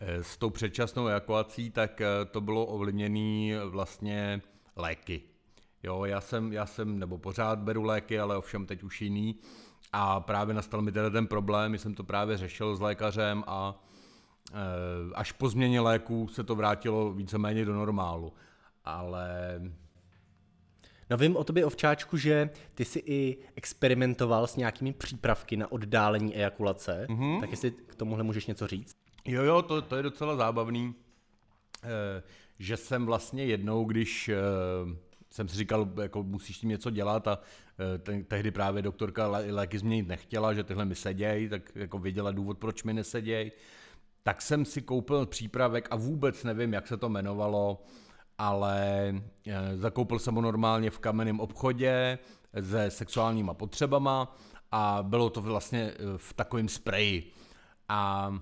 eh, 0.00 0.22
s 0.22 0.36
tou 0.36 0.50
předčasnou 0.50 1.06
ejakulací, 1.06 1.70
tak 1.70 2.00
eh, 2.00 2.06
to 2.30 2.40
bylo 2.40 2.66
ovlivněné 2.66 3.64
vlastně 3.64 4.42
léky. 4.76 5.22
Jo, 5.82 6.04
já 6.04 6.20
jsem, 6.20 6.52
já 6.52 6.66
jsem, 6.66 6.98
nebo 6.98 7.18
pořád 7.18 7.58
beru 7.58 7.82
léky, 7.82 8.20
ale 8.20 8.36
ovšem 8.36 8.66
teď 8.66 8.82
už 8.82 9.02
jiný. 9.02 9.36
A 9.92 10.20
právě 10.20 10.54
nastal 10.54 10.82
mi 10.82 10.92
teda 10.92 11.10
ten 11.10 11.26
problém, 11.26 11.78
jsem 11.78 11.94
to 11.94 12.04
právě 12.04 12.36
řešil 12.36 12.76
s 12.76 12.80
lékařem 12.80 13.44
a 13.46 13.84
eh, 14.52 14.54
až 15.14 15.32
po 15.32 15.48
změně 15.48 15.80
léků 15.80 16.28
se 16.28 16.44
to 16.44 16.54
vrátilo 16.54 17.12
víceméně 17.12 17.64
do 17.64 17.74
normálu. 17.74 18.32
Ale 18.88 19.60
No 21.10 21.16
vím 21.16 21.36
o 21.36 21.44
tobě, 21.44 21.64
ovčáčku, 21.64 22.16
že 22.16 22.50
ty 22.74 22.84
jsi 22.84 23.02
i 23.06 23.38
experimentoval 23.56 24.46
s 24.46 24.56
nějakými 24.56 24.92
přípravky 24.92 25.56
na 25.56 25.72
oddálení 25.72 26.36
ejakulace, 26.36 27.06
mm-hmm. 27.08 27.40
tak 27.40 27.50
jestli 27.50 27.70
k 27.70 27.94
tomuhle 27.94 28.24
můžeš 28.24 28.46
něco 28.46 28.66
říct? 28.66 28.96
Jo, 29.24 29.42
jo, 29.42 29.62
to, 29.62 29.82
to 29.82 29.96
je 29.96 30.02
docela 30.02 30.36
zábavný, 30.36 30.94
eh, 31.84 32.22
že 32.58 32.76
jsem 32.76 33.06
vlastně 33.06 33.44
jednou, 33.44 33.84
když 33.84 34.28
eh, 34.28 34.36
jsem 35.30 35.48
si 35.48 35.56
říkal, 35.56 35.88
jako 36.02 36.22
musíš 36.22 36.58
tím 36.58 36.68
něco 36.68 36.90
dělat 36.90 37.28
a 37.28 37.38
eh, 37.94 37.98
ten, 37.98 38.24
tehdy 38.24 38.50
právě 38.50 38.82
doktorka 38.82 39.28
léky 39.28 39.78
změnit 39.78 40.08
nechtěla, 40.08 40.54
že 40.54 40.64
tyhle 40.64 40.84
mi 40.84 40.94
seděj, 40.94 41.48
tak 41.48 41.62
jako 41.74 41.98
věděla 41.98 42.32
důvod, 42.32 42.58
proč 42.58 42.82
mi 42.82 42.94
neseděj, 42.94 43.52
tak 44.22 44.42
jsem 44.42 44.64
si 44.64 44.82
koupil 44.82 45.26
přípravek 45.26 45.88
a 45.90 45.96
vůbec 45.96 46.44
nevím, 46.44 46.72
jak 46.72 46.86
se 46.86 46.96
to 46.96 47.06
jmenovalo, 47.06 47.84
ale 48.38 49.14
zakoupil 49.74 50.18
jsem 50.18 50.34
ho 50.34 50.40
normálně 50.40 50.90
v 50.90 50.98
kamenném 50.98 51.40
obchodě 51.40 52.18
se 52.60 52.90
sexuálníma 52.90 53.54
potřebama 53.54 54.36
a 54.72 54.98
bylo 55.02 55.30
to 55.30 55.42
vlastně 55.42 55.94
v 56.16 56.32
takovém 56.32 56.68
spreji. 56.68 57.32
A 57.88 58.32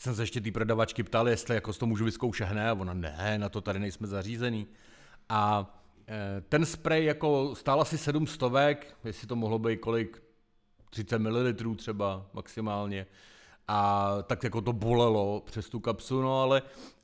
jsem 0.00 0.14
se 0.14 0.22
ještě 0.22 0.40
té 0.40 0.50
prodavačky 0.50 1.02
ptal, 1.02 1.28
jestli 1.28 1.54
jako 1.54 1.72
to 1.72 1.86
můžu 1.86 2.04
vyzkoušet 2.04 2.48
hned, 2.48 2.68
a 2.68 2.72
ona 2.72 2.94
ne, 2.94 3.38
na 3.38 3.48
to 3.48 3.60
tady 3.60 3.78
nejsme 3.78 4.06
zařízený. 4.06 4.66
A 5.28 5.74
e, 6.08 6.40
ten 6.40 6.66
sprej 6.66 7.04
jako 7.04 7.54
stál 7.54 7.80
asi 7.80 7.98
7 7.98 8.26
stovek, 8.26 8.96
jestli 9.04 9.26
to 9.26 9.36
mohlo 9.36 9.58
být 9.58 9.80
kolik, 9.80 10.22
30 10.90 11.18
ml 11.18 11.74
třeba 11.76 12.26
maximálně. 12.32 13.06
A 13.68 14.08
tak 14.22 14.44
jako 14.44 14.60
to 14.60 14.72
bolelo 14.72 15.42
přes 15.46 15.68
tu 15.68 15.80
kapsu, 15.80 16.22
no 16.22 16.42
ale 16.42 16.62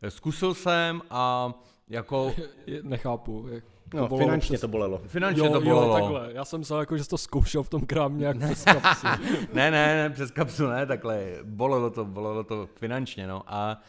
zkusil 0.09 0.55
jsem 0.55 1.03
a 1.11 1.53
jako... 1.93 2.35
Nechápu. 2.83 3.47
Jak 3.51 3.65
No, 3.95 4.09
to 4.09 4.17
finančně 4.17 4.55
přes... 4.55 4.61
to 4.61 4.69
bolelo. 4.69 5.03
Finančně 5.07 5.47
jo, 5.47 5.53
to 5.53 5.61
bolelo. 5.61 5.87
Jo, 5.87 6.03
takhle. 6.03 6.31
Já 6.33 6.45
jsem 6.45 6.59
myslel, 6.59 6.81
jako, 6.81 6.97
že 6.97 7.05
jsi 7.05 7.11
to 7.11 7.19
zkoušel 7.19 7.63
v 7.63 7.69
tom 7.69 7.87
krámě 7.87 8.21
nějak 8.21 8.37
ne. 8.37 8.47
přes 8.47 8.65
kapsu. 8.65 9.07
ne, 9.53 9.71
ne, 9.71 9.95
ne, 9.95 10.11
přes 10.11 10.31
kapsu 10.31 10.67
ne, 10.67 10.87
takhle. 10.87 11.25
Bolelo 11.43 11.91
to, 11.91 12.05
bolelo 12.05 12.45
to 12.45 12.69
finančně, 12.77 13.27
no. 13.27 13.43
A 13.47 13.81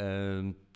e, 0.00 0.04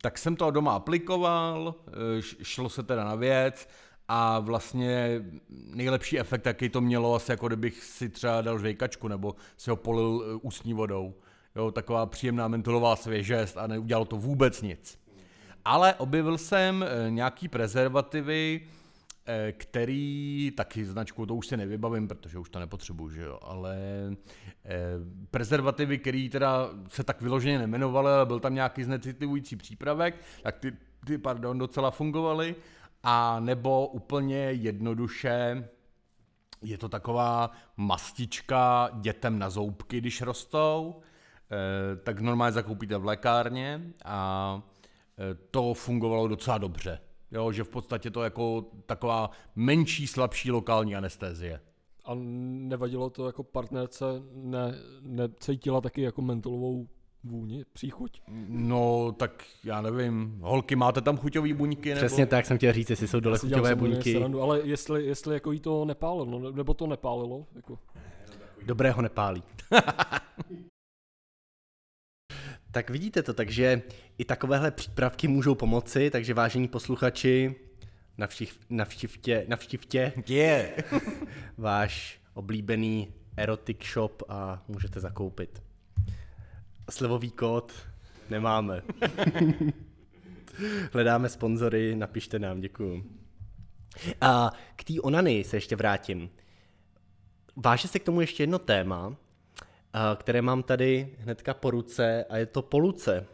tak 0.03 0.19
jsem 0.19 0.37
to 0.37 0.51
doma 0.51 0.73
aplikoval, 0.73 1.75
e, 2.19 2.23
šlo 2.43 2.69
se 2.69 2.83
teda 2.83 3.05
na 3.05 3.15
věc 3.15 3.69
a 4.09 4.39
vlastně 4.39 5.23
nejlepší 5.49 6.19
efekt, 6.19 6.47
jaký 6.47 6.69
to 6.69 6.81
mělo, 6.81 7.15
asi 7.15 7.31
jako 7.31 7.47
kdybych 7.47 7.85
si 7.85 8.09
třeba 8.09 8.41
dal 8.41 8.59
žvejkačku 8.59 9.09
nebo 9.09 9.35
si 9.57 9.71
ho 9.71 9.77
polil 9.77 10.25
eh, 10.25 10.39
ústní 10.43 10.75
vodou. 10.75 11.15
Jo, 11.57 11.71
taková 11.71 12.07
příjemná 12.07 12.49
mentolová 12.49 12.97
svěžest 12.97 13.57
a 13.57 13.67
neudělalo 13.67 14.05
to 14.05 14.17
vůbec 14.17 14.63
nic. 14.63 14.99
Ale 15.65 15.95
objevil 15.95 16.39
jsem 16.39 16.83
eh, 16.85 17.11
nějaký 17.11 17.49
prezervativy, 17.49 18.61
eh, 19.27 19.53
který 19.53 20.53
taky 20.57 20.85
značku, 20.85 21.27
to 21.27 21.35
už 21.35 21.47
si 21.47 21.57
nevybavím, 21.57 22.09
protože 22.09 22.39
už 22.39 22.51
to 22.51 22.59
nepotřebuju, 22.59 23.11
že 23.11 23.23
jo, 23.23 23.39
ale 23.43 23.77
eh, 24.65 24.81
prezervativy, 25.31 25.99
který 25.99 26.29
teda 26.29 26.69
se 26.89 27.05
tak 27.05 27.21
vyloženě 27.23 27.59
nemenovaly, 27.59 28.13
ale 28.13 28.27
byl 28.27 28.41
tam 28.41 28.55
nějaký 28.55 28.85
znecitlivující 28.85 29.57
přípravek, 29.57 30.21
tak 30.43 30.59
ty, 30.59 30.73
ty 31.07 31.19
pardon, 31.19 31.59
docela 31.59 31.91
fungovaly, 31.91 32.55
a 33.03 33.41
nebo 33.41 33.87
úplně 33.87 34.37
jednoduše 34.37 35.69
je 36.63 36.79
to 36.79 36.89
taková 36.89 37.51
mastička 37.77 38.91
dětem 39.01 39.39
na 39.39 39.51
zoubky, 39.51 39.99
když 39.99 40.23
rostou, 40.23 41.01
tak 42.03 42.21
normálně 42.21 42.53
zakoupíte 42.53 42.97
v 42.97 43.05
lékárně 43.05 43.83
a 44.05 44.63
to 45.51 45.75
fungovalo 45.75 46.29
docela 46.29 46.59
dobře. 46.59 46.99
Jo, 47.31 47.53
že 47.53 47.65
v 47.65 47.69
podstatě 47.69 48.11
to 48.11 48.23
jako 48.23 48.65
taková 48.87 49.31
menší, 49.57 50.07
slabší 50.07 50.51
lokální 50.51 50.97
anestézie. 50.97 51.61
A 52.05 52.11
nevadilo 52.15 53.11
to 53.11 53.27
jako 53.27 53.43
partnerce, 53.43 54.05
ne, 54.33 54.75
necítila 55.01 55.81
taky 55.81 56.03
jako 56.03 56.23
mentolovou 56.23 56.89
vůni, 57.25 57.65
příchuť? 57.73 58.23
No, 58.49 59.13
tak 59.13 59.45
já 59.65 59.81
nevím. 59.81 60.39
Holky, 60.43 60.77
máte 60.77 61.01
tam 61.01 61.17
chuťové 61.17 61.55
buňky? 61.55 61.89
Nebo? 61.89 62.07
Přesně 62.07 62.27
tak 62.27 62.47
jsem 62.47 62.57
chtěl 62.57 62.73
říct, 62.73 62.91
jestli 62.91 63.09
jsou 63.09 63.21
dole 63.21 63.39
chuťové 63.39 63.75
buňky. 63.75 64.13
Srandu, 64.13 64.43
ale 64.43 64.61
jestli, 64.65 65.05
jestli 65.05 65.35
jako 65.35 65.53
jí 65.53 65.61
to 65.61 65.85
nepálilo, 65.85 66.25
no, 66.25 66.51
nebo 66.53 66.75
to 66.75 66.87
nepálilo? 66.87 67.47
Jako. 67.55 67.79
Dobrého 68.67 69.03
nepálí. 69.03 69.43
Tak 72.73 72.91
vidíte 72.91 73.23
to, 73.23 73.35
takže 73.35 73.83
i 74.19 74.25
takovéhle 74.25 74.71
přípravky 74.71 75.29
můžou 75.29 75.55
pomoci, 75.55 76.11
takže 76.11 76.35
vážení 76.35 76.69
posluchači, 76.69 77.55
navštiv, 78.19 78.59
navštivtě, 78.71 79.45
navštivtě 79.49 80.13
yeah. 80.29 80.93
váš 81.59 82.21
oblíbený 82.35 83.15
erotic 83.37 83.79
shop 83.93 84.23
a 84.29 84.65
můžete 84.69 85.01
zakoupit. 85.01 85.63
Slevový 86.91 87.31
kód 87.31 87.73
nemáme. 88.31 88.83
Hledáme 90.93 91.29
sponzory, 91.29 91.97
napište 91.97 92.39
nám, 92.39 92.61
děkuju. 92.61 93.05
A 94.21 94.53
k 94.77 94.85
té 94.85 95.01
onany 95.03 95.45
se 95.45 95.57
ještě 95.57 95.77
vrátím. 95.77 96.31
Váže 97.57 97.89
se 97.89 97.99
k 97.99 98.05
tomu 98.05 98.21
ještě 98.21 98.43
jedno 98.43 98.59
téma, 98.59 99.17
které 100.17 100.43
mám 100.43 100.63
tady 100.63 101.17
hnedka 101.19 101.55
po 101.55 101.71
ruce 101.71 102.25
a 102.25 102.37
je 102.37 102.47
to 102.47 102.63
poluce, 102.63 103.27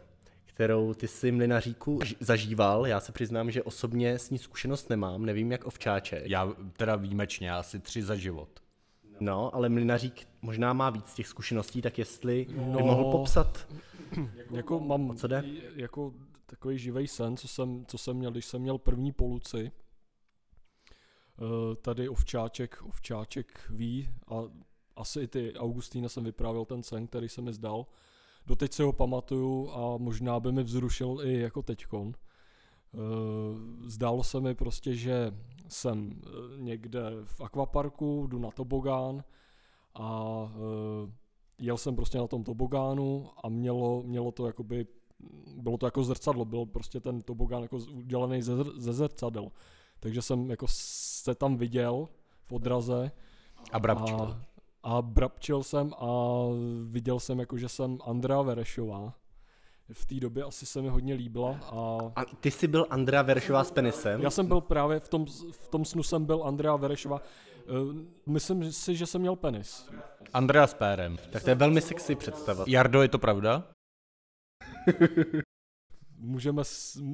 kterou 0.45 0.93
ty 0.93 1.07
si 1.07 1.31
mlinaříku 1.31 1.99
zažíval. 2.19 2.87
Já 2.87 2.99
se 2.99 3.11
přiznám, 3.11 3.51
že 3.51 3.63
osobně 3.63 4.19
s 4.19 4.29
ní 4.29 4.37
zkušenost 4.37 4.89
nemám, 4.89 5.25
nevím 5.25 5.51
jak 5.51 5.65
ovčáček. 5.65 6.23
Já 6.25 6.53
teda 6.77 6.95
výjimečně, 6.95 7.51
asi 7.51 7.79
tři 7.79 8.03
za 8.03 8.15
život. 8.15 8.49
No, 9.19 9.55
ale 9.55 9.69
mlinařík 9.69 10.27
možná 10.41 10.73
má 10.73 10.89
víc 10.89 11.13
těch 11.13 11.27
zkušeností, 11.27 11.81
tak 11.81 11.97
jestli 11.97 12.47
no, 12.55 12.77
by 12.77 12.83
mohl 12.83 13.11
popsat, 13.11 13.67
jako 14.51 14.79
mám, 14.79 15.15
co 15.15 15.27
jde? 15.27 15.43
Jako 15.75 16.13
takový 16.45 16.77
živý 16.77 17.07
sen, 17.07 17.37
co 17.37 17.47
jsem, 17.47 17.85
co 17.85 17.97
jsem 17.97 18.17
měl, 18.17 18.31
když 18.31 18.45
jsem 18.45 18.61
měl 18.61 18.77
první 18.77 19.11
poluci. 19.11 19.71
Eh, 21.41 21.75
tady 21.75 22.09
ovčáček, 22.09 22.77
ovčáček 22.83 23.65
ví 23.69 24.09
a 24.27 24.35
asi 24.99 25.21
i 25.21 25.27
ty 25.27 25.53
Augustína 25.53 26.09
jsem 26.09 26.23
vyprávěl 26.23 26.65
ten 26.65 26.83
sen, 26.83 27.07
který 27.07 27.29
se 27.29 27.41
mi 27.41 27.53
zdal. 27.53 27.85
Doteď 28.45 28.73
si 28.73 28.83
ho 28.83 28.93
pamatuju 28.93 29.71
a 29.71 29.97
možná 29.97 30.39
by 30.39 30.51
mi 30.51 30.63
vzrušil 30.63 31.17
i 31.23 31.39
jako 31.39 31.61
teďkon. 31.61 32.13
Eh, 32.93 32.97
zdálo 33.89 34.23
se 34.23 34.39
mi 34.39 34.55
prostě, 34.55 34.95
že 34.95 35.31
jsem 35.67 36.11
eh, 36.11 36.29
někde 36.57 37.01
v 37.25 37.41
akvaparku, 37.41 38.27
jdu 38.27 38.39
na 38.39 38.51
tobogán 38.51 39.23
a 39.95 40.39
eh, 40.55 41.11
jel 41.59 41.77
jsem 41.77 41.95
prostě 41.95 42.17
na 42.17 42.27
tom 42.27 42.43
tobogánu 42.43 43.29
a 43.43 43.49
mělo, 43.49 44.03
mělo 44.03 44.31
to 44.31 44.47
jakoby, 44.47 44.87
bylo 45.55 45.77
to 45.77 45.87
jako 45.87 46.03
zrcadlo, 46.03 46.45
byl 46.45 46.65
prostě 46.65 46.99
ten 46.99 47.21
tobogán 47.21 47.61
jako 47.61 47.77
udělaný 47.77 48.41
ze, 48.41 48.53
ze 48.77 48.93
zrcadel. 48.93 49.51
Takže 49.99 50.21
jsem 50.21 50.49
jako 50.49 50.65
se 50.69 51.35
tam 51.35 51.57
viděl 51.57 52.07
v 52.45 52.51
odraze. 52.51 53.11
A 53.71 53.79
brabčil. 53.79 54.21
A 54.21 54.45
a 54.83 55.01
brabčil 55.01 55.63
jsem 55.63 55.93
a 55.93 56.07
viděl 56.83 57.19
jsem 57.19 57.39
jako, 57.39 57.57
že 57.57 57.69
jsem 57.69 57.97
Andrea 58.05 58.41
Verešová. 58.41 59.13
V 59.93 60.05
té 60.05 60.15
době 60.15 60.43
asi 60.43 60.65
se 60.65 60.81
mi 60.81 60.89
hodně 60.89 61.13
líbila. 61.13 61.59
A... 61.61 61.97
a 62.15 62.25
ty 62.25 62.51
jsi 62.51 62.67
byl 62.67 62.87
Andrea 62.89 63.21
Verešová 63.21 63.63
s 63.63 63.71
penisem? 63.71 64.21
Já 64.21 64.29
jsem 64.29 64.47
byl 64.47 64.61
právě 64.61 64.99
v 64.99 65.09
tom, 65.09 65.25
v 65.51 65.67
tom 65.67 65.85
snu 65.85 66.03
jsem 66.03 66.25
byl 66.25 66.43
Andrea 66.43 66.75
Verešová. 66.75 67.21
Eh, 67.21 68.05
myslím 68.25 68.71
si, 68.71 68.95
že 68.95 69.05
jsem 69.05 69.21
měl 69.21 69.35
penis. 69.35 69.89
Andrea 70.33 70.67
s 70.67 70.73
pérem. 70.73 71.17
Tak 71.31 71.43
to 71.43 71.49
je 71.49 71.55
velmi 71.55 71.81
sexy 71.81 72.15
představa. 72.15 72.65
Jardo, 72.67 73.01
je 73.01 73.07
to 73.07 73.19
pravda? 73.19 73.63
Můžeme, 76.19 76.63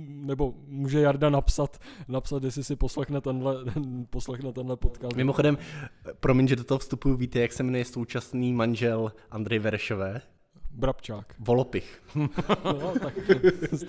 nebo 0.08 0.54
může 0.68 1.00
Jarda 1.00 1.30
napsat, 1.30 1.78
napsat, 2.08 2.44
jestli 2.44 2.64
si 2.64 2.76
poslechne 2.76 3.22
tenhle, 3.22 3.56
poslechne 4.10 4.54
tenhle 4.54 4.78
podcast. 4.78 5.16
Mimochodem, 5.16 5.58
promiň, 6.20 6.48
že 6.48 6.56
do 6.56 6.64
toho 6.64 6.80
vstupuju, 6.80 7.16
víte, 7.16 7.40
jak 7.40 7.54
se 7.54 7.64
jmenuje 7.64 7.86
současný 7.86 8.54
manžel 8.54 9.12
Andrej 9.32 9.60
Verešové? 9.60 10.22
Brabčák. 10.72 11.36
Volopich. 11.40 12.04
no, 12.64 12.94
tak 13.00 13.14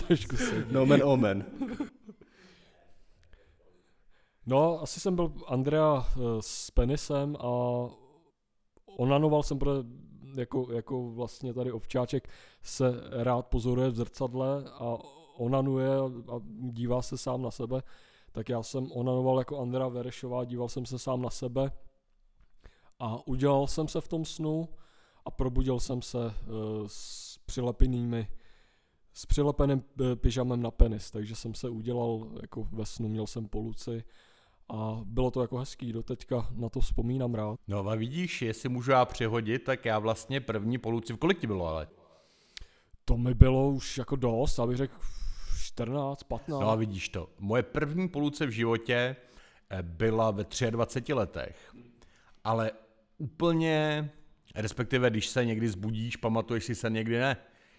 trošku 0.06 0.36
se. 0.36 0.66
No 0.70 0.86
man, 0.86 1.00
omen. 1.04 1.44
No, 4.46 4.82
asi 4.82 5.00
jsem 5.00 5.16
byl 5.16 5.32
Andrea 5.46 6.06
eh, 6.06 6.20
s 6.40 6.70
penisem 6.70 7.36
a 7.36 7.50
onanoval 8.98 9.42
jsem, 9.42 9.58
protože 9.58 9.88
jako, 10.38 10.72
jako 10.72 11.10
vlastně 11.10 11.54
tady 11.54 11.72
ovčáček 11.72 12.28
se 12.62 12.92
rád 13.10 13.46
pozoruje 13.46 13.90
v 13.90 13.96
zrcadle 13.96 14.64
a 14.70 14.98
onanuje 15.36 15.88
a 16.28 16.40
dívá 16.70 17.02
se 17.02 17.18
sám 17.18 17.42
na 17.42 17.50
sebe, 17.50 17.82
tak 18.32 18.48
já 18.48 18.62
jsem 18.62 18.92
onanoval 18.92 19.38
jako 19.38 19.58
Andrea 19.58 19.88
Verešová, 19.88 20.44
díval 20.44 20.68
jsem 20.68 20.86
se 20.86 20.98
sám 20.98 21.22
na 21.22 21.30
sebe 21.30 21.72
a 22.98 23.28
udělal 23.28 23.66
jsem 23.66 23.88
se 23.88 24.00
v 24.00 24.08
tom 24.08 24.24
snu 24.24 24.68
a 25.24 25.30
probudil 25.30 25.80
jsem 25.80 26.02
se 26.02 26.18
uh, 26.18 26.32
s 26.86 27.38
přilepenými 27.46 28.28
s 29.12 29.26
přilepeným 29.26 29.84
uh, 30.00 30.14
pyžamem 30.14 30.62
na 30.62 30.70
penis, 30.70 31.10
takže 31.10 31.36
jsem 31.36 31.54
se 31.54 31.68
udělal 31.68 32.28
jako 32.42 32.68
ve 32.72 32.86
snu, 32.86 33.08
měl 33.08 33.26
jsem 33.26 33.48
poluci 33.48 34.04
a 34.68 35.00
bylo 35.04 35.30
to 35.30 35.40
jako 35.40 35.58
hezký, 35.58 35.92
do 35.92 36.02
teďka 36.02 36.48
na 36.50 36.68
to 36.68 36.80
vzpomínám 36.80 37.34
rád. 37.34 37.60
No 37.68 37.88
a 37.88 37.94
vidíš, 37.94 38.42
jestli 38.42 38.68
můžu 38.68 38.90
já 38.90 39.04
přehodit, 39.04 39.64
tak 39.64 39.84
já 39.84 39.98
vlastně 39.98 40.40
první 40.40 40.78
poluci, 40.78 41.12
v 41.12 41.16
kolik 41.16 41.38
ti 41.38 41.46
bylo 41.46 41.66
ale? 41.66 41.88
To 43.04 43.16
mi 43.16 43.34
bylo 43.34 43.70
už 43.70 43.98
jako 43.98 44.16
dost, 44.16 44.58
abych 44.58 44.76
řekl 44.76 44.94
14, 45.62 46.22
15. 46.22 46.60
No 46.60 46.70
a 46.70 46.74
vidíš 46.74 47.08
to, 47.08 47.28
moje 47.38 47.62
první 47.62 48.08
poluce 48.08 48.46
v 48.46 48.50
životě 48.50 49.16
eh, 49.70 49.82
byla 49.82 50.30
ve 50.30 50.44
23 50.70 51.12
letech, 51.12 51.74
ale 52.44 52.70
úplně, 53.18 54.10
respektive 54.54 55.10
když 55.10 55.26
se 55.26 55.44
někdy 55.44 55.68
zbudíš, 55.68 56.16
pamatuješ 56.16 56.64
si 56.64 56.74
se 56.74 56.90
někdy 56.90 57.18
ne. 57.18 57.36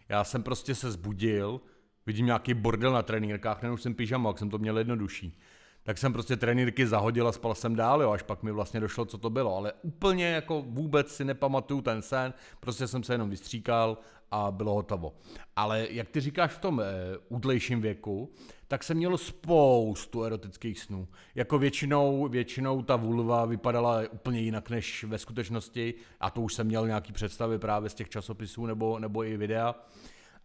Já 0.09 0.23
jsem 0.23 0.43
prostě 0.43 0.75
se 0.75 0.91
zbudil, 0.91 1.61
vidím 2.05 2.25
nějaký 2.25 2.53
bordel 2.53 2.91
na 2.91 3.03
trenýrkách, 3.03 3.63
už 3.73 3.81
jsem 3.81 3.93
pyžamo, 3.93 4.29
jak 4.29 4.39
jsem 4.39 4.49
to 4.49 4.57
měl 4.57 4.77
jednodušší 4.77 5.39
tak 5.87 5.97
jsem 5.97 6.13
prostě 6.13 6.35
trenýrky 6.35 6.87
zahodil 6.87 7.27
a 7.27 7.31
spal 7.31 7.55
jsem 7.55 7.75
dál, 7.75 8.01
jo, 8.01 8.11
až 8.11 8.21
pak 8.21 8.43
mi 8.43 8.51
vlastně 8.51 8.79
došlo, 8.79 9.05
co 9.05 9.17
to 9.17 9.29
bylo. 9.29 9.57
Ale 9.57 9.73
úplně 9.81 10.25
jako 10.25 10.61
vůbec 10.67 11.15
si 11.15 11.25
nepamatuju 11.25 11.81
ten 11.81 12.01
sen, 12.01 12.33
prostě 12.59 12.87
jsem 12.87 13.03
se 13.03 13.13
jenom 13.13 13.29
vystříkal 13.29 13.97
a 14.31 14.51
bylo 14.51 14.73
hotovo. 14.73 15.13
Ale 15.55 15.87
jak 15.89 16.09
ty 16.09 16.19
říkáš 16.19 16.51
v 16.51 16.59
tom 16.59 16.81
e, 16.81 16.83
údlejším 17.29 17.81
věku, 17.81 18.31
tak 18.67 18.83
jsem 18.83 18.97
měl 18.97 19.17
spoustu 19.17 20.23
erotických 20.23 20.79
snů. 20.79 21.07
Jako 21.35 21.59
většinou, 21.59 22.27
většinou 22.27 22.81
ta 22.81 22.95
vulva 22.95 23.45
vypadala 23.45 24.01
úplně 24.11 24.39
jinak 24.39 24.69
než 24.69 25.03
ve 25.03 25.17
skutečnosti 25.17 25.93
a 26.19 26.29
to 26.29 26.41
už 26.41 26.53
jsem 26.53 26.67
měl 26.67 26.87
nějaký 26.87 27.13
představy 27.13 27.59
právě 27.59 27.89
z 27.89 27.93
těch 27.93 28.09
časopisů 28.09 28.65
nebo, 28.65 28.99
nebo 28.99 29.23
i 29.23 29.37
videa 29.37 29.75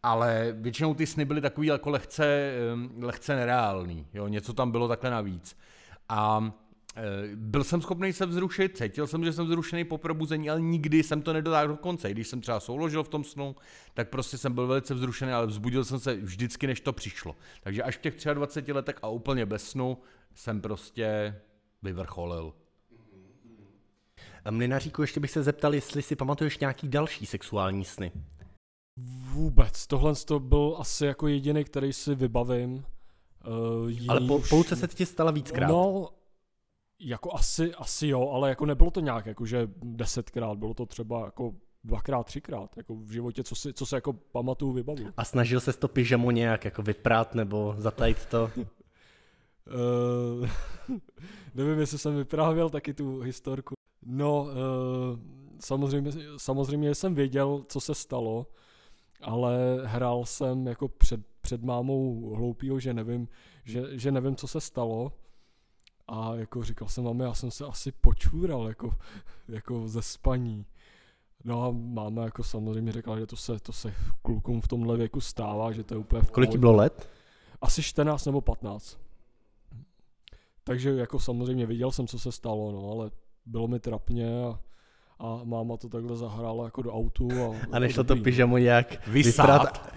ale 0.02 0.54
většinou 0.58 0.94
ty 0.94 1.06
sny 1.06 1.24
byly 1.24 1.40
takový 1.40 1.66
jako 1.66 1.90
lehce, 1.90 2.52
lehce 3.00 3.36
nereálný, 3.36 4.06
jo, 4.14 4.28
něco 4.28 4.52
tam 4.52 4.70
bylo 4.70 4.88
takhle 4.88 5.10
navíc. 5.10 5.56
A 6.08 6.52
e, 6.96 7.36
byl 7.36 7.64
jsem 7.64 7.82
schopný 7.82 8.12
se 8.12 8.26
vzrušit, 8.26 8.76
cítil 8.76 9.06
jsem, 9.06 9.24
že 9.24 9.32
jsem 9.32 9.44
vzrušený 9.46 9.84
po 9.84 9.98
probuzení, 9.98 10.50
ale 10.50 10.60
nikdy 10.60 11.02
jsem 11.02 11.22
to 11.22 11.32
nedotáhl 11.32 11.68
do 11.68 11.76
konce. 11.76 12.10
Když 12.10 12.28
jsem 12.28 12.40
třeba 12.40 12.60
souložil 12.60 13.04
v 13.04 13.08
tom 13.08 13.24
snu, 13.24 13.56
tak 13.94 14.08
prostě 14.08 14.38
jsem 14.38 14.52
byl 14.52 14.66
velice 14.66 14.94
vzrušený, 14.94 15.32
ale 15.32 15.46
vzbudil 15.46 15.84
jsem 15.84 15.98
se 15.98 16.14
vždycky, 16.14 16.66
než 16.66 16.80
to 16.80 16.92
přišlo. 16.92 17.36
Takže 17.62 17.82
až 17.82 17.96
v 17.96 18.00
těch 18.00 18.14
23 18.34 18.72
letech 18.72 18.96
a 19.02 19.08
úplně 19.08 19.46
bez 19.46 19.70
snu 19.70 19.98
jsem 20.34 20.60
prostě 20.60 21.36
vyvrcholil. 21.82 22.54
Mlinaříku, 24.50 25.02
ještě 25.02 25.20
bych 25.20 25.30
se 25.30 25.42
zeptal, 25.42 25.74
jestli 25.74 26.02
si 26.02 26.16
pamatuješ 26.16 26.58
nějaký 26.58 26.88
další 26.88 27.26
sexuální 27.26 27.84
sny. 27.84 28.12
Vůbec. 29.33 29.87
Tohle 29.87 30.14
to 30.14 30.40
byl 30.40 30.76
asi 30.78 31.07
jako 31.07 31.28
jediný, 31.28 31.64
který 31.64 31.92
si 31.92 32.14
vybavím. 32.14 32.85
Uh, 33.46 33.90
ale 34.09 34.20
po, 34.20 34.42
pouce 34.50 34.76
se 34.76 34.88
ti 34.88 35.07
stala 35.07 35.31
víckrát. 35.31 35.70
No, 35.70 36.09
jako 36.98 37.35
asi, 37.35 37.74
asi 37.74 38.09
jo, 38.09 38.31
ale 38.31 38.48
jako 38.48 38.66
nebylo 38.66 38.90
to 38.90 39.00
nějak 39.00 39.26
jako, 39.26 39.46
že 39.46 39.68
desetkrát, 39.83 40.59
bylo 40.59 40.74
to 40.74 40.87
třeba 40.87 41.24
jako 41.24 41.52
dvakrát, 41.85 42.26
třikrát, 42.26 42.76
jako 42.76 42.94
v 42.94 43.11
životě, 43.11 43.44
co, 43.44 43.55
si, 43.55 43.72
co 43.72 43.87
se 43.87 43.96
jako 43.96 44.12
pamatuju, 44.12 44.72
vybavu. 44.72 45.05
A 45.16 45.24
snažil 45.24 45.61
se 45.61 45.72
to 45.72 45.88
pyžamo 45.88 46.31
nějak 46.31 46.64
jako 46.64 46.83
vyprát 46.83 47.35
nebo 47.35 47.74
zatajit 47.78 48.26
to? 48.26 48.50
uh, 48.57 50.48
nevím, 51.55 51.78
jestli 51.78 51.98
jsem 51.98 52.16
vyprávěl 52.16 52.70
taky 52.70 52.94
tu 52.94 53.20
historku. 53.20 53.74
No, 54.07 54.42
uh, 54.42 54.48
samozřejmě, 55.61 56.12
samozřejmě 56.37 56.94
jsem 56.94 57.14
věděl, 57.14 57.64
co 57.68 57.81
se 57.81 57.94
stalo, 57.94 58.46
ale 59.22 59.80
hrál 59.85 60.24
jsem 60.24 60.66
jako 60.66 60.88
před, 60.88 61.20
před 61.40 61.62
mámou 61.62 62.35
hloupýho, 62.35 62.80
že 62.80 62.94
nevím, 62.94 63.28
že, 63.64 63.98
že 63.98 64.12
nevím, 64.12 64.37
co 64.37 64.48
se 64.48 64.61
stalo. 64.61 65.12
A 66.08 66.35
jako 66.35 66.64
říkal 66.64 66.88
jsem 66.88 67.04
máme, 67.04 67.24
já 67.24 67.35
jsem 67.35 67.50
se 67.50 67.66
asi 67.66 67.92
počůral 67.92 68.68
jako, 68.68 68.94
jako 69.48 69.88
ze 69.88 70.02
spaní. 70.02 70.66
No 71.44 71.64
a 71.64 71.70
máma 71.70 72.24
jako 72.24 72.44
samozřejmě 72.44 72.92
řekla, 72.92 73.18
že 73.18 73.26
to 73.26 73.37
se, 73.37 73.58
to 73.58 73.72
se 73.72 73.94
klukům 74.22 74.61
v 74.61 74.68
tomhle 74.68 74.96
věku 74.96 75.20
stává, 75.20 75.72
že 75.72 75.85
to 75.85 75.94
je 75.94 75.98
úplně 75.98 76.22
v 76.22 76.30
Kolik 76.30 76.50
ti 76.50 76.58
bylo 76.58 76.76
let? 76.76 77.08
Asi 77.61 77.82
14 77.82 78.26
nebo 78.26 78.40
15. 78.40 78.98
Takže 80.64 80.90
jako 80.90 81.18
samozřejmě 81.20 81.66
viděl 81.66 81.92
jsem, 81.92 82.06
co 82.06 82.18
se 82.18 82.32
stalo, 82.32 82.72
no, 82.72 82.90
ale 82.90 83.11
bylo 83.46 83.68
mi 83.68 83.80
trapně 83.80 84.44
a 84.44 84.61
a 85.22 85.40
máma 85.44 85.76
to 85.76 85.88
takhle 85.88 86.16
zahrála 86.16 86.64
jako 86.64 86.82
do 86.82 86.92
autu. 86.92 87.28
A, 87.42 87.76
a 87.76 87.78
nešlo 87.78 88.04
to 88.04 88.16
pyžamo 88.16 88.58
nějak 88.58 89.08
vyprat, 89.08 89.92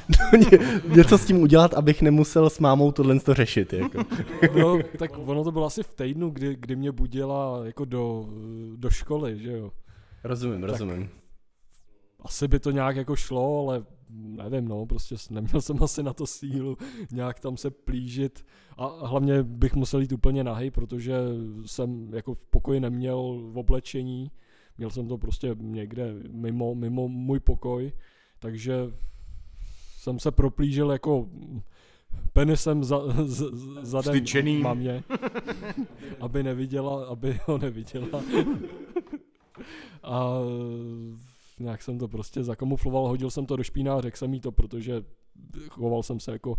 něco 0.95 1.17
s 1.17 1.25
tím 1.25 1.37
udělat, 1.41 1.73
abych 1.73 2.01
nemusel 2.01 2.49
s 2.49 2.59
mámou 2.59 2.91
tohle 2.91 3.19
to 3.19 3.33
řešit. 3.33 3.73
Jako. 3.73 4.03
no, 4.59 4.79
tak 4.97 5.11
ono 5.17 5.43
to 5.43 5.51
bylo 5.51 5.65
asi 5.65 5.83
v 5.83 5.93
týdnu, 5.93 6.29
kdy, 6.29 6.55
kdy 6.55 6.75
mě 6.75 6.91
budila 6.91 7.59
jako 7.63 7.85
do, 7.85 8.29
do 8.75 8.89
školy, 8.89 9.39
že 9.39 9.51
jo. 9.51 9.71
Rozumím, 10.23 10.61
tak 10.61 10.69
rozumím. 10.69 11.09
Asi 12.19 12.47
by 12.47 12.59
to 12.59 12.71
nějak 12.71 12.95
jako 12.95 13.15
šlo, 13.15 13.67
ale 13.67 13.83
nevím, 14.09 14.67
no, 14.67 14.85
prostě 14.85 15.15
neměl 15.29 15.61
jsem 15.61 15.83
asi 15.83 16.03
na 16.03 16.13
to 16.13 16.27
sílu 16.27 16.77
nějak 17.11 17.39
tam 17.39 17.57
se 17.57 17.69
plížit 17.71 18.45
a 18.77 19.07
hlavně 19.07 19.43
bych 19.43 19.75
musel 19.75 20.01
jít 20.01 20.11
úplně 20.11 20.43
nahý, 20.43 20.71
protože 20.71 21.15
jsem 21.65 22.13
jako 22.13 22.33
v 22.33 22.47
pokoji 22.47 22.79
neměl 22.79 23.39
v 23.51 23.57
oblečení, 23.57 24.31
Měl 24.77 24.89
jsem 24.89 25.07
to 25.07 25.17
prostě 25.17 25.55
někde 25.59 26.13
mimo, 26.31 26.75
mimo 26.75 27.07
můj 27.07 27.39
pokoj, 27.39 27.91
takže 28.39 28.75
jsem 29.97 30.19
se 30.19 30.31
proplížil 30.31 30.91
jako 30.91 31.29
penisem 32.33 32.83
za, 32.83 32.99
za, 33.23 33.45
zadem 33.81 34.13
Styčený. 34.13 34.57
mamě, 34.57 35.03
aby 36.19 36.43
neviděla, 36.43 37.05
aby 37.05 37.39
ho 37.45 37.57
neviděla. 37.57 38.23
A 40.03 40.39
nějak 41.59 41.81
jsem 41.81 41.99
to 41.99 42.07
prostě 42.07 42.43
zakamufloval, 42.43 43.07
hodil 43.07 43.29
jsem 43.29 43.45
to 43.45 43.55
do 43.55 43.63
špína 43.63 43.95
a 43.95 44.01
řekl 44.01 44.17
jsem 44.17 44.33
jí 44.33 44.39
to, 44.39 44.51
protože 44.51 45.03
choval 45.69 46.03
jsem 46.03 46.19
se 46.19 46.31
jako 46.31 46.55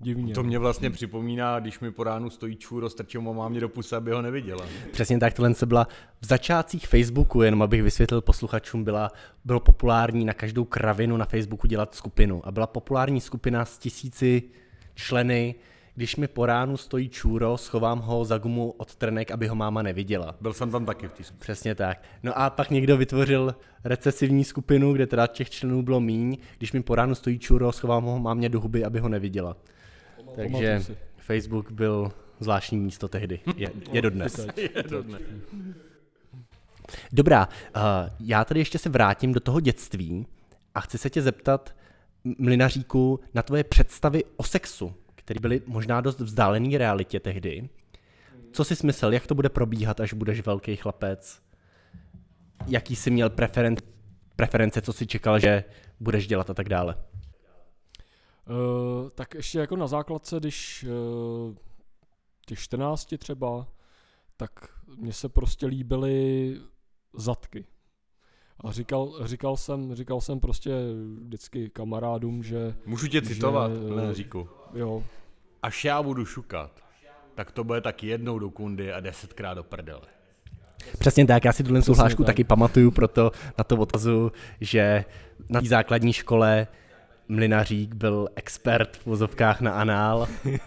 divně. 0.00 0.34
To 0.34 0.42
mě 0.42 0.58
vlastně 0.58 0.90
připomíná, 0.90 1.60
když 1.60 1.80
mi 1.80 1.90
po 1.90 2.04
ránu 2.04 2.30
stojí 2.30 2.56
čůro, 2.56 2.90
strčím 2.90 3.28
a 3.28 3.32
mám 3.32 3.50
mě 3.50 3.60
do 3.60 3.68
pusy, 3.68 3.96
aby 3.96 4.10
ho 4.10 4.22
neviděla. 4.22 4.64
Přesně 4.92 5.18
tak, 5.18 5.34
tohle 5.34 5.54
se 5.54 5.66
byla 5.66 5.88
v 6.20 6.26
začátcích 6.26 6.86
Facebooku, 6.86 7.42
jenom 7.42 7.62
abych 7.62 7.82
vysvětlil 7.82 8.20
posluchačům, 8.20 8.84
byla, 8.84 9.10
bylo 9.44 9.60
populární 9.60 10.24
na 10.24 10.32
každou 10.32 10.64
kravinu 10.64 11.16
na 11.16 11.24
Facebooku 11.24 11.66
dělat 11.66 11.94
skupinu. 11.94 12.46
A 12.46 12.52
byla 12.52 12.66
populární 12.66 13.20
skupina 13.20 13.64
s 13.64 13.78
tisíci 13.78 14.42
členy, 14.94 15.54
když 15.94 16.16
mi 16.16 16.28
po 16.28 16.46
ránu 16.46 16.76
stojí 16.76 17.08
čůro, 17.08 17.56
schovám 17.56 17.98
ho 17.98 18.24
za 18.24 18.38
gumu 18.38 18.74
od 18.76 18.94
trnek, 18.94 19.30
aby 19.30 19.46
ho 19.46 19.54
máma 19.54 19.82
neviděla. 19.82 20.34
Byl 20.40 20.52
jsem 20.52 20.70
tam 20.70 20.86
taky 20.86 21.08
v 21.08 21.12
té 21.12 21.22
Přesně 21.38 21.74
tak. 21.74 22.02
No 22.22 22.38
a 22.38 22.50
pak 22.50 22.70
někdo 22.70 22.96
vytvořil 22.96 23.54
recesivní 23.84 24.44
skupinu, 24.44 24.92
kde 24.92 25.06
teda 25.06 25.26
těch 25.26 25.50
členů 25.50 25.82
bylo 25.82 26.00
míň. 26.00 26.36
Když 26.58 26.72
mi 26.72 26.82
po 26.82 26.94
ránu 26.94 27.14
stojí 27.14 27.38
čůro, 27.38 27.72
schovám 27.72 28.04
ho 28.04 28.18
mámě 28.18 28.48
do 28.48 28.60
huby, 28.60 28.84
aby 28.84 28.98
ho 28.98 29.08
neviděla. 29.08 29.56
Takže 30.38 30.80
Facebook 31.16 31.70
byl 31.70 32.12
zvláštní 32.40 32.78
místo 32.78 33.08
tehdy. 33.08 33.40
Je, 33.56 33.70
je 33.92 34.02
dodnes. 34.02 34.46
je 34.56 34.82
dodnes. 34.82 35.22
Dobrá, 37.12 37.48
uh, 37.76 37.82
já 38.20 38.44
tady 38.44 38.60
ještě 38.60 38.78
se 38.78 38.88
vrátím 38.88 39.32
do 39.32 39.40
toho 39.40 39.60
dětství 39.60 40.26
a 40.74 40.80
chci 40.80 40.98
se 40.98 41.10
tě 41.10 41.22
zeptat, 41.22 41.74
Mlinaříku, 42.38 43.20
na 43.34 43.42
tvoje 43.42 43.64
představy 43.64 44.24
o 44.36 44.42
sexu, 44.42 44.94
které 45.14 45.40
byly 45.40 45.62
možná 45.66 46.00
dost 46.00 46.20
vzdálený 46.20 46.78
realitě 46.78 47.20
tehdy. 47.20 47.68
Co 48.52 48.64
jsi 48.64 48.76
smysl, 48.76 49.12
jak 49.12 49.26
to 49.26 49.34
bude 49.34 49.48
probíhat, 49.48 50.00
až 50.00 50.12
budeš 50.12 50.40
velký 50.46 50.76
chlapec? 50.76 51.40
Jaký 52.66 52.96
jsi 52.96 53.10
měl 53.10 53.28
preferen- 53.28 53.82
preference, 54.36 54.82
co 54.82 54.92
jsi 54.92 55.06
čekal, 55.06 55.38
že 55.38 55.64
budeš 56.00 56.26
dělat 56.26 56.50
a 56.50 56.54
tak 56.54 56.68
dále? 56.68 56.94
Uh, 58.50 59.10
tak 59.10 59.34
ještě 59.34 59.58
jako 59.58 59.76
na 59.76 59.86
základce, 59.86 60.36
když 60.40 60.86
uh, 61.48 61.54
těch 62.46 62.58
14 62.58 63.14
třeba, 63.18 63.66
tak 64.36 64.50
mně 64.96 65.12
se 65.12 65.28
prostě 65.28 65.66
líbily 65.66 66.56
zadky. 67.14 67.64
A 68.64 68.72
říkal, 68.72 69.12
říkal, 69.24 69.56
jsem, 69.56 69.94
říkal 69.94 70.20
jsem 70.20 70.40
prostě 70.40 70.70
vždycky 71.24 71.70
kamarádům, 71.70 72.42
že... 72.42 72.74
Můžu 72.86 73.08
tě 73.08 73.22
citovat, 73.22 73.72
že, 73.72 73.94
ne, 73.94 74.14
říku. 74.14 74.48
Jo. 74.74 75.04
Až 75.62 75.84
já 75.84 76.02
budu 76.02 76.24
šukat, 76.24 76.84
tak 77.34 77.50
to 77.50 77.64
bude 77.64 77.80
tak 77.80 78.02
jednou 78.02 78.38
do 78.38 78.50
kundy 78.50 78.92
a 78.92 79.00
desetkrát 79.00 79.56
do 79.56 79.62
prdele. 79.62 80.02
Přesně 80.98 81.26
tak, 81.26 81.44
já 81.44 81.52
si 81.52 81.64
tuhle 81.64 81.80
hlášku 81.96 82.24
taky 82.24 82.44
pamatuju, 82.44 82.90
proto 82.90 83.30
na 83.58 83.64
to 83.64 83.76
otazu, 83.76 84.32
že 84.60 85.04
na 85.48 85.60
té 85.60 85.66
základní 85.66 86.12
škole 86.12 86.66
Mlinařík 87.28 87.94
byl 87.94 88.28
expert 88.36 88.96
v 88.96 89.06
vozovkách 89.06 89.60
na 89.60 89.72
anál. 89.72 90.28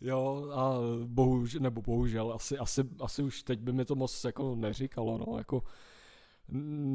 jo, 0.00 0.50
a 0.54 0.74
bohužel, 1.04 1.60
nebo 1.60 1.82
bohužel, 1.82 2.32
asi, 2.32 2.58
asi, 2.58 2.84
asi 3.00 3.22
už 3.22 3.42
teď 3.42 3.60
by 3.60 3.72
mi 3.72 3.84
to 3.84 3.94
moc 3.94 4.24
jako 4.24 4.54
neříkalo, 4.54 5.18
no, 5.18 5.38
jako 5.38 5.62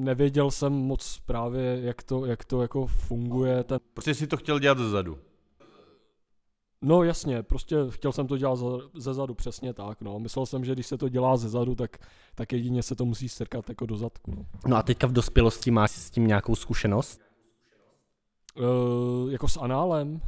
nevěděl 0.03 0.51
jsem 0.51 0.73
moc 0.73 1.19
právě, 1.25 1.79
jak 1.81 2.03
to, 2.03 2.25
jak 2.25 2.45
to 2.45 2.61
jako 2.61 2.85
funguje. 2.85 3.63
Ten... 3.63 3.79
Prostě 3.93 4.13
si 4.13 4.27
to 4.27 4.37
chtěl 4.37 4.59
dělat 4.59 4.77
zezadu. 4.77 5.17
No 6.81 7.03
jasně, 7.03 7.43
prostě 7.43 7.75
chtěl 7.89 8.11
jsem 8.11 8.27
to 8.27 8.37
dělat 8.37 8.59
ze 8.95 9.13
zadu, 9.13 9.35
přesně 9.35 9.73
tak, 9.73 10.01
no. 10.01 10.19
Myslel 10.19 10.45
jsem, 10.45 10.65
že 10.65 10.73
když 10.73 10.87
se 10.87 10.97
to 10.97 11.09
dělá 11.09 11.37
ze 11.37 11.49
zadu, 11.49 11.75
tak, 11.75 11.97
tak 12.35 12.53
jedině 12.53 12.83
se 12.83 12.95
to 12.95 13.05
musí 13.05 13.29
strkat 13.29 13.69
jako 13.69 13.85
do 13.85 13.97
zadku, 13.97 14.31
no. 14.35 14.45
No 14.67 14.77
a 14.77 14.83
teďka 14.83 15.07
v 15.07 15.11
dospělosti 15.11 15.71
máš 15.71 15.91
s 15.91 16.09
tím 16.09 16.27
nějakou 16.27 16.55
zkušenost? 16.55 17.21
Uh, 18.59 19.31
jako 19.31 19.47
s 19.47 19.57
análem? 19.57 20.21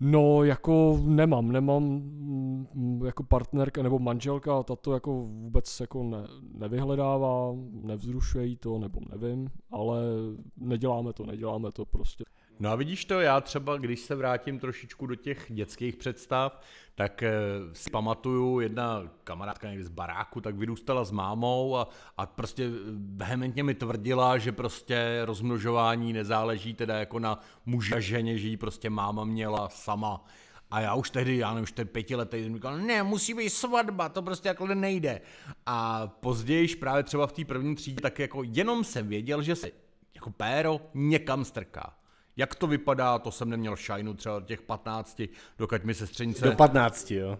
No, 0.00 0.44
jako 0.44 1.00
nemám, 1.04 1.52
nemám 1.52 1.82
mm, 1.82 3.02
jako 3.04 3.22
partnerka 3.22 3.82
nebo 3.82 3.98
manželka, 3.98 4.62
ta 4.62 4.76
to 4.76 4.92
jako 4.94 5.12
vůbec 5.12 5.80
jako 5.80 6.02
ne, 6.02 6.26
nevyhledává, 6.54 7.54
nevzrušuje 7.70 8.46
jí 8.46 8.56
to, 8.56 8.78
nebo 8.78 9.00
nevím, 9.10 9.48
ale 9.70 10.00
neděláme 10.56 11.12
to, 11.12 11.26
neděláme 11.26 11.72
to 11.72 11.84
prostě. 11.84 12.24
No 12.60 12.70
a 12.70 12.76
vidíš 12.76 13.04
to, 13.04 13.20
já 13.20 13.40
třeba, 13.40 13.76
když 13.76 14.00
se 14.00 14.14
vrátím 14.14 14.58
trošičku 14.58 15.06
do 15.06 15.14
těch 15.14 15.46
dětských 15.48 15.96
představ, 15.96 16.60
tak 16.94 17.22
eh, 17.22 17.32
si 17.72 17.90
pamatuju, 17.90 18.60
jedna 18.60 19.02
kamarádka 19.24 19.68
někdy 19.68 19.84
z 19.84 19.88
baráku, 19.88 20.40
tak 20.40 20.56
vyrůstala 20.56 21.04
s 21.04 21.10
mámou 21.10 21.76
a, 21.76 21.88
a 22.16 22.26
prostě 22.26 22.70
vehementně 23.16 23.62
mi 23.62 23.74
tvrdila, 23.74 24.38
že 24.38 24.52
prostě 24.52 25.22
rozmnožování 25.24 26.12
nezáleží 26.12 26.74
teda 26.74 26.98
jako 26.98 27.18
na 27.18 27.40
muži 27.66 27.94
a 27.94 28.00
ženě, 28.00 28.38
že 28.38 28.48
ji 28.48 28.56
prostě 28.56 28.90
máma 28.90 29.24
měla 29.24 29.68
sama. 29.68 30.24
A 30.70 30.80
já 30.80 30.94
už 30.94 31.10
tehdy, 31.10 31.36
já 31.36 31.50
nevím, 31.50 31.62
už 31.62 31.72
ten 31.72 31.88
pětiletý 31.88 32.42
jsem 32.42 32.54
říkal, 32.54 32.78
ne, 32.78 33.02
musí 33.02 33.34
být 33.34 33.50
svatba, 33.50 34.08
to 34.08 34.22
prostě 34.22 34.48
jako 34.48 34.66
nejde. 34.66 35.20
A 35.66 36.06
později, 36.06 36.76
právě 36.76 37.02
třeba 37.02 37.26
v 37.26 37.32
té 37.32 37.44
první 37.44 37.74
třídě, 37.74 38.00
tak 38.00 38.18
jako 38.18 38.42
jenom 38.42 38.84
jsem 38.84 39.08
věděl, 39.08 39.42
že 39.42 39.56
se 39.56 39.70
jako 40.14 40.30
péro 40.30 40.80
někam 40.94 41.44
strká. 41.44 42.01
Jak 42.36 42.54
to 42.54 42.66
vypadá, 42.66 43.18
to 43.18 43.30
jsem 43.30 43.50
neměl 43.50 43.76
šajnu 43.76 44.14
třeba 44.14 44.36
od 44.36 44.46
těch 44.46 44.62
15, 44.62 45.22
dokud 45.58 45.84
mi 45.84 45.94
sestřenice... 45.94 46.44
Do 46.44 46.52
15, 46.52 47.10
jo. 47.10 47.38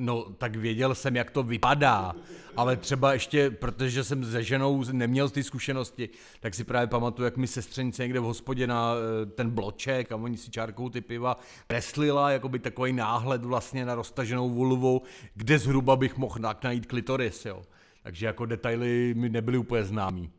No, 0.00 0.24
tak 0.24 0.56
věděl 0.56 0.94
jsem, 0.94 1.16
jak 1.16 1.30
to 1.30 1.42
vypadá, 1.42 2.14
ale 2.56 2.76
třeba 2.76 3.12
ještě, 3.12 3.50
protože 3.50 4.04
jsem 4.04 4.24
se 4.24 4.42
ženou 4.42 4.84
neměl 4.92 5.30
ty 5.30 5.42
zkušenosti, 5.42 6.08
tak 6.40 6.54
si 6.54 6.64
právě 6.64 6.86
pamatuju, 6.86 7.24
jak 7.24 7.36
mi 7.36 7.46
sestřenice 7.46 8.02
někde 8.02 8.20
v 8.20 8.24
hospodě 8.24 8.66
na 8.66 8.94
eh, 8.94 9.26
ten 9.26 9.50
bloček 9.50 10.12
a 10.12 10.16
oni 10.16 10.36
si 10.36 10.50
čárkou 10.50 10.88
ty 10.88 11.00
piva 11.00 11.38
kreslila, 11.66 12.30
jako 12.30 12.48
by 12.48 12.58
takový 12.58 12.92
náhled 12.92 13.44
vlastně 13.44 13.84
na 13.84 13.94
roztaženou 13.94 14.50
vulvu, 14.50 15.02
kde 15.34 15.58
zhruba 15.58 15.96
bych 15.96 16.16
mohl 16.16 16.40
najít 16.62 16.86
klitoris, 16.86 17.46
jo. 17.46 17.62
Takže 18.02 18.26
jako 18.26 18.46
detaily 18.46 19.14
mi 19.16 19.28
nebyly 19.28 19.58
úplně 19.58 19.84
známý. 19.84 20.30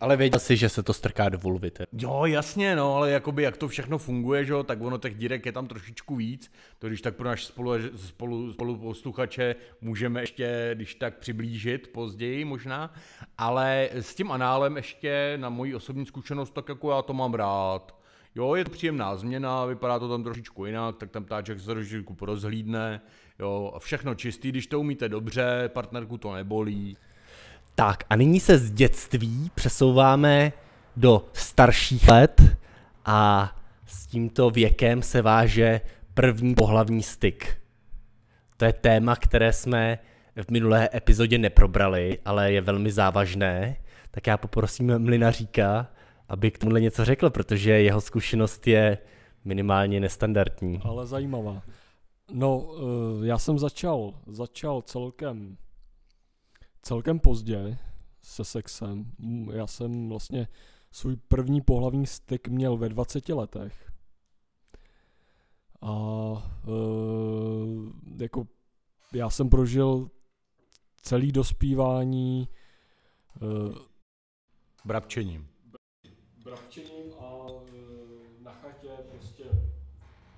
Ale 0.00 0.16
věděl 0.16 0.40
jsi, 0.40 0.56
že 0.56 0.68
se 0.68 0.82
to 0.82 0.92
strká 0.92 1.28
do 1.28 1.38
vulvy. 1.38 1.70
Te. 1.70 1.86
Jo, 1.92 2.24
jasně, 2.24 2.76
no, 2.76 2.96
ale 2.96 3.10
jakoby 3.10 3.42
jak 3.42 3.56
to 3.56 3.68
všechno 3.68 3.98
funguje, 3.98 4.44
že 4.44 4.52
jo, 4.52 4.62
tak 4.62 4.82
ono 4.82 4.98
těch 4.98 5.14
dírek 5.14 5.46
je 5.46 5.52
tam 5.52 5.66
trošičku 5.66 6.16
víc, 6.16 6.52
to 6.78 6.88
když 6.88 7.02
tak 7.02 7.16
pro 7.16 7.28
naše 7.28 7.46
spolu, 7.46 7.72
spolu, 7.96 8.52
spolu 8.52 8.76
posluchače 8.76 9.56
můžeme 9.80 10.20
ještě, 10.20 10.70
když 10.74 10.94
tak 10.94 11.18
přiblížit 11.18 11.88
později 11.88 12.44
možná, 12.44 12.94
ale 13.38 13.88
s 13.92 14.14
tím 14.14 14.32
análem 14.32 14.76
ještě 14.76 15.34
na 15.36 15.48
moji 15.48 15.74
osobní 15.74 16.06
zkušenost, 16.06 16.54
tak 16.54 16.68
jako 16.68 16.90
já 16.90 17.02
to 17.02 17.12
mám 17.12 17.34
rád. 17.34 18.00
Jo, 18.34 18.54
je 18.54 18.64
to 18.64 18.70
příjemná 18.70 19.16
změna, 19.16 19.64
vypadá 19.64 19.98
to 19.98 20.08
tam 20.08 20.24
trošičku 20.24 20.66
jinak, 20.66 20.96
tak 20.96 21.10
tam 21.10 21.24
táček 21.24 21.60
se 21.60 21.66
trošičku 21.66 22.14
porozhlídne, 22.14 23.00
jo, 23.38 23.72
a 23.74 23.78
všechno 23.78 24.14
čistý, 24.14 24.48
když 24.48 24.66
to 24.66 24.80
umíte 24.80 25.08
dobře, 25.08 25.70
partnerku 25.72 26.18
to 26.18 26.34
nebolí. 26.34 26.96
Tak 27.74 28.04
a 28.10 28.16
nyní 28.16 28.40
se 28.40 28.58
z 28.58 28.70
dětství 28.70 29.50
přesouváme 29.54 30.52
do 30.96 31.28
starších 31.32 32.08
let 32.08 32.42
a 33.04 33.52
s 33.86 34.06
tímto 34.06 34.50
věkem 34.50 35.02
se 35.02 35.22
váže 35.22 35.80
první 36.14 36.54
pohlavní 36.54 37.02
styk. 37.02 37.60
To 38.56 38.64
je 38.64 38.72
téma, 38.72 39.16
které 39.16 39.52
jsme 39.52 39.98
v 40.42 40.50
minulé 40.50 40.88
epizodě 40.94 41.38
neprobrali, 41.38 42.18
ale 42.24 42.52
je 42.52 42.60
velmi 42.60 42.92
závažné. 42.92 43.76
Tak 44.10 44.26
já 44.26 44.36
poprosím 44.36 44.98
Mlinaříka, 44.98 45.86
aby 46.28 46.50
k 46.50 46.58
tomuhle 46.58 46.80
něco 46.80 47.04
řekl, 47.04 47.30
protože 47.30 47.70
jeho 47.70 48.00
zkušenost 48.00 48.66
je 48.66 48.98
minimálně 49.44 50.00
nestandardní. 50.00 50.80
Ale 50.84 51.06
zajímavá. 51.06 51.62
No, 52.32 52.66
eh, 53.22 53.26
já 53.26 53.38
jsem 53.38 53.58
začal, 53.58 54.14
začal 54.26 54.82
celkem 54.82 55.56
celkem 56.82 57.18
pozdě 57.18 57.78
se 58.22 58.44
sexem. 58.44 59.12
Já 59.52 59.66
jsem 59.66 60.08
vlastně 60.08 60.48
svůj 60.92 61.16
první 61.16 61.60
pohlavní 61.60 62.06
styk 62.06 62.48
měl 62.48 62.76
ve 62.76 62.88
20 62.88 63.28
letech. 63.28 63.92
A 65.82 65.92
uh, 66.66 67.92
jako 68.20 68.48
já 69.12 69.30
jsem 69.30 69.50
prožil 69.50 70.10
celý 71.02 71.32
dospívání 71.32 72.48
uh, 73.42 73.74
brabčením. 74.84 75.48
Brabčením 76.44 77.12
a 77.18 77.34
uh, 77.34 77.62
na 78.40 78.52
chatě 78.52 78.88
prostě 79.10 79.44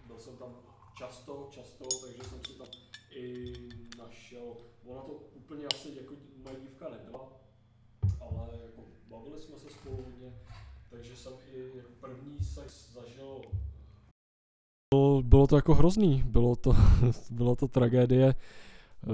byl 0.07 0.19
jsem 0.19 0.37
tam 0.37 0.57
často, 0.95 1.49
často, 1.51 1.85
takže 2.07 2.23
jsem 2.25 2.41
si 2.45 2.53
tam 2.59 2.69
i 3.11 3.53
našel, 3.99 4.57
ona 4.87 5.01
to 5.01 5.13
úplně 5.53 5.67
asi 5.67 5.89
jako 5.97 6.15
moje 6.45 6.61
dívka 6.61 6.87
nebyla, 6.89 7.29
ale 8.21 8.49
jako 8.65 8.83
bavili 9.11 9.41
jsme 9.41 9.59
se 9.59 9.71
spolu 9.71 9.97
hodně, 9.97 10.33
takže 10.91 11.17
jsem 11.17 11.33
i 11.55 11.77
jako 11.77 11.91
první 12.01 12.39
sex 12.45 12.93
zažil 12.93 13.41
bylo 15.23 15.47
to 15.47 15.57
jako 15.57 15.75
hrozný, 15.75 16.23
bylo 16.27 16.57
to, 16.57 16.77
bylo 17.31 17.57
to 17.57 17.69
tragédie. 17.69 18.29
Eh, 18.29 19.07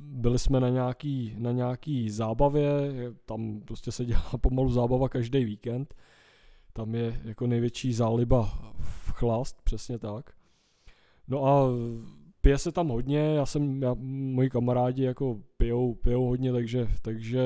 byli 0.00 0.38
jsme 0.38 0.60
na 0.60 0.68
nějaký, 0.68 1.34
na 1.38 1.52
nějaký 1.52 2.10
zábavě, 2.10 2.70
tam 3.26 3.60
prostě 3.60 3.92
se 3.92 4.04
dělá 4.04 4.30
pomalu 4.40 4.70
zábava 4.70 5.08
každý 5.08 5.44
víkend. 5.44 5.94
Tam 6.72 6.94
je 6.94 7.20
jako 7.24 7.46
největší 7.46 7.92
záliba 7.92 8.72
v 8.78 9.12
chlast, 9.12 9.62
přesně 9.62 9.98
tak. 9.98 10.30
No 11.28 11.46
a 11.46 11.68
pije 12.44 12.58
se 12.58 12.72
tam 12.72 12.88
hodně, 12.88 13.18
já 13.18 13.46
jsem, 13.46 13.82
já, 13.82 13.94
moji 13.98 14.50
kamarádi 14.50 15.02
jako 15.02 15.40
pijou, 15.56 15.94
pijou 15.94 16.26
hodně, 16.26 16.52
takže, 16.52 16.88
takže 17.02 17.40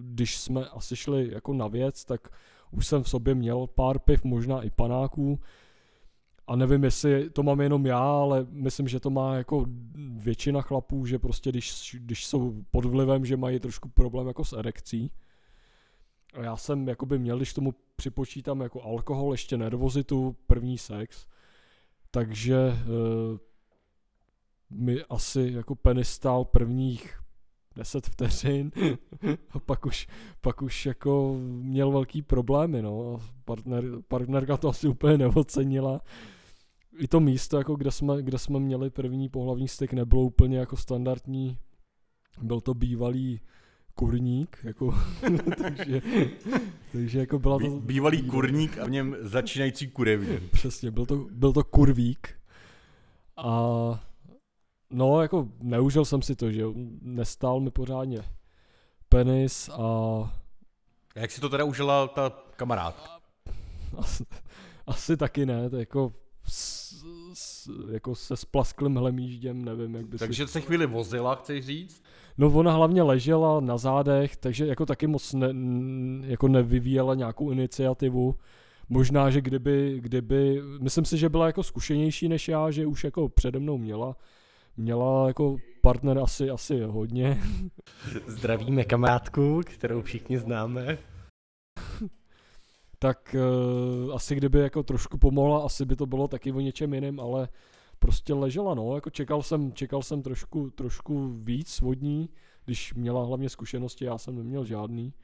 když 0.00 0.38
jsme 0.38 0.68
asi 0.68 0.96
šli 0.96 1.30
jako 1.32 1.52
na 1.54 1.68
věc, 1.68 2.04
tak 2.04 2.28
už 2.70 2.86
jsem 2.86 3.02
v 3.02 3.08
sobě 3.08 3.34
měl 3.34 3.66
pár 3.66 3.98
piv, 3.98 4.24
možná 4.24 4.62
i 4.62 4.70
panáků. 4.70 5.40
A 6.46 6.56
nevím, 6.56 6.84
jestli 6.84 7.30
to 7.30 7.42
mám 7.42 7.60
jenom 7.60 7.86
já, 7.86 7.98
ale 7.98 8.46
myslím, 8.50 8.88
že 8.88 9.00
to 9.00 9.10
má 9.10 9.34
jako 9.34 9.66
většina 10.16 10.62
chlapů, 10.62 11.06
že 11.06 11.18
prostě 11.18 11.50
když, 11.50 11.96
když 11.98 12.26
jsou 12.26 12.62
pod 12.70 12.84
vlivem, 12.84 13.24
že 13.24 13.36
mají 13.36 13.60
trošku 13.60 13.88
problém 13.88 14.26
jako 14.26 14.44
s 14.44 14.52
erekcí. 14.52 15.10
A 16.34 16.42
já 16.42 16.56
jsem 16.56 16.88
jakoby 16.88 17.18
měl, 17.18 17.36
když 17.36 17.54
tomu 17.54 17.74
připočítám 17.96 18.60
jako 18.60 18.82
alkohol, 18.82 19.32
ještě 19.32 19.56
nervozitu, 19.56 20.36
první 20.46 20.78
sex, 20.78 21.26
takže 22.10 22.56
eh, 22.56 23.53
mi 24.70 25.02
asi 25.04 25.50
jako 25.54 25.74
penis 25.74 26.08
stál 26.08 26.44
prvních 26.44 27.24
10 27.76 28.06
vteřin 28.06 28.70
a 29.50 29.58
pak 29.58 29.86
už, 29.86 30.06
pak 30.40 30.62
už 30.62 30.86
jako 30.86 31.36
měl 31.40 31.90
velký 31.90 32.22
problémy, 32.22 32.82
no. 32.82 33.20
Partner, 33.44 33.84
partnerka 34.08 34.56
to 34.56 34.68
asi 34.68 34.88
úplně 34.88 35.18
neocenila. 35.18 36.00
I 36.98 37.08
to 37.08 37.20
místo, 37.20 37.58
jako 37.58 37.76
kde 37.76 37.90
jsme, 37.90 38.22
kde 38.22 38.38
jsme 38.38 38.60
měli 38.60 38.90
první 38.90 39.28
pohlavní 39.28 39.68
styk, 39.68 39.92
nebylo 39.92 40.22
úplně 40.22 40.58
jako 40.58 40.76
standardní. 40.76 41.58
Byl 42.42 42.60
to 42.60 42.74
bývalý 42.74 43.40
kurník, 43.94 44.58
jako, 44.64 44.94
takže, 45.62 46.02
takže 46.92 47.18
jako 47.18 47.38
byla 47.38 47.58
to... 47.58 47.70
Bývalý 47.70 48.22
kurník 48.22 48.78
a 48.78 48.86
v 48.86 48.90
něm 48.90 49.16
začínající 49.20 49.88
kurevní. 49.88 50.38
Přesně, 50.52 50.90
byl 50.90 51.06
to, 51.06 51.26
byl 51.30 51.52
to 51.52 51.64
kurvík. 51.64 52.28
A 53.36 54.04
No, 54.90 55.22
jako 55.22 55.48
neužil 55.60 56.04
jsem 56.04 56.22
si 56.22 56.36
to, 56.36 56.50
že 56.52 56.64
nestál 57.02 57.60
mi 57.60 57.70
pořádně 57.70 58.22
penis 59.08 59.68
a... 59.68 59.74
a 61.16 61.18
jak 61.18 61.30
si 61.30 61.40
to 61.40 61.48
teda 61.48 61.64
užila 61.64 62.08
ta 62.08 62.30
kamarádka? 62.56 63.10
Asi, 63.96 64.24
asi 64.86 65.16
taky 65.16 65.46
ne, 65.46 65.70
to 65.70 65.76
jako, 65.76 66.12
s, 66.48 66.94
s, 67.34 67.70
jako 67.90 68.14
se 68.14 68.36
splasklým 68.36 68.94
hlemížděm, 68.94 69.64
nevím, 69.64 69.94
jak 69.94 70.06
by 70.06 70.18
Takže 70.18 70.46
si... 70.46 70.52
se 70.52 70.60
chvíli 70.60 70.86
vozila, 70.86 71.34
chceš 71.34 71.66
říct? 71.66 72.02
No 72.38 72.48
ona 72.48 72.72
hlavně 72.72 73.02
ležela 73.02 73.60
na 73.60 73.78
zádech, 73.78 74.36
takže 74.36 74.66
jako 74.66 74.86
taky 74.86 75.06
moc 75.06 75.32
ne, 75.32 75.48
jako 76.26 76.48
nevyvíjela 76.48 77.14
nějakou 77.14 77.50
iniciativu. 77.50 78.34
Možná, 78.88 79.30
že 79.30 79.40
kdyby, 79.40 80.00
kdyby, 80.00 80.62
myslím 80.80 81.04
si, 81.04 81.18
že 81.18 81.28
byla 81.28 81.46
jako 81.46 81.62
zkušenější 81.62 82.28
než 82.28 82.48
já, 82.48 82.70
že 82.70 82.86
už 82.86 83.04
jako 83.04 83.28
přede 83.28 83.58
mnou 83.58 83.78
měla 83.78 84.16
měla 84.76 85.28
jako 85.28 85.56
partner 85.82 86.18
asi, 86.18 86.50
asi 86.50 86.80
hodně. 86.80 87.40
Zdravíme 88.26 88.84
kamarádku, 88.84 89.60
kterou 89.64 90.02
všichni 90.02 90.38
známe. 90.38 90.98
tak 92.98 93.36
uh, 93.38 94.14
asi 94.14 94.34
kdyby 94.34 94.58
jako 94.58 94.82
trošku 94.82 95.18
pomohla, 95.18 95.64
asi 95.64 95.84
by 95.84 95.96
to 95.96 96.06
bylo 96.06 96.28
taky 96.28 96.52
o 96.52 96.60
něčem 96.60 96.94
jiném, 96.94 97.20
ale 97.20 97.48
prostě 97.98 98.34
ležela, 98.34 98.74
no, 98.74 98.94
jako 98.94 99.10
čekal 99.10 99.42
jsem, 99.42 99.72
čekal 99.72 100.02
jsem 100.02 100.22
trošku, 100.22 100.70
trošku 100.70 101.28
víc 101.28 101.80
vodní, 101.80 102.28
když 102.64 102.94
měla 102.94 103.24
hlavně 103.24 103.48
zkušenosti, 103.48 104.04
já 104.04 104.18
jsem 104.18 104.36
neměl 104.36 104.64
žádný 104.64 105.14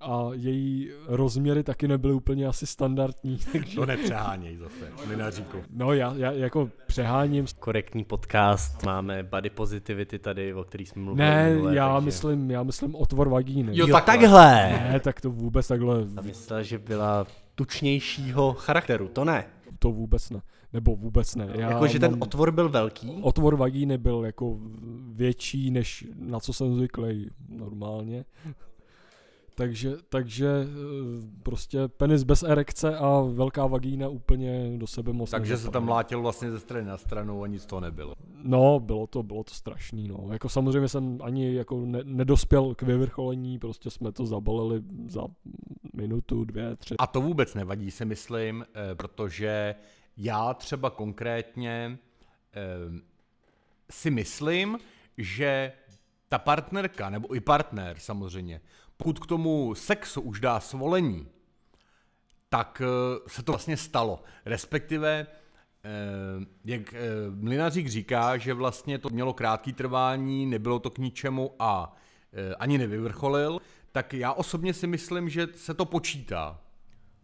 a 0.00 0.28
její 0.32 0.90
rozměry 1.06 1.62
taky 1.62 1.88
nebyly 1.88 2.14
úplně 2.14 2.46
asi 2.46 2.66
standardní. 2.66 3.38
Takže... 3.52 3.76
To 3.76 3.86
nepřeháněj 3.86 4.56
zase, 4.56 4.92
Mlinaříku. 5.06 5.58
No 5.70 5.92
já, 5.92 6.14
já 6.16 6.32
jako 6.32 6.70
přeháním. 6.86 7.44
Korektní 7.60 8.04
podcast, 8.04 8.84
máme 8.84 9.22
body 9.22 9.50
positivity 9.50 10.18
tady, 10.18 10.54
o 10.54 10.64
který 10.64 10.86
jsme 10.86 11.02
mluvili. 11.02 11.28
Ne, 11.28 11.50
minule, 11.50 11.74
já 11.76 11.94
takže... 11.94 12.04
myslím, 12.06 12.50
já 12.50 12.62
myslím 12.62 12.94
otvor 12.94 13.28
vagíny. 13.28 13.76
Jo, 13.78 13.86
Jo, 13.86 13.94
takhle. 13.94 14.14
takhle. 14.18 14.44
Ne, 14.92 15.00
tak 15.00 15.20
to 15.20 15.30
vůbec 15.30 15.68
takhle, 15.68 16.04
A 16.16 16.20
myslel, 16.20 16.62
že 16.62 16.78
byla 16.78 17.26
tučnějšího 17.54 18.52
charakteru, 18.52 19.08
to 19.08 19.24
ne. 19.24 19.44
to 19.78 19.90
vůbec 19.92 20.30
ne. 20.30 20.40
Nebo 20.72 20.96
vůbec 20.96 21.34
ne. 21.34 21.48
Já 21.54 21.70
Jako, 21.70 21.86
že 21.86 21.98
ten 21.98 22.10
mám- 22.10 22.22
otvor 22.22 22.50
byl 22.52 22.68
velký. 22.68 23.10
otvor 23.22 23.56
vagíny 23.56 23.98
byl 23.98 24.22
jako 24.26 24.58
větší, 25.12 25.70
než 25.70 26.06
na 26.18 26.40
co 26.40 26.52
jsem 26.52 26.74
zvyklý 26.74 27.30
normálně. 27.48 28.24
Takže, 29.58 29.96
takže 30.08 30.46
eh, 30.46 30.66
prostě 31.42 31.88
penis 31.88 32.22
bez 32.22 32.42
erekce 32.42 32.98
a 32.98 33.20
velká 33.20 33.66
vagína 33.66 34.08
úplně 34.08 34.78
do 34.78 34.86
sebe 34.86 35.12
moc 35.12 35.30
Takže 35.30 35.48
se 35.48 35.52
nezapadly. 35.52 35.72
tam 35.72 35.84
mlátil 35.84 36.22
vlastně 36.22 36.50
ze 36.50 36.60
strany 36.60 36.86
na 36.86 36.96
stranu 36.96 37.42
a 37.42 37.46
nic 37.46 37.66
to 37.66 37.80
nebylo. 37.80 38.14
No, 38.42 38.80
bylo 38.80 39.06
to, 39.06 39.22
bylo 39.22 39.44
to 39.44 39.54
strašný, 39.54 40.08
no. 40.08 40.28
Jako 40.32 40.48
samozřejmě 40.48 40.88
jsem 40.88 41.18
ani 41.22 41.54
jako 41.54 41.80
ne, 41.80 42.00
nedospěl 42.04 42.74
k 42.74 42.82
vyvrcholení, 42.82 43.58
prostě 43.58 43.90
jsme 43.90 44.12
to 44.12 44.26
zabalili 44.26 44.82
za 45.08 45.22
minutu, 45.94 46.44
dvě, 46.44 46.76
tři. 46.76 46.94
A 46.98 47.06
to 47.06 47.20
vůbec 47.20 47.54
nevadí, 47.54 47.90
si 47.90 48.04
myslím, 48.04 48.66
eh, 48.74 48.94
protože 48.94 49.74
já 50.16 50.54
třeba 50.54 50.90
konkrétně 50.90 51.98
eh, 52.54 53.00
si 53.90 54.10
myslím, 54.10 54.78
že 55.18 55.72
ta 56.28 56.38
partnerka, 56.38 57.10
nebo 57.10 57.34
i 57.34 57.40
partner 57.40 57.96
samozřejmě, 57.98 58.60
pokud 58.98 59.18
k 59.18 59.26
tomu 59.26 59.74
sexu 59.74 60.20
už 60.20 60.40
dá 60.40 60.60
svolení, 60.60 61.26
tak 62.48 62.82
eh, 62.84 63.18
se 63.26 63.42
to 63.42 63.52
vlastně 63.52 63.76
stalo. 63.76 64.22
Respektive, 64.44 65.26
eh, 65.84 65.90
jak 66.64 66.94
eh, 66.94 66.98
Mlinařík 67.30 67.88
říká, 67.88 68.36
že 68.36 68.54
vlastně 68.54 68.98
to 68.98 69.08
mělo 69.10 69.32
krátký 69.32 69.72
trvání, 69.72 70.46
nebylo 70.46 70.78
to 70.78 70.90
k 70.90 70.98
ničemu 70.98 71.54
a 71.58 71.96
ani 72.58 72.78
nevyvrcholil, 72.78 73.60
tak 73.92 74.14
já 74.14 74.32
osobně 74.32 74.74
si 74.74 74.86
myslím, 74.86 75.28
že 75.28 75.46
se 75.54 75.74
to 75.74 75.84
počítá. 75.84 76.60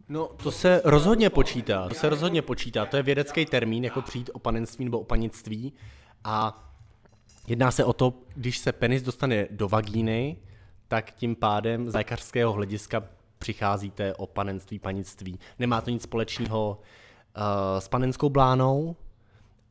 No, 0.09 0.27
to 0.27 0.51
se 0.51 0.81
rozhodně 0.85 1.29
počítá. 1.29 1.89
To 1.89 1.95
se 1.95 2.09
rozhodně 2.09 2.41
počítá. 2.41 2.85
To 2.85 2.97
je 2.97 3.03
vědecký 3.03 3.45
termín, 3.45 3.83
jako 3.83 4.01
přijít 4.01 4.29
o 4.33 4.39
panenství 4.39 4.85
nebo 4.85 4.99
o 4.99 5.03
panictví. 5.03 5.73
A 6.23 6.63
jedná 7.47 7.71
se 7.71 7.83
o 7.83 7.93
to, 7.93 8.13
když 8.35 8.57
se 8.57 8.71
penis 8.71 9.01
dostane 9.01 9.47
do 9.51 9.69
vagíny, 9.69 10.37
tak 10.95 11.11
tím 11.11 11.35
pádem 11.35 11.91
z 11.91 11.93
lékařského 11.93 12.53
hlediska 12.53 13.03
přicházíte 13.39 14.15
o 14.15 14.27
panenství, 14.27 14.79
panictví. 14.79 15.39
Nemá 15.59 15.81
to 15.81 15.89
nic 15.89 16.03
společného 16.03 16.79
uh, 17.37 17.79
s 17.79 17.87
panenskou 17.87 18.29
blánou 18.29 18.95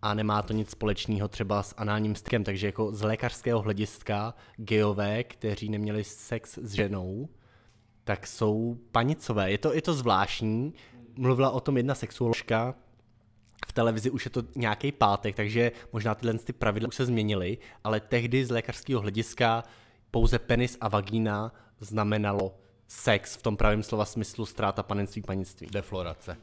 a 0.03 0.15
nemá 0.15 0.43
to 0.43 0.53
nic 0.53 0.71
společného 0.71 1.29
třeba 1.29 1.63
s 1.63 1.75
análním 1.77 2.15
stykem, 2.15 2.45
takže 2.45 2.67
jako 2.67 2.93
z 2.93 3.03
lékařského 3.03 3.63
hlediska 3.63 4.35
geové, 4.57 5.25
kteří 5.25 5.69
neměli 5.69 6.05
sex 6.05 6.59
s 6.63 6.73
ženou, 6.73 7.29
tak 8.05 8.27
jsou 8.27 8.79
panicové. 8.93 9.51
Je 9.51 9.59
to, 9.59 9.75
je 9.75 9.83
to 9.83 9.95
zvláštní. 9.95 10.75
Mluvila 11.17 11.51
o 11.51 11.61
tom 11.61 11.77
jedna 11.77 11.95
sexuoložka, 11.95 12.75
v 13.69 13.73
televizi 13.73 14.11
už 14.11 14.25
je 14.25 14.31
to 14.31 14.43
nějaký 14.55 14.93
pátek, 14.93 15.37
takže 15.37 15.73
možná 15.93 16.15
tyhle 16.15 16.39
ty 16.39 16.53
pravidla 16.53 16.89
už 16.89 16.95
se 16.95 17.07
změnily, 17.07 17.59
ale 17.85 18.01
tehdy 18.01 18.45
z 18.45 18.51
lékařského 18.51 19.01
hlediska 19.01 19.65
pouze 20.15 20.39
penis 20.39 20.77
a 20.81 20.89
vagína 20.89 21.53
znamenalo 21.81 22.55
sex 22.89 23.37
v 23.37 23.43
tom 23.43 23.57
pravém 23.57 23.83
slova 23.83 24.05
smyslu 24.05 24.47
ztráta 24.47 24.83
panenství, 24.83 25.23
panictví. 25.23 25.67
deflorace. 25.67 26.37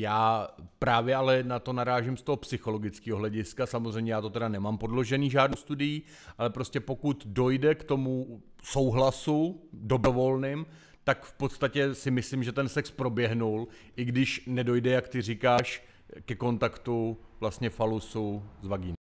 Já 0.00 0.48
právě 0.78 1.16
ale 1.16 1.42
na 1.42 1.58
to 1.58 1.72
narážím 1.72 2.16
z 2.16 2.22
toho 2.22 2.36
psychologického 2.36 3.18
hlediska. 3.18 3.66
Samozřejmě 3.66 4.12
já 4.12 4.20
to 4.20 4.30
teda 4.30 4.48
nemám 4.48 4.78
podložený 4.78 5.30
žádnou 5.30 5.56
studií, 5.56 6.02
ale 6.38 6.50
prostě 6.50 6.80
pokud 6.80 7.26
dojde 7.26 7.74
k 7.74 7.84
tomu 7.84 8.42
souhlasu 8.62 9.68
dobrovolným, 9.72 10.66
tak 11.04 11.24
v 11.24 11.32
podstatě 11.32 11.94
si 11.94 12.10
myslím, 12.10 12.44
že 12.44 12.52
ten 12.52 12.68
sex 12.68 12.90
proběhnul, 12.90 13.68
i 13.96 14.04
když 14.04 14.46
nedojde, 14.46 14.90
jak 14.90 15.08
ty 15.08 15.22
říkáš, 15.22 15.84
ke 16.24 16.34
kontaktu 16.34 17.18
vlastně 17.40 17.70
falusu 17.70 18.42
s 18.62 18.66
vagínou. 18.66 19.03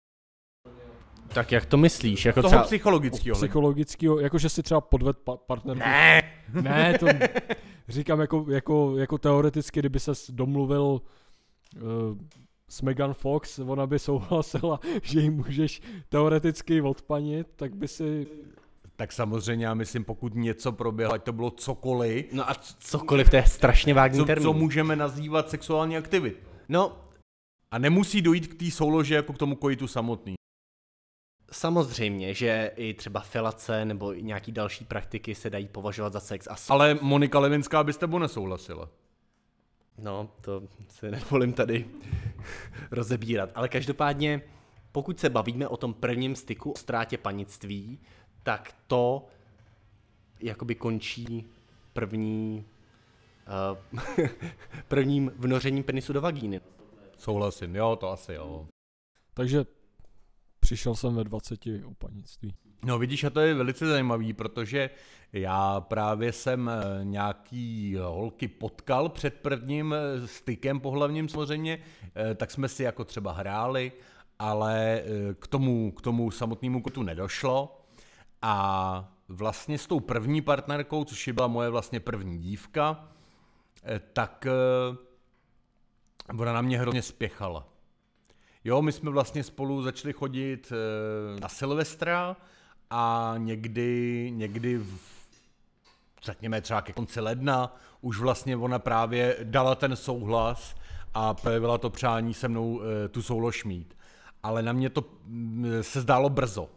Tak 1.36 1.52
jak 1.52 1.66
to 1.66 1.78
myslíš? 1.78 2.26
Jako 2.26 2.42
Toho 2.42 2.50
třeba... 2.52 2.64
psychologického. 2.64 3.36
Psychologického, 3.36 4.20
jakože 4.20 4.50
si 4.50 4.64
třeba 4.64 4.82
podved 4.82 5.18
pa- 5.18 5.38
partnerku. 5.38 5.80
Ne, 5.80 6.22
Ne, 6.62 6.98
to 7.00 7.08
říkám 7.88 8.20
jako, 8.20 8.46
jako, 8.50 8.98
jako 8.98 9.18
teoreticky, 9.18 9.80
kdyby 9.80 10.00
se 10.00 10.12
domluvil 10.30 10.84
uh, 10.84 11.82
s 12.70 12.82
Megan 12.82 13.14
Fox, 13.14 13.60
ona 13.60 13.88
by 13.88 14.00
souhlasila, 14.00 14.80
že 15.04 15.20
ji 15.20 15.30
můžeš 15.30 15.82
teoreticky 16.10 16.82
odpanit, 16.82 17.48
tak 17.56 17.76
by 17.76 17.88
si... 17.88 18.28
tak 18.96 19.12
samozřejmě 19.12 19.66
já 19.66 19.74
myslím, 19.74 20.04
pokud 20.04 20.36
něco 20.36 20.72
proběhlo, 20.72 21.14
ať 21.14 21.24
to 21.24 21.34
bylo 21.34 21.52
cokoliv, 21.52 22.26
No 22.34 22.50
a 22.50 22.54
cokoliv, 22.80 23.30
to 23.30 23.36
je 23.36 23.46
strašně 23.46 23.94
vágní 23.94 24.20
co, 24.20 24.26
termín. 24.26 24.44
co 24.44 24.54
můžeme 24.54 24.96
nazývat 24.96 25.50
sexuální 25.50 25.98
aktivit. 25.98 26.44
No, 26.70 26.98
A 27.72 27.78
nemusí 27.78 28.22
dojít 28.22 28.48
k 28.48 28.60
té 28.60 28.72
soulože 28.72 29.16
jako 29.16 29.34
k 29.34 29.38
tomu 29.38 29.56
kojitu 29.56 29.88
samotný. 29.88 30.36
Samozřejmě, 31.56 32.34
že 32.34 32.72
i 32.76 32.94
třeba 32.94 33.20
felace 33.20 33.86
nebo 33.86 34.18
i 34.18 34.24
nějaký 34.24 34.52
další 34.52 34.86
praktiky 34.86 35.36
se 35.36 35.50
dají 35.50 35.68
považovat 35.68 36.14
za 36.14 36.20
sex 36.20 36.48
a 36.48 36.56
Ale 36.70 36.98
Monika 37.02 37.40
Levinská 37.40 37.84
by 37.84 37.94
s 37.94 37.98
tebou 37.98 38.20
nesouhlasila. 38.20 38.90
No, 39.98 40.30
to 40.42 40.64
se 40.90 41.12
nevolím 41.12 41.54
tady 41.54 41.86
rozebírat. 42.92 43.50
Ale 43.56 43.70
každopádně, 43.70 44.42
pokud 44.92 45.20
se 45.20 45.30
bavíme 45.30 45.68
o 45.68 45.78
tom 45.78 45.94
prvním 45.94 46.36
styku, 46.36 46.72
o 46.72 46.78
ztrátě 46.78 47.18
panictví, 47.18 48.00
tak 48.44 48.76
to 48.88 49.26
jakoby 50.40 50.76
končí 50.76 51.46
první, 51.94 52.66
uh, 53.78 54.00
prvním 54.88 55.32
vnořením 55.36 55.84
penisu 55.84 56.14
do 56.14 56.22
vagíny. 56.22 56.62
Souhlasím, 57.18 57.76
jo, 57.76 57.96
to 57.96 58.10
asi 58.10 58.34
jo. 58.34 58.68
Takže 59.34 59.66
přišel 60.66 60.96
jsem 60.96 61.16
ve 61.16 61.24
20 61.24 61.60
o 61.86 61.94
panictví. 61.94 62.56
No 62.86 63.00
vidíš, 63.00 63.24
a 63.24 63.30
to 63.30 63.40
je 63.40 63.54
velice 63.54 63.88
zajímavý, 63.88 64.34
protože 64.34 64.90
já 65.34 65.82
právě 65.82 66.32
jsem 66.32 66.70
eh, 66.70 67.04
nějaký 67.04 67.96
holky 68.02 68.48
potkal 68.48 69.10
před 69.10 69.34
prvním 69.34 69.94
eh, 69.94 70.28
stykem 70.28 70.80
pohlavním 70.80 71.30
samozřejmě, 71.30 71.80
eh, 72.16 72.36
tak 72.36 72.52
jsme 72.52 72.68
si 72.68 72.84
jako 72.84 73.04
třeba 73.04 73.32
hráli, 73.32 73.92
ale 74.40 75.04
k 75.40 75.48
tomu, 75.48 75.92
k 75.92 76.02
tomu 76.02 76.32
samotnému 76.32 76.82
kotu 76.82 77.04
nedošlo. 77.04 77.82
A 78.42 79.14
vlastně 79.28 79.78
s 79.78 79.88
tou 79.88 80.00
první 80.00 80.42
partnerkou, 80.42 81.04
což 81.04 81.30
byla 81.30 81.48
moje 81.48 81.70
vlastně 81.70 82.00
první 82.00 82.38
dívka, 82.38 83.10
tak 84.14 84.48
ona 86.40 86.54
na 86.54 86.62
mě 86.62 86.80
hrozně 86.80 87.02
spěchala. 87.02 87.75
Jo, 88.66 88.82
my 88.82 88.92
jsme 88.92 89.12
vlastně 89.12 89.44
spolu 89.44 89.82
začali 89.82 90.14
chodit 90.14 90.72
eh, 90.72 91.40
na 91.40 91.50
Silvestra 91.50 92.38
a 92.90 93.34
někdy, 93.38 94.32
někdy 94.36 94.78
v, 94.78 95.00
řekněme 96.24 96.62
třeba 96.62 96.82
ke 96.82 96.94
konci 96.94 97.20
ledna, 97.20 97.76
už 98.02 98.20
vlastně 98.20 98.58
ona 98.58 98.80
právě 98.80 99.38
dala 99.44 99.76
ten 99.76 99.96
souhlas 99.96 100.76
a 101.14 101.34
projevila 101.34 101.78
to 101.78 101.90
přání 101.90 102.34
se 102.34 102.48
mnou 102.48 102.82
eh, 102.82 103.08
tu 103.10 103.22
soulož 103.22 103.64
mít. 103.64 103.98
Ale 104.44 104.62
na 104.62 104.74
mě 104.74 104.90
to 104.90 105.04
mm, 105.26 105.72
se 105.82 106.02
zdálo 106.02 106.30
brzo. 106.30 106.70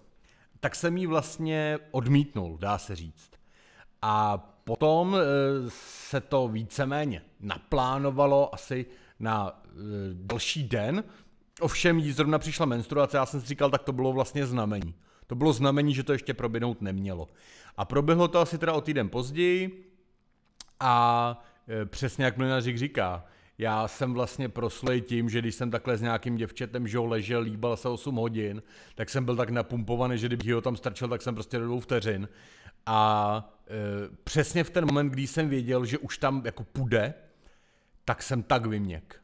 Tak 0.60 0.74
jsem 0.74 0.96
jí 0.96 1.06
vlastně 1.06 1.78
odmítnul, 1.90 2.58
dá 2.58 2.78
se 2.78 2.96
říct. 2.96 3.30
A 4.02 4.38
potom 4.64 5.16
eh, 5.16 5.20
se 6.10 6.20
to 6.20 6.48
víceméně 6.48 7.22
naplánovalo 7.40 8.54
asi 8.54 8.86
na 9.20 9.62
další 10.12 10.68
den. 10.68 11.04
Ovšem 11.60 11.98
jí 11.98 12.12
zrovna 12.12 12.38
přišla 12.38 12.66
menstruace, 12.66 13.16
já 13.16 13.26
jsem 13.26 13.40
si 13.40 13.46
říkal, 13.46 13.70
tak 13.70 13.82
to 13.82 13.92
bylo 13.92 14.12
vlastně 14.12 14.46
znamení. 14.46 14.94
To 15.26 15.34
bylo 15.34 15.52
znamení, 15.52 15.94
že 15.94 16.02
to 16.02 16.12
ještě 16.12 16.34
proběhnout 16.34 16.82
nemělo. 16.82 17.28
A 17.76 17.84
proběhlo 17.84 18.28
to 18.28 18.38
asi 18.38 18.58
teda 18.58 18.72
o 18.72 18.80
týden 18.80 19.08
později 19.08 19.84
a 20.80 21.44
e, 21.68 21.86
přesně 21.86 22.24
jak 22.24 22.36
Mlinařík 22.36 22.78
říká, 22.78 23.24
já 23.58 23.88
jsem 23.88 24.14
vlastně 24.14 24.48
proslej 24.48 25.00
tím, 25.00 25.28
že 25.30 25.38
když 25.38 25.54
jsem 25.54 25.70
takhle 25.70 25.96
s 25.96 26.02
nějakým 26.02 26.36
děvčetem, 26.36 26.88
že 26.88 26.98
ležel, 26.98 27.40
líbal 27.40 27.76
se 27.76 27.88
8 27.88 28.14
hodin, 28.16 28.62
tak 28.94 29.10
jsem 29.10 29.24
byl 29.24 29.36
tak 29.36 29.50
napumpovaný, 29.50 30.18
že 30.18 30.26
kdybych 30.26 30.54
ho 30.54 30.60
tam 30.60 30.76
strčil, 30.76 31.08
tak 31.08 31.22
jsem 31.22 31.34
prostě 31.34 31.58
do 31.58 31.64
dvou 31.64 31.80
vteřin. 31.80 32.28
A 32.86 33.52
e, 33.66 34.16
přesně 34.24 34.64
v 34.64 34.70
ten 34.70 34.86
moment, 34.86 35.08
kdy 35.08 35.26
jsem 35.26 35.48
věděl, 35.48 35.84
že 35.84 35.98
už 35.98 36.18
tam 36.18 36.42
jako 36.44 36.64
půjde, 36.64 37.14
tak 38.04 38.22
jsem 38.22 38.42
tak 38.42 38.66
vyměk. 38.66 39.20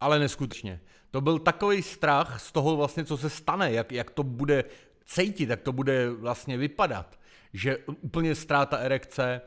Ale 0.00 0.18
neskutečně. 0.18 0.80
To 1.10 1.20
byl 1.20 1.38
takový 1.38 1.82
strach 1.82 2.40
z 2.40 2.52
toho 2.52 2.76
vlastně, 2.76 3.04
co 3.04 3.16
se 3.16 3.30
stane, 3.30 3.72
jak, 3.72 3.92
jak 3.92 4.10
to 4.10 4.22
bude 4.22 4.64
cítit, 5.04 5.50
jak 5.50 5.60
to 5.60 5.72
bude 5.72 6.10
vlastně 6.10 6.56
vypadat, 6.56 7.18
že 7.52 7.78
úplně 8.00 8.34
ztráta 8.34 8.76
erekce, 8.76 9.40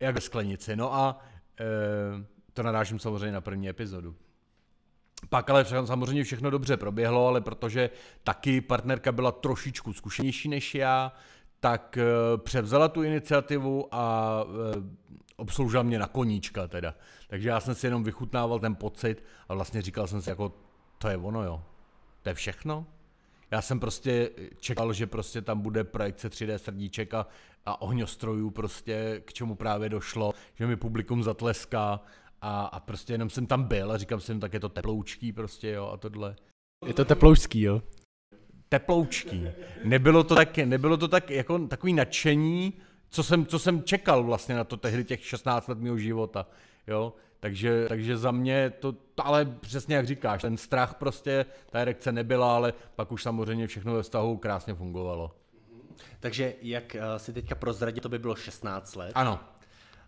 jak 0.00 0.14
ve 0.14 0.20
sklenici. 0.20 0.76
No 0.76 0.94
a 0.94 1.18
e, 1.60 1.64
to 2.52 2.62
narážím 2.62 2.98
samozřejmě 2.98 3.32
na 3.32 3.40
první 3.40 3.68
epizodu. 3.68 4.14
Pak 5.28 5.50
ale 5.50 5.64
samozřejmě 5.64 6.24
všechno 6.24 6.50
dobře 6.50 6.76
proběhlo, 6.76 7.26
ale 7.26 7.40
protože 7.40 7.90
taky 8.24 8.60
partnerka 8.60 9.12
byla 9.12 9.32
trošičku 9.32 9.92
zkušenější 9.92 10.48
než 10.48 10.74
já, 10.74 11.12
tak 11.60 11.98
e, 11.98 12.04
převzala 12.38 12.88
tu 12.88 13.02
iniciativu 13.02 13.88
a 13.94 14.44
e, 14.44 15.04
obsloužila 15.36 15.82
mě 15.82 15.98
na 15.98 16.06
koníčka 16.06 16.68
teda. 16.68 16.94
Takže 17.28 17.48
já 17.48 17.60
jsem 17.60 17.74
si 17.74 17.86
jenom 17.86 18.04
vychutnával 18.04 18.58
ten 18.58 18.74
pocit 18.74 19.24
a 19.48 19.54
vlastně 19.54 19.82
říkal 19.82 20.06
jsem 20.06 20.22
si 20.22 20.30
jako, 20.30 20.52
to 20.98 21.08
je 21.08 21.16
ono 21.16 21.42
jo, 21.42 21.62
to 22.22 22.28
je 22.28 22.34
všechno. 22.34 22.86
Já 23.50 23.62
jsem 23.62 23.80
prostě 23.80 24.30
čekal, 24.60 24.92
že 24.92 25.06
prostě 25.06 25.42
tam 25.42 25.60
bude 25.60 25.84
projekce 25.84 26.28
3D 26.28 26.54
srdíček 26.54 27.14
a, 27.14 27.26
a 27.66 27.82
ohňostrojů 27.82 28.50
prostě, 28.50 29.22
k 29.24 29.32
čemu 29.32 29.54
právě 29.54 29.88
došlo, 29.88 30.32
že 30.54 30.66
mi 30.66 30.76
publikum 30.76 31.22
zatleská 31.22 32.00
a, 32.40 32.64
a 32.64 32.80
prostě 32.80 33.12
jenom 33.12 33.30
jsem 33.30 33.46
tam 33.46 33.64
byl 33.64 33.92
a 33.92 33.98
říkám 33.98 34.20
si, 34.20 34.34
no, 34.34 34.40
tak 34.40 34.54
je 34.54 34.60
to 34.60 34.68
teploučký 34.68 35.32
prostě 35.32 35.70
jo 35.70 35.86
a 35.86 35.96
tohle. 35.96 36.36
Je 36.86 36.94
to 36.94 37.04
teploučký 37.04 37.60
jo? 37.60 37.82
Teploučký. 38.68 39.48
Nebylo 39.84 40.24
to 40.24 40.34
tak, 40.34 40.56
nebylo 40.56 40.96
to 40.96 41.08
tak 41.08 41.30
jako 41.30 41.58
takový 41.58 41.92
nadšení, 41.92 42.72
co 43.14 43.22
jsem, 43.22 43.46
co 43.46 43.58
jsem 43.58 43.82
čekal 43.82 44.24
vlastně 44.24 44.54
na 44.54 44.64
to 44.64 44.76
tehdy 44.76 45.04
těch 45.04 45.26
16 45.26 45.68
let 45.68 45.78
mého 45.78 45.98
života, 45.98 46.46
jo. 46.86 47.12
Takže, 47.40 47.86
takže 47.88 48.16
za 48.16 48.30
mě 48.30 48.70
to, 48.70 48.94
ale 49.22 49.44
přesně 49.44 49.96
jak 49.96 50.06
říkáš, 50.06 50.42
ten 50.42 50.56
strach 50.56 50.94
prostě, 50.94 51.46
ta 51.70 51.78
erekce 51.78 52.12
nebyla, 52.12 52.56
ale 52.56 52.72
pak 52.96 53.12
už 53.12 53.22
samozřejmě 53.22 53.66
všechno 53.66 53.94
ve 53.94 54.02
vztahu 54.02 54.36
krásně 54.36 54.74
fungovalo. 54.74 55.36
Takže 56.20 56.54
jak 56.62 56.96
uh, 56.98 57.16
si 57.16 57.32
teďka 57.32 57.54
prozradil, 57.54 58.00
to 58.00 58.08
by 58.08 58.18
bylo 58.18 58.36
16 58.36 58.96
let. 58.96 59.12
Ano. 59.14 59.40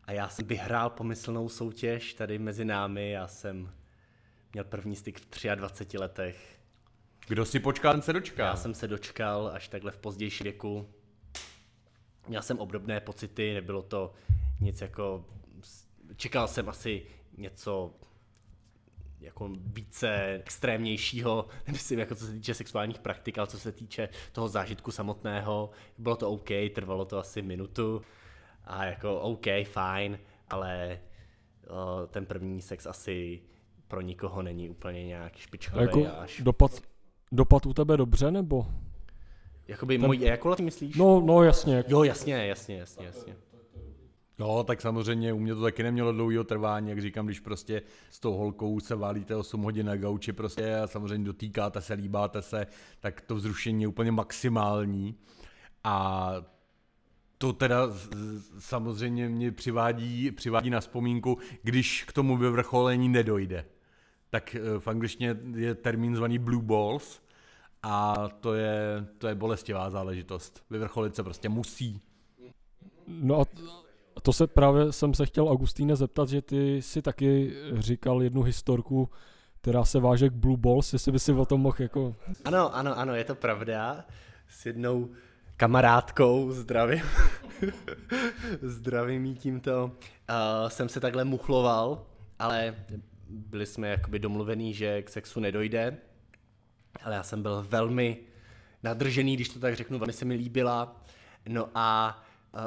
A 0.04 0.12
já 0.12 0.28
jsem 0.28 0.46
vyhrál 0.46 0.90
pomyslnou 0.90 1.48
soutěž 1.48 2.14
tady 2.14 2.38
mezi 2.38 2.64
námi, 2.64 3.10
já 3.10 3.28
jsem 3.28 3.70
měl 4.52 4.64
první 4.64 4.96
styk 4.96 5.20
v 5.20 5.54
23 5.54 5.98
letech. 5.98 6.58
Kdo 7.28 7.44
si 7.44 7.60
počká, 7.60 7.92
ten 7.92 8.02
se 8.02 8.12
dočká. 8.12 8.46
Já 8.46 8.56
jsem 8.56 8.74
se 8.74 8.88
dočkal 8.88 9.50
až 9.54 9.68
takhle 9.68 9.92
v 9.92 9.98
pozdější 9.98 10.44
věku. 10.44 10.88
Měl 12.28 12.42
jsem 12.42 12.58
obdobné 12.58 13.00
pocity, 13.00 13.54
nebylo 13.54 13.82
to 13.82 14.12
nic 14.60 14.80
jako... 14.80 15.24
Čekal 16.16 16.48
jsem 16.48 16.68
asi 16.68 17.02
něco 17.36 17.94
jako 19.20 19.50
více 19.54 20.40
extrémnějšího, 20.44 21.46
nemyslím 21.66 21.98
jako 21.98 22.14
co 22.14 22.26
se 22.26 22.32
týče 22.32 22.54
sexuálních 22.54 22.98
praktik, 22.98 23.38
ale 23.38 23.46
co 23.46 23.58
se 23.58 23.72
týče 23.72 24.08
toho 24.32 24.48
zážitku 24.48 24.90
samotného. 24.90 25.70
Bylo 25.98 26.16
to 26.16 26.30
OK, 26.30 26.48
trvalo 26.74 27.04
to 27.04 27.18
asi 27.18 27.42
minutu 27.42 28.02
a 28.64 28.84
jako 28.84 29.20
OK, 29.20 29.46
fajn, 29.64 30.18
ale 30.50 31.00
ten 32.10 32.26
první 32.26 32.62
sex 32.62 32.86
asi 32.86 33.42
pro 33.88 34.00
nikoho 34.00 34.42
není 34.42 34.70
úplně 34.70 35.04
nějak 35.04 35.36
špičkový. 35.36 35.82
Jako 35.82 36.06
až... 36.18 36.40
dopad, 36.40 36.70
dopad 37.32 37.66
u 37.66 37.74
tebe 37.74 37.96
dobře, 37.96 38.30
nebo? 38.30 38.66
Jakoby 39.68 39.98
ten... 39.98 40.06
můj 40.06 40.18
ejakulat, 40.22 40.60
myslíš? 40.60 40.96
No, 40.96 41.20
no 41.20 41.42
jasně. 41.42 41.84
Jo, 41.88 42.02
jasně, 42.02 42.46
jasně, 42.46 42.76
jasně, 42.76 43.06
jasně. 43.06 43.36
No, 44.38 44.64
tak 44.64 44.80
samozřejmě 44.80 45.32
u 45.32 45.38
mě 45.38 45.54
to 45.54 45.62
taky 45.62 45.82
nemělo 45.82 46.12
dlouhého 46.12 46.44
trvání, 46.44 46.90
jak 46.90 47.00
říkám, 47.00 47.26
když 47.26 47.40
prostě 47.40 47.82
s 48.10 48.20
tou 48.20 48.32
holkou 48.32 48.80
se 48.80 48.94
válíte 48.94 49.36
8 49.36 49.62
hodin 49.62 49.86
na 49.86 49.96
gauči 49.96 50.32
prostě 50.32 50.76
a 50.76 50.86
samozřejmě 50.86 51.26
dotýkáte 51.26 51.80
se, 51.80 51.94
líbáte 51.94 52.42
se, 52.42 52.66
tak 53.00 53.20
to 53.20 53.34
vzrušení 53.34 53.82
je 53.82 53.88
úplně 53.88 54.12
maximální. 54.12 55.14
A 55.84 56.32
to 57.38 57.52
teda 57.52 57.78
samozřejmě 58.58 59.28
mě 59.28 59.52
přivádí, 59.52 60.30
přivádí 60.30 60.70
na 60.70 60.80
vzpomínku, 60.80 61.38
když 61.62 62.04
k 62.04 62.12
tomu 62.12 62.36
vyvrcholení 62.36 63.08
nedojde. 63.08 63.64
Tak 64.30 64.54
eh, 64.54 64.78
v 64.78 64.88
angličtině 64.88 65.36
je 65.54 65.74
termín 65.74 66.16
zvaný 66.16 66.38
blue 66.38 66.62
balls 66.62 67.20
a 67.88 68.28
to 68.40 68.54
je, 68.54 69.06
to 69.18 69.28
je 69.28 69.34
bolestivá 69.34 69.90
záležitost. 69.90 70.64
Vyvrcholit 70.70 71.16
se 71.16 71.22
prostě 71.22 71.48
musí. 71.48 72.00
No 73.06 73.40
a 73.40 73.44
to 74.22 74.32
se 74.32 74.46
právě 74.46 74.92
jsem 74.92 75.14
se 75.14 75.26
chtěl 75.26 75.48
Augustíne 75.48 75.96
zeptat, 75.96 76.28
že 76.28 76.42
ty 76.42 76.82
si 76.82 77.02
taky 77.02 77.56
říkal 77.78 78.22
jednu 78.22 78.42
historku, 78.42 79.08
která 79.60 79.84
se 79.84 80.00
váže 80.00 80.28
k 80.28 80.32
Blue 80.32 80.56
Balls, 80.56 80.92
jestli 80.92 81.12
by 81.12 81.18
si 81.18 81.32
o 81.32 81.46
tom 81.46 81.60
mohl 81.60 81.76
jako... 81.78 82.16
Ano, 82.44 82.76
ano, 82.76 82.98
ano, 82.98 83.14
je 83.14 83.24
to 83.24 83.34
pravda. 83.34 84.04
S 84.48 84.66
jednou 84.66 85.10
kamarádkou, 85.56 86.50
zdravím, 86.50 87.02
zdravím 88.62 89.24
jí 89.24 89.34
tímto, 89.34 89.84
uh, 89.84 90.68
jsem 90.68 90.88
se 90.88 91.00
takhle 91.00 91.24
muchloval, 91.24 92.06
ale 92.38 92.74
byli 93.28 93.66
jsme 93.66 93.88
jakoby 93.88 94.18
domluvení, 94.18 94.74
že 94.74 95.02
k 95.02 95.10
sexu 95.10 95.40
nedojde, 95.40 95.96
ale 97.04 97.14
já 97.14 97.22
jsem 97.22 97.42
byl 97.42 97.66
velmi 97.68 98.18
nadržený, 98.82 99.34
když 99.34 99.48
to 99.48 99.60
tak 99.60 99.76
řeknu, 99.76 99.98
velmi 99.98 100.12
se 100.12 100.24
mi 100.24 100.34
líbila, 100.34 100.96
no 101.48 101.68
a 101.74 102.18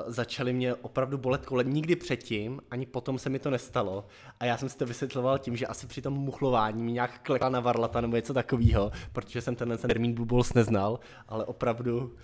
začaly 0.07 0.53
mě 0.53 0.75
opravdu 0.75 1.17
bolet 1.17 1.45
kolem. 1.45 1.73
Nikdy 1.73 1.95
předtím, 1.95 2.61
ani 2.71 2.86
potom 2.86 3.19
se 3.19 3.30
mi 3.30 3.39
to 3.39 3.49
nestalo. 3.49 4.05
A 4.39 4.45
já 4.45 4.57
jsem 4.57 4.69
si 4.69 4.77
to 4.77 4.86
vysvětloval 4.86 5.38
tím, 5.38 5.55
že 5.55 5.67
asi 5.67 5.88
při 5.88 6.01
tom 6.01 6.13
muchlování 6.13 6.84
mi 6.84 6.91
nějak 6.91 7.19
klekla 7.19 7.49
na 7.49 7.59
varlata 7.59 8.01
nebo 8.01 8.15
něco 8.15 8.34
takového, 8.34 8.91
protože 9.11 9.41
jsem 9.41 9.55
tenhle 9.55 9.77
termín 9.77 10.13
Blue 10.13 10.25
Balls 10.25 10.53
neznal, 10.53 10.99
ale 11.27 11.45
opravdu 11.45 12.15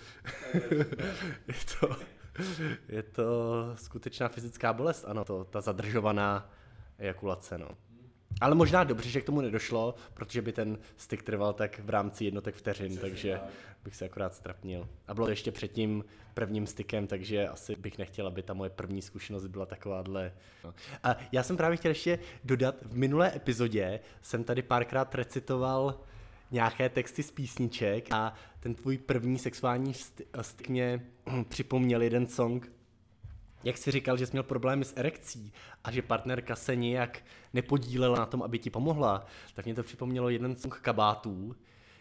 je 1.48 1.54
to, 1.80 1.96
je 2.88 3.02
to 3.02 3.24
skutečná 3.74 4.28
fyzická 4.28 4.72
bolest, 4.72 5.04
ano, 5.08 5.24
to, 5.24 5.44
ta 5.44 5.60
zadržovaná 5.60 6.50
ejakulace, 6.98 7.58
no. 7.58 7.68
Ale 8.40 8.54
možná 8.54 8.84
dobře, 8.84 9.10
že 9.10 9.20
k 9.20 9.24
tomu 9.24 9.40
nedošlo, 9.40 9.94
protože 10.14 10.42
by 10.42 10.52
ten 10.52 10.78
styk 10.96 11.22
trval 11.22 11.52
tak 11.52 11.80
v 11.84 11.90
rámci 11.90 12.24
jednotek 12.24 12.54
vteřin, 12.54 12.96
takže 12.96 13.40
bych 13.84 13.96
se 13.96 14.04
akorát 14.04 14.34
strapnil. 14.34 14.88
A 15.08 15.14
bylo 15.14 15.26
to 15.26 15.30
ještě 15.30 15.52
před 15.52 15.68
tím 15.68 16.04
prvním 16.34 16.66
stykem, 16.66 17.06
takže 17.06 17.48
asi 17.48 17.76
bych 17.76 17.98
nechtěl, 17.98 18.26
aby 18.26 18.42
ta 18.42 18.54
moje 18.54 18.70
první 18.70 19.02
zkušenost 19.02 19.46
byla 19.46 19.66
takováhle. 19.66 20.32
A 21.02 21.16
já 21.32 21.42
jsem 21.42 21.56
právě 21.56 21.76
chtěl 21.76 21.90
ještě 21.90 22.18
dodat, 22.44 22.74
v 22.82 22.96
minulé 22.96 23.36
epizodě 23.36 24.00
jsem 24.22 24.44
tady 24.44 24.62
párkrát 24.62 25.14
recitoval 25.14 26.00
nějaké 26.50 26.88
texty 26.88 27.22
z 27.22 27.30
písniček 27.30 28.08
a 28.12 28.34
ten 28.60 28.74
tvůj 28.74 28.98
první 28.98 29.38
sexuální 29.38 29.94
styk 30.42 30.68
mě 30.68 31.06
připomněl 31.48 32.02
jeden 32.02 32.26
song 32.26 32.75
jak 33.66 33.78
jsi 33.78 33.90
říkal, 33.90 34.16
že 34.16 34.26
jsi 34.26 34.32
měl 34.32 34.42
problémy 34.42 34.84
s 34.84 34.96
erekcí 34.96 35.52
a 35.84 35.90
že 35.90 36.02
partnerka 36.02 36.56
se 36.56 36.76
nijak 36.76 37.22
nepodílela 37.52 38.18
na 38.18 38.26
tom, 38.26 38.42
aby 38.42 38.58
ti 38.58 38.70
pomohla, 38.70 39.26
tak 39.54 39.64
mě 39.64 39.74
to 39.74 39.82
připomnělo 39.82 40.28
jeden 40.28 40.56
song 40.56 40.74
kabátů. 40.74 41.56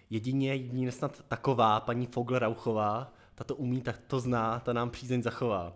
Jedině 0.09 0.55
jedině 0.55 0.91
snad 0.91 1.24
taková, 1.28 1.80
paní 1.80 2.05
Fogl 2.05 2.39
Rauchová, 2.39 3.13
ta 3.36 3.43
to 3.43 3.55
umí, 3.55 3.82
tak 3.82 3.97
to 4.07 4.20
zná, 4.20 4.59
ta 4.59 4.74
nám 4.74 4.89
přízeň 4.89 5.24
zachová. 5.24 5.74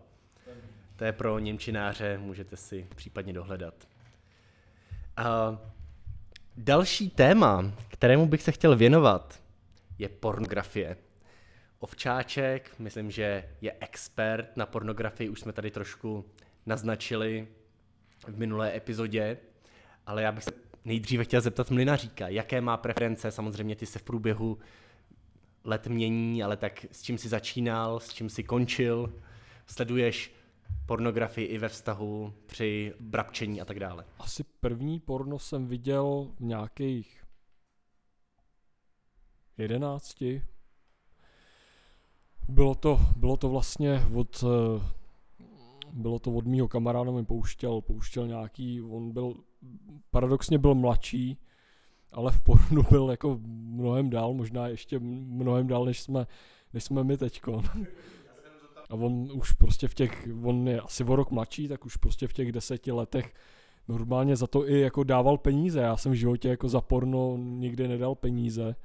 To 0.95 1.03
je 1.03 1.11
pro 1.11 1.39
Němčináře, 1.39 2.17
můžete 2.17 2.57
si 2.57 2.87
případně 2.95 3.33
dohledat. 3.33 3.73
A 5.17 5.57
další 6.57 7.09
téma, 7.09 7.71
kterému 7.87 8.27
bych 8.27 8.41
se 8.41 8.51
chtěl 8.51 8.75
věnovat, 8.75 9.39
je 9.97 10.09
pornografie. 10.09 10.97
Ovčáček, 11.79 12.79
myslím, 12.79 13.11
že 13.11 13.49
je 13.61 13.75
expert 13.79 14.57
na 14.57 14.65
pornografii, 14.65 15.29
už 15.29 15.39
jsme 15.39 15.53
tady 15.53 15.71
trošku 15.71 16.25
naznačili 16.65 17.47
v 18.27 18.37
minulé 18.37 18.75
epizodě, 18.75 19.37
ale 20.05 20.21
já 20.21 20.31
bych 20.31 20.43
se 20.43 20.51
nejdříve 20.85 21.23
chtěl 21.23 21.41
zeptat 21.41 21.71
Mlinaříka, 21.71 22.27
jaké 22.27 22.61
má 22.61 22.77
preference, 22.77 23.31
samozřejmě 23.31 23.75
ty 23.75 23.85
se 23.85 23.99
v 23.99 24.03
průběhu 24.03 24.57
let 25.63 25.87
mění, 25.87 26.43
ale 26.43 26.57
tak 26.57 26.85
s 26.91 27.01
čím 27.01 27.17
jsi 27.17 27.29
začínal, 27.29 27.99
s 27.99 28.13
čím 28.13 28.29
jsi 28.29 28.43
končil, 28.43 29.13
sleduješ 29.65 30.33
pornografii 30.85 31.47
i 31.47 31.57
ve 31.57 31.69
vztahu 31.69 32.33
při 32.45 32.93
brabčení 32.99 33.61
a 33.61 33.65
tak 33.65 33.79
dále. 33.79 34.05
Asi 34.19 34.43
první 34.43 34.99
porno 34.99 35.39
jsem 35.39 35.67
viděl 35.67 36.31
v 36.39 36.43
nějakých 36.43 37.23
jedenácti, 39.57 40.43
bylo 42.49 42.75
to, 42.75 42.99
bylo 43.15 43.37
to 43.37 43.49
vlastně 43.49 44.01
od, 44.13 44.43
eh, 44.43 44.81
bylo 45.93 46.19
to 46.19 46.31
od 46.31 46.45
mýho 46.45 46.67
kamaráda, 46.67 47.11
mi 47.11 47.25
pouštěl, 47.25 47.81
pouštěl 47.81 48.27
nějaký, 48.27 48.81
on 48.81 49.11
byl, 49.11 49.33
paradoxně 50.11 50.57
byl 50.57 50.75
mladší, 50.75 51.37
ale 52.11 52.31
v 52.31 52.41
pornu 52.41 52.83
byl 52.89 53.11
jako 53.11 53.39
mnohem 53.43 54.09
dál, 54.09 54.33
možná 54.33 54.67
ještě 54.67 54.99
mnohem 54.99 55.67
dál, 55.67 55.85
než 55.85 56.01
jsme, 56.01 56.27
než 56.73 56.83
jsme 56.83 57.03
my 57.03 57.17
teďko. 57.17 57.61
A 58.89 58.93
on 58.93 59.31
už 59.33 59.51
prostě 59.51 59.87
v 59.87 59.93
těch, 59.93 60.27
on 60.43 60.67
je 60.67 60.81
asi 60.81 61.03
o 61.03 61.15
rok 61.15 61.31
mladší, 61.31 61.67
tak 61.67 61.85
už 61.85 61.97
prostě 61.97 62.27
v 62.27 62.33
těch 62.33 62.51
deseti 62.51 62.91
letech 62.91 63.33
normálně 63.87 64.35
za 64.35 64.47
to 64.47 64.69
i 64.69 64.79
jako 64.79 65.03
dával 65.03 65.37
peníze. 65.37 65.79
Já 65.79 65.97
jsem 65.97 66.11
v 66.11 66.15
životě 66.15 66.49
jako 66.49 66.69
za 66.69 66.81
porno 66.81 67.37
nikdy 67.37 67.87
nedal 67.87 68.15
peníze. 68.15 68.75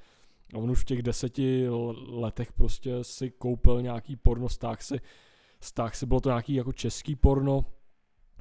A 0.55 0.59
on 0.59 0.71
už 0.71 0.81
v 0.81 0.85
těch 0.85 1.03
deseti 1.03 1.67
letech 2.09 2.53
prostě 2.53 3.05
si 3.05 3.31
koupil 3.31 3.83
nějaký 3.83 4.17
porno, 4.17 4.49
stáh 4.49 4.83
si, 4.83 5.01
stáh 5.61 5.95
si, 5.95 6.07
bylo 6.07 6.21
to 6.21 6.29
nějaký 6.29 6.55
jako 6.55 6.73
český 6.73 7.17
porno, 7.17 7.65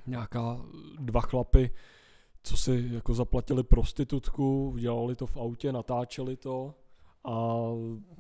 nějaká 0.08 0.62
dva 1.00 1.22
chlapy, 1.22 1.72
co 2.44 2.58
si 2.58 2.90
jako 2.92 3.14
zaplatili 3.14 3.64
prostitutku, 3.64 4.76
dělali 4.80 5.16
to 5.16 5.26
v 5.26 5.38
autě, 5.38 5.72
natáčeli 5.72 6.38
to 6.38 6.76
a 7.24 7.64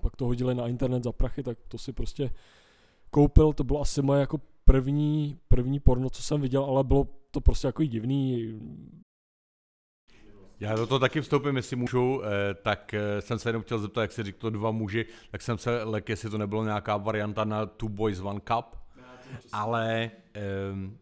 pak 0.01 0.15
to 0.15 0.25
hodili 0.25 0.55
na 0.55 0.67
internet 0.67 1.03
za 1.03 1.11
prachy, 1.11 1.43
tak 1.43 1.57
to 1.67 1.77
si 1.77 1.93
prostě 1.93 2.31
koupil, 3.09 3.53
to 3.53 3.63
bylo 3.63 3.81
asi 3.81 4.01
moje 4.01 4.19
jako 4.19 4.41
první, 4.65 5.37
první 5.47 5.79
porno, 5.79 6.09
co 6.09 6.23
jsem 6.23 6.41
viděl, 6.41 6.63
ale 6.63 6.83
bylo 6.83 7.07
to 7.31 7.41
prostě 7.41 7.67
jako 7.67 7.83
divný. 7.83 8.53
Já 10.63 10.75
do 10.75 10.87
toho 10.87 10.99
taky 10.99 11.21
vstoupím, 11.21 11.55
jestli 11.55 11.75
můžu, 11.75 12.21
eh, 12.23 12.53
tak 12.53 12.93
eh, 12.93 13.21
jsem 13.21 13.39
se 13.39 13.49
jenom 13.49 13.61
chtěl 13.61 13.79
zeptat, 13.79 14.01
jak 14.01 14.11
se 14.11 14.23
říkalo 14.23 14.51
dva 14.51 14.71
muži, 14.71 15.05
tak 15.31 15.41
jsem 15.41 15.57
se 15.57 15.83
lek, 15.83 16.09
jestli 16.09 16.29
to 16.29 16.37
nebylo 16.37 16.63
nějaká 16.63 16.97
varianta 16.97 17.43
na 17.43 17.65
Two 17.65 17.89
Boys 17.89 18.19
One 18.19 18.39
Cup, 18.39 18.65
ale 19.51 20.11
um, 20.71 20.97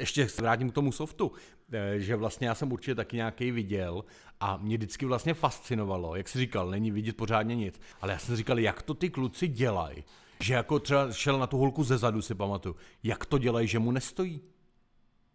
ještě 0.00 0.28
se 0.28 0.42
vrátím 0.42 0.70
k 0.70 0.74
tomu 0.74 0.92
softu, 0.92 1.32
eh, 1.72 2.00
že 2.00 2.16
vlastně 2.16 2.48
já 2.48 2.54
jsem 2.54 2.72
určitě 2.72 2.94
taky 2.94 3.16
nějaký 3.16 3.50
viděl 3.50 4.04
a 4.40 4.56
mě 4.56 4.76
vždycky 4.76 5.06
vlastně 5.06 5.34
fascinovalo, 5.34 6.16
jak 6.16 6.28
jsi 6.28 6.38
říkal, 6.38 6.70
není 6.70 6.90
vidět 6.90 7.16
pořádně 7.16 7.56
nic, 7.56 7.80
ale 8.00 8.12
já 8.12 8.18
jsem 8.18 8.36
říkal, 8.36 8.58
jak 8.58 8.82
to 8.82 8.94
ty 8.94 9.10
kluci 9.10 9.48
dělají, 9.48 10.04
že 10.40 10.54
jako 10.54 10.78
třeba 10.78 11.12
šel 11.12 11.38
na 11.38 11.46
tu 11.46 11.58
holku 11.58 11.84
ze 11.84 11.98
zadu, 11.98 12.22
si 12.22 12.34
pamatuju, 12.34 12.76
jak 13.02 13.26
to 13.26 13.38
dělají, 13.38 13.68
že 13.68 13.78
mu 13.78 13.92
nestojí. 13.92 14.40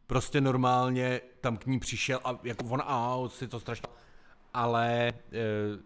Prostě 0.08 0.42
normálně 0.42 1.22
tam 1.42 1.58
k 1.58 1.66
ní 1.66 1.80
přišel 1.80 2.20
a 2.24 2.40
jako 2.44 2.66
on, 2.66 2.82
a 2.86 3.18
si 3.28 3.48
to 3.48 3.60
strašně, 3.60 3.88
ale 4.54 5.08
eh, 5.08 5.14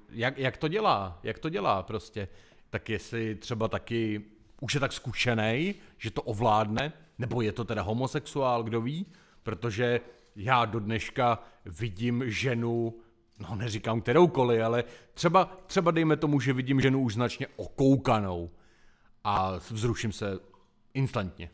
jak, 0.10 0.38
jak 0.38 0.58
to 0.58 0.68
dělá, 0.68 1.20
jak 1.24 1.40
to 1.40 1.50
dělá 1.50 1.84
prostě, 1.84 2.28
tak 2.70 2.90
jestli 2.90 3.36
třeba 3.36 3.68
taky 3.68 4.26
už 4.62 4.74
je 4.74 4.80
tak 4.80 4.94
zkušený, 4.94 5.76
že 5.98 6.12
to 6.12 6.22
ovládne, 6.22 6.94
nebo 7.18 7.42
je 7.42 7.52
to 7.52 7.64
teda 7.64 7.82
homosexuál, 7.82 8.64
kdo 8.64 8.82
ví, 8.82 9.06
protože 9.44 10.00
já 10.36 10.66
do 10.66 10.80
dneška 10.80 11.44
vidím 11.66 12.24
ženu, 12.26 12.94
no 13.40 13.56
neříkám 13.56 14.02
kteroukoliv, 14.02 14.62
ale 14.64 14.84
třeba, 15.14 15.58
třeba 15.66 15.92
dejme 15.92 16.18
tomu, 16.18 16.40
že 16.40 16.54
vidím 16.54 16.82
ženu 16.82 17.02
už 17.02 17.14
značně 17.14 17.48
okoukanou 17.56 18.52
a 19.24 19.52
vzruším 19.72 20.12
se 20.12 20.40
instantně. 20.94 21.50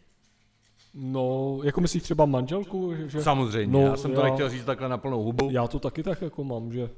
No, 1.00 1.60
jako 1.64 1.82
myslíš 1.82 2.04
třeba 2.04 2.26
manželku? 2.26 2.93
Že... 3.08 3.22
Samozřejmě, 3.22 3.74
no, 3.74 3.82
já 3.82 3.98
jsem 3.98 4.14
to 4.14 4.20
já, 4.20 4.26
nechtěl 4.26 4.50
říct 4.50 4.64
takhle 4.64 4.89
na 4.89 4.98
plnou 4.98 5.24
hubu. 5.24 5.50
Já 5.52 5.68
to 5.68 5.80
taky 5.80 6.04
tak 6.04 6.22
jako 6.22 6.43
mám, 6.43 6.74
že... 6.74 6.89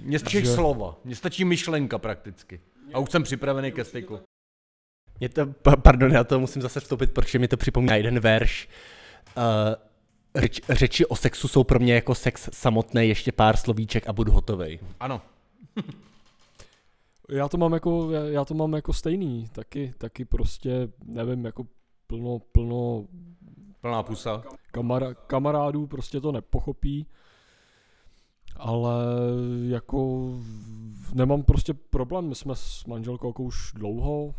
Mně 0.00 0.18
stačí 0.18 0.40
že... 0.40 0.54
slova, 0.54 0.96
mně 1.04 1.16
stačí 1.16 1.44
myšlenka 1.44 1.98
prakticky. 1.98 2.60
A 2.92 2.98
už 2.98 3.10
jsem 3.10 3.22
připravený 3.22 3.72
ke 3.72 3.84
styku. 3.84 4.20
Mě 5.20 5.28
to, 5.28 5.46
pardon, 5.82 6.12
já 6.12 6.24
to 6.24 6.40
musím 6.40 6.62
zase 6.62 6.80
vstoupit, 6.80 7.12
protože 7.12 7.38
mi 7.38 7.48
to 7.48 7.56
připomíná 7.56 7.96
jeden 7.96 8.20
verš. 8.20 8.68
Uh, 9.36 9.42
řeč, 10.34 10.60
řeči 10.68 11.06
o 11.06 11.16
sexu 11.16 11.48
jsou 11.48 11.64
pro 11.64 11.78
mě 11.78 11.94
jako 11.94 12.14
sex 12.14 12.48
samotný, 12.52 13.08
ještě 13.08 13.32
pár 13.32 13.56
slovíček 13.56 14.08
a 14.08 14.12
budu 14.12 14.32
hotovej. 14.32 14.78
Ano. 15.00 15.22
já 17.28 17.48
to 17.48 17.56
mám 17.56 17.72
jako, 17.72 18.10
já 18.10 18.44
to 18.44 18.54
mám 18.54 18.72
jako 18.72 18.92
stejný, 18.92 19.48
taky, 19.52 19.94
taky 19.98 20.24
prostě, 20.24 20.88
nevím, 21.04 21.44
jako 21.44 21.66
plno, 22.10 22.38
plno 22.38 23.04
Plná 23.80 24.02
pusa. 24.02 24.42
Kamara, 24.72 25.14
kamarádů 25.14 25.86
prostě 25.86 26.20
to 26.20 26.32
nepochopí, 26.32 27.06
ale 28.56 28.94
jako 29.68 30.30
nemám 31.14 31.42
prostě 31.42 31.74
problém, 31.74 32.28
my 32.28 32.34
jsme 32.34 32.56
s 32.56 32.84
manželkou 32.84 33.26
jako 33.26 33.42
už 33.42 33.72
dlouho, 33.74 34.34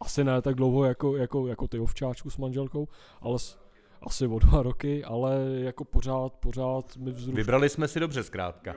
asi 0.00 0.24
ne 0.24 0.42
tak 0.42 0.54
dlouho 0.54 0.84
jako, 0.84 1.16
jako, 1.16 1.46
jako 1.46 1.68
ty 1.68 1.78
ovčáčku 1.78 2.30
s 2.30 2.36
manželkou, 2.36 2.88
ale 3.20 3.38
s, 3.38 3.58
asi 4.02 4.26
o 4.26 4.38
dva 4.38 4.62
roky, 4.62 5.04
ale 5.04 5.36
jako 5.54 5.84
pořád, 5.84 6.32
pořád 6.32 6.96
mi 6.96 7.10
vzrušuje. 7.10 7.36
Vybrali 7.36 7.68
jsme 7.68 7.88
si 7.88 8.00
dobře 8.00 8.22
zkrátka. 8.22 8.74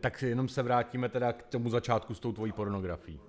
Tak 0.00 0.22
jenom 0.22 0.48
se 0.48 0.62
vrátíme 0.62 1.08
teda 1.08 1.32
k 1.32 1.42
tomu 1.42 1.70
začátku 1.70 2.14
s 2.14 2.20
tou 2.20 2.32
tvojí 2.32 2.52
pornografií. 2.52 3.20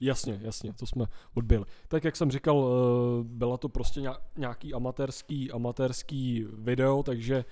Jasně, 0.00 0.40
jasně, 0.42 0.72
to 0.72 0.86
jsme 0.86 1.06
odbyli. 1.34 1.64
Tak 1.88 2.04
jak 2.04 2.16
jsem 2.16 2.30
říkal, 2.30 2.68
eh, 2.68 3.24
byla 3.24 3.56
to 3.56 3.68
prostě 3.68 4.02
nějaký 4.36 4.74
amatérský, 4.74 5.50
amatérský 5.50 6.46
video, 6.52 7.02
takže 7.02 7.44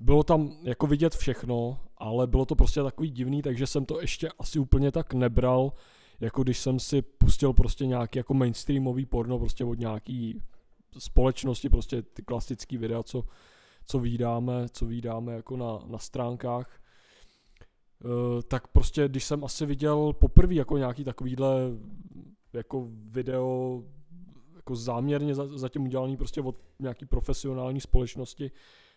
bylo 0.00 0.22
tam 0.22 0.50
jako 0.62 0.86
vidět 0.86 1.14
všechno, 1.14 1.80
ale 1.96 2.26
bylo 2.26 2.44
to 2.44 2.54
prostě 2.54 2.82
takový 2.82 3.10
divný, 3.10 3.42
takže 3.42 3.66
jsem 3.66 3.84
to 3.84 4.00
ještě 4.00 4.28
asi 4.38 4.58
úplně 4.58 4.92
tak 4.92 5.14
nebral, 5.14 5.72
jako 6.20 6.42
když 6.42 6.58
jsem 6.58 6.78
si 6.78 7.02
pustil 7.02 7.52
prostě 7.52 7.86
nějaký 7.86 8.18
jako 8.18 8.34
mainstreamový 8.34 9.06
porno 9.06 9.38
prostě 9.38 9.64
od 9.64 9.78
nějaký 9.78 10.40
společnosti, 10.98 11.68
prostě 11.68 12.02
ty 12.02 12.22
klasický 12.22 12.78
videa, 12.78 13.02
co, 13.02 13.24
co 13.86 13.98
vydáme, 13.98 14.68
co 14.68 14.86
vydáme 14.86 15.32
jako 15.32 15.56
na, 15.56 15.78
na 15.86 15.98
stránkách, 15.98 16.80
tak 18.48 18.68
prostě 18.68 19.08
když 19.08 19.24
jsem 19.24 19.44
asi 19.44 19.66
viděl 19.66 20.12
poprvé 20.12 20.54
jako 20.54 20.78
nějaký 20.78 21.04
takovýhle 21.04 21.56
jako 22.52 22.88
video 22.90 23.82
jako 24.56 24.76
záměrně 24.76 25.34
zatím 25.34 25.82
udělaný 25.82 26.16
prostě 26.16 26.40
od 26.40 26.56
nějaký 26.80 27.06
profesionální 27.06 27.80
společnosti, 27.80 28.50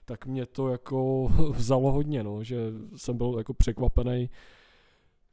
tak 0.06 0.26
mě 0.26 0.46
to 0.46 0.70
jako 0.70 1.28
vzalo 1.52 1.92
hodně, 1.92 2.24
no, 2.24 2.44
že 2.44 2.58
jsem 2.96 3.18
byl 3.18 3.36
jako 3.38 3.54
překvapený, 3.54 4.30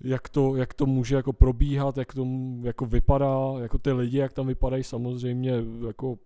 jak 0.01 0.29
to, 0.29 0.57
jak 0.57 0.75
to 0.75 0.87
může 0.87 1.17
jako 1.17 1.33
probíhat, 1.33 1.99
jak 1.99 2.15
to 2.15 2.27
jako 2.63 2.87
vypadá, 2.87 3.53
jako 3.61 3.79
ty 3.79 3.93
lidi, 3.93 4.19
jak 4.19 4.33
tam 4.33 4.47
vypadají. 4.47 4.85
Samozřejmě, 4.85 5.53
jako 5.87 6.19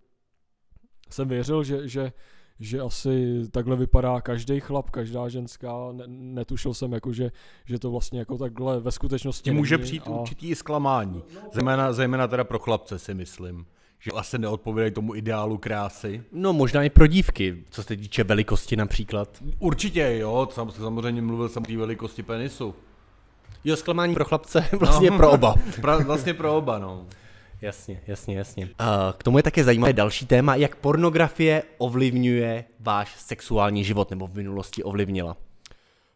jsem 1.09 1.27
věřil, 1.27 1.63
že, 1.63 1.87
že, 1.87 2.13
že 2.61 2.79
asi 2.79 3.41
takhle 3.51 3.75
vypadá 3.75 4.21
každý 4.21 4.59
chlap, 4.59 4.89
každá 4.89 5.29
ženská, 5.29 5.73
ne, 5.91 6.03
netušil 6.07 6.73
jsem 6.73 6.91
jako, 6.91 7.13
že, 7.13 7.31
že 7.65 7.79
to 7.79 7.91
vlastně 7.91 8.19
jako 8.19 8.37
takhle 8.37 8.79
ve 8.79 8.91
skutečnosti 8.91 9.49
Ti 9.49 9.51
může 9.51 9.77
přijít 9.77 10.03
a... 10.05 10.09
určitý 10.09 10.55
zklamání, 10.55 11.23
zejména, 11.53 11.93
zejména 11.93 12.27
teda 12.27 12.43
pro 12.43 12.59
chlapce 12.59 12.99
si 12.99 13.13
myslím 13.13 13.65
že 14.03 14.11
asi 14.11 14.37
neodpovídají 14.37 14.91
tomu 14.91 15.15
ideálu 15.15 15.57
krásy. 15.57 16.23
No 16.31 16.53
možná 16.53 16.83
i 16.83 16.89
pro 16.89 17.07
dívky, 17.07 17.63
co 17.69 17.83
se 17.83 17.97
týče 17.97 18.23
velikosti 18.23 18.75
například. 18.75 19.37
Určitě 19.59 20.17
jo, 20.19 20.47
samozřejmě 20.79 21.21
mluvil 21.21 21.49
jsem 21.49 21.63
o 21.63 21.65
té 21.65 21.77
velikosti 21.77 22.23
penisu. 22.23 22.75
Jo, 23.63 23.75
zklamání 23.75 24.13
pro 24.13 24.25
chlapce, 24.25 24.69
vlastně 24.79 25.09
no, 25.09 25.17
pro 25.17 25.31
oba. 25.31 25.55
pra, 25.81 25.97
vlastně 25.97 26.33
pro 26.33 26.57
oba, 26.57 26.79
no. 26.79 27.05
Jasně, 27.61 28.01
jasně, 28.07 28.37
jasně. 28.37 28.69
A 28.79 29.13
k 29.17 29.23
tomu 29.23 29.37
je 29.37 29.43
také 29.43 29.63
zajímavé 29.63 29.93
další 29.93 30.25
téma, 30.25 30.55
jak 30.55 30.75
pornografie 30.75 31.63
ovlivňuje 31.77 32.65
váš 32.79 33.15
sexuální 33.19 33.83
život, 33.83 34.09
nebo 34.09 34.27
v 34.27 34.35
minulosti 34.35 34.83
ovlivnila. 34.83 35.37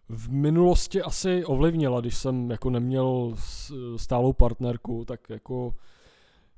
V 0.09 0.29
minulosti 0.29 1.01
asi 1.01 1.45
ovlivnila, 1.45 2.01
když 2.01 2.15
jsem 2.15 2.51
jako 2.51 2.69
neměl 2.69 3.35
stálou 3.97 4.33
partnerku, 4.33 5.05
tak 5.05 5.29
jako, 5.29 5.75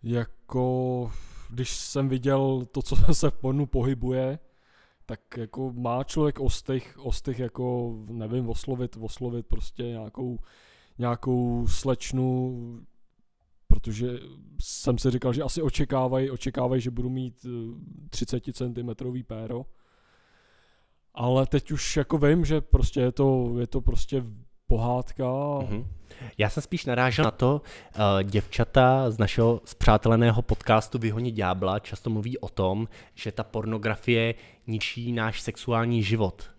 jako 0.03 1.11
když 1.49 1.75
jsem 1.75 2.09
viděl 2.09 2.67
to, 2.71 2.81
co 2.81 2.95
se 3.13 3.29
v 3.29 3.37
pornu 3.37 3.65
pohybuje, 3.65 4.39
tak 5.05 5.19
jako 5.37 5.73
má 5.73 6.03
člověk 6.03 6.39
ostych, 6.39 6.97
ostych 6.99 7.39
jako, 7.39 7.95
nevím, 8.11 8.49
oslovit, 8.49 8.97
oslovit 8.99 9.45
prostě 9.47 9.83
nějakou 9.83 10.39
nějakou 10.97 11.67
slečnu, 11.67 12.57
protože 13.79 14.19
jsem 14.61 14.97
si 14.97 15.11
říkal, 15.11 15.33
že 15.33 15.43
asi 15.43 15.61
očekávají, 15.61 16.31
očekávají, 16.31 16.81
že 16.81 16.91
budu 16.91 17.09
mít 17.09 17.45
30 18.09 18.47
eh, 18.47 18.53
cm 18.53 18.89
péro. 19.27 19.65
Ale 21.13 21.45
teď 21.45 21.71
už 21.71 21.97
jako 21.97 22.17
vím, 22.17 22.45
že 22.45 22.61
prostě 22.61 22.99
je 22.99 23.11
to, 23.11 23.55
je 23.59 23.67
to 23.67 23.81
prostě 23.81 24.23
pohádka. 24.67 25.23
Mm-hmm. 25.23 25.85
Já 26.37 26.49
jsem 26.49 26.63
spíš 26.63 26.85
narážel 26.85 27.25
na 27.25 27.31
to, 27.31 27.61
uh, 27.61 28.23
děvčata 28.23 29.11
z 29.11 29.17
našeho 29.17 29.61
zpřáteleného 29.65 30.41
podcastu 30.41 30.99
Vyhonit 30.99 31.35
ďábla 31.35 31.79
často 31.79 32.09
mluví 32.09 32.37
o 32.37 32.49
tom, 32.49 32.87
že 33.15 33.31
ta 33.31 33.43
pornografie 33.43 34.35
ničí 34.67 35.11
náš 35.11 35.41
sexuální 35.41 36.03
život. 36.03 36.49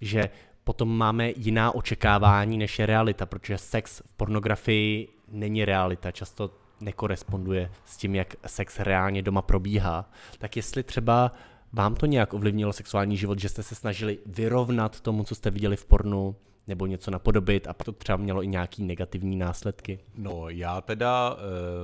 Že 0.00 0.30
potom 0.64 0.98
máme 0.98 1.32
jiná 1.36 1.74
očekávání, 1.74 2.58
než 2.58 2.78
je 2.78 2.86
realita, 2.86 3.26
protože 3.26 3.58
sex 3.58 4.02
v 4.06 4.14
pornografii 4.14 5.08
není 5.30 5.64
realita, 5.64 6.10
často 6.10 6.50
nekoresponduje 6.80 7.70
s 7.84 7.96
tím, 7.96 8.14
jak 8.14 8.34
sex 8.46 8.80
reálně 8.80 9.22
doma 9.22 9.42
probíhá. 9.42 10.10
Tak 10.38 10.56
jestli 10.56 10.82
třeba 10.82 11.32
vám 11.72 11.94
to 11.94 12.06
nějak 12.06 12.34
ovlivnilo 12.34 12.72
sexuální 12.72 13.16
život, 13.16 13.38
že 13.38 13.48
jste 13.48 13.62
se 13.62 13.74
snažili 13.74 14.18
vyrovnat 14.26 15.00
tomu, 15.00 15.24
co 15.24 15.34
jste 15.34 15.50
viděli 15.50 15.76
v 15.76 15.84
pornu, 15.84 16.36
nebo 16.66 16.86
něco 16.86 17.10
napodobit 17.10 17.66
a 17.66 17.72
to 17.72 17.92
třeba 17.92 18.16
mělo 18.16 18.42
i 18.42 18.46
nějaký 18.46 18.84
negativní 18.84 19.36
následky? 19.36 19.98
No 20.16 20.48
já 20.48 20.80
teda, 20.80 21.36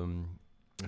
um, 0.04 0.36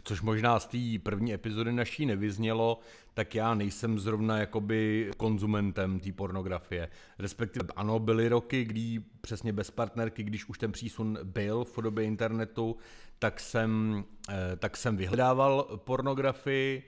což 0.02 0.20
možná 0.20 0.60
z 0.60 0.66
té 0.66 0.78
první 1.02 1.34
epizody 1.34 1.72
naší 1.72 2.06
nevyznělo, 2.06 2.80
tak 3.14 3.34
já 3.34 3.54
nejsem 3.54 3.98
zrovna 3.98 4.38
jakoby 4.38 5.10
konzumentem 5.16 6.00
té 6.00 6.12
pornografie. 6.12 6.88
Respektive 7.18 7.68
ano, 7.76 7.98
byly 7.98 8.28
roky, 8.28 8.64
kdy 8.64 9.00
přesně 9.20 9.52
bez 9.52 9.70
partnerky, 9.70 10.22
když 10.22 10.48
už 10.48 10.58
ten 10.58 10.72
přísun 10.72 11.18
byl 11.22 11.64
v 11.64 11.72
podobě 11.72 12.04
internetu, 12.04 12.76
tak 13.18 13.40
jsem, 13.40 14.04
eh, 14.28 14.56
tak 14.56 14.76
jsem 14.76 14.96
vyhledával 14.96 15.62
pornografii, 15.84 16.82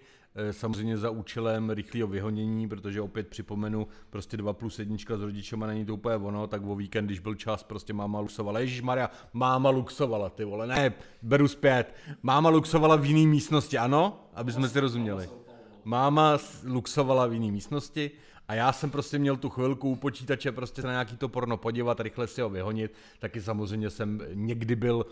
samozřejmě 0.50 0.98
za 0.98 1.10
účelem 1.10 1.70
rychlého 1.70 2.08
vyhonění, 2.08 2.68
protože 2.68 3.00
opět 3.00 3.28
připomenu, 3.28 3.88
prostě 4.10 4.36
2 4.36 4.52
plus 4.52 4.78
jednička 4.78 5.16
s 5.16 5.20
rodičema 5.20 5.66
není 5.66 5.84
to 5.84 5.94
úplně 5.94 6.16
ono, 6.16 6.46
tak 6.46 6.62
o 6.66 6.76
víkend, 6.76 7.06
když 7.06 7.18
byl 7.18 7.34
čas, 7.34 7.62
prostě 7.62 7.92
máma 7.92 8.20
luxovala. 8.20 8.60
Ježíš 8.60 8.82
Maria, 8.82 9.10
máma 9.32 9.70
luxovala, 9.70 10.30
ty 10.30 10.44
vole, 10.44 10.66
ne, 10.66 10.94
beru 11.22 11.48
zpět. 11.48 11.94
Máma 12.22 12.48
luxovala 12.48 12.96
v 12.96 13.04
jiné 13.04 13.30
místnosti, 13.30 13.78
ano? 13.78 14.30
Aby 14.34 14.52
jsme 14.52 14.68
si 14.68 14.80
rozuměli. 14.80 15.28
Máma 15.84 16.38
luxovala 16.64 17.26
v 17.26 17.32
jiné 17.32 17.52
místnosti 17.52 18.10
a 18.48 18.54
já 18.54 18.72
jsem 18.72 18.90
prostě 18.90 19.18
měl 19.18 19.36
tu 19.36 19.48
chvilku 19.48 19.90
u 19.90 19.96
počítače 19.96 20.52
prostě 20.52 20.82
na 20.82 20.90
nějaký 20.90 21.16
to 21.16 21.28
porno 21.28 21.56
podívat, 21.56 22.00
rychle 22.00 22.26
si 22.26 22.40
ho 22.40 22.50
vyhonit, 22.50 22.94
taky 23.18 23.40
samozřejmě 23.42 23.90
jsem 23.90 24.20
někdy 24.32 24.76
byl 24.76 25.06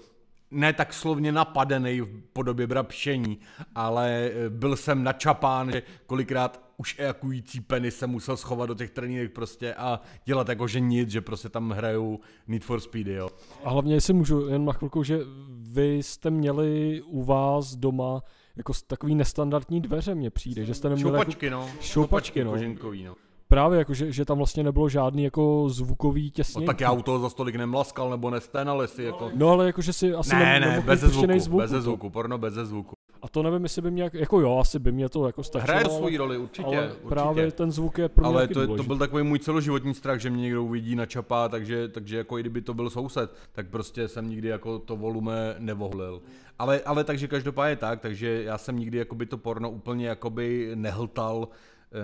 ne 0.51 0.73
tak 0.73 0.95
slovně 0.95 1.33
napadený 1.33 2.01
v 2.01 2.23
podobě 2.33 2.67
brapšení, 2.67 3.39
ale 3.75 4.31
eh, 4.33 4.51
byl 4.51 4.77
jsem 4.77 5.05
načapán, 5.05 5.73
že 5.73 5.83
kolikrát 6.07 6.69
už 6.77 6.99
ejakující 6.99 7.61
penis 7.61 7.97
se 7.97 8.07
musel 8.07 8.37
schovat 8.37 8.67
do 8.67 8.75
těch 8.75 8.91
trenínek 8.91 9.33
prostě 9.33 9.75
a 9.75 10.01
dělat 10.25 10.49
jako 10.49 10.69
že 10.69 10.81
nic, 10.81 11.11
že 11.11 11.21
prostě 11.21 11.49
tam 11.49 11.71
hrajou 11.71 12.21
Need 12.49 12.65
for 12.65 12.81
Speed, 12.81 13.07
jo. 13.07 13.31
A 13.65 13.71
hlavně, 13.71 13.95
jestli 13.95 14.13
můžu 14.13 14.49
jen 14.49 14.65
na 14.65 14.73
chvilku, 14.73 15.03
že 15.03 15.19
vy 15.49 15.95
jste 15.95 16.31
měli 16.31 17.03
u 17.07 17.23
vás 17.23 17.77
doma 17.77 18.23
jako 18.57 18.73
takový 18.87 19.15
nestandardní 19.15 19.81
dveře 19.81 20.15
mě 20.15 20.31
přijde, 20.31 20.65
že 20.65 20.75
jste 20.75 20.89
neměli 20.89 21.11
šoupačky, 21.11 21.47
jako, 21.47 21.57
no. 21.57 21.71
Šoupačky, 21.81 22.45
no. 22.45 22.51
Koženkový, 22.51 23.05
no. 23.05 23.15
Právě 23.49 23.79
jako, 23.79 23.95
že, 23.95 24.13
že 24.13 24.25
tam 24.25 24.39
vlastně 24.39 24.63
nebylo 24.63 24.89
žádný 24.89 25.23
jako 25.23 25.65
zvukový 25.69 26.31
těsnění. 26.31 26.67
No 26.67 26.73
tak 26.73 26.81
já 26.81 26.93
u 26.93 27.03
toho 27.03 27.19
za 27.19 27.29
stolik 27.29 27.55
nemlaskal, 27.57 28.11
nebo 28.11 28.31
nesténal 28.31 28.87
si 28.87 29.03
jako... 29.03 29.31
No 29.35 29.49
ale 29.49 29.67
jako, 29.67 29.83
že 29.83 29.93
si 29.93 30.15
asi 30.15 30.35
ne, 30.35 30.61
ne, 30.61 30.61
ne, 30.61 30.81
bez 30.81 31.01
zvuku, 31.01 31.39
zvuku, 31.39 31.59
bez 31.59 31.71
zvuku, 31.71 32.11
porno 32.11 32.39
bez 32.39 32.55
zvuku. 32.55 32.93
A 33.23 33.29
to 33.29 33.43
nevím, 33.43 33.63
jestli 33.63 33.83
by 33.83 33.91
mě, 33.91 34.11
jako 34.13 34.41
jo, 34.41 34.59
asi 34.59 34.79
by 34.79 34.93
mě 34.93 35.09
to 35.09 35.27
jako 35.27 35.43
stačilo. 35.43 35.65
Hraje 35.73 35.85
svůj 35.85 36.17
roli, 36.17 36.39
určitě, 36.39 36.67
ale 36.67 36.87
určitě. 36.87 37.09
právě 37.09 37.53
ten 37.53 37.73
zvuk 37.73 37.99
je 37.99 38.09
pro 38.09 38.23
mě 38.23 38.35
Ale 38.37 38.49
to, 38.49 38.55
důležitý. 38.55 38.77
to 38.77 38.83
byl 38.83 38.99
takový 38.99 39.23
můj 39.23 39.39
celoživotní 39.39 39.95
strach, 39.95 40.21
že 40.21 40.31
mě 40.31 40.43
někdo 40.43 40.65
uvidí 40.65 40.97
na 40.97 41.07
čapá, 41.07 41.49
takže, 41.49 41.89
takže 41.89 42.17
jako 42.17 42.39
i 42.39 42.41
kdyby 42.41 42.61
to 42.61 42.75
byl 42.75 42.91
soused, 42.91 43.31
tak 43.53 43.69
prostě 43.69 44.09
jsem 44.09 44.29
nikdy 44.29 44.49
jako 44.49 44.79
to 44.79 44.97
volume 44.97 45.55
nevohlil. 45.59 46.23
Ale, 46.59 46.81
ale 46.81 47.05
takže 47.05 47.29
každopádně 47.29 47.77
tak, 47.77 48.01
takže 48.01 48.43
já 48.43 48.59
jsem 48.59 48.79
nikdy 48.79 48.99
jakoby 48.99 49.27
to 49.27 49.39
porno 49.39 49.71
úplně 49.71 50.09
jakoby 50.09 50.71
nehltal, 50.75 51.49
eh, 51.51 51.57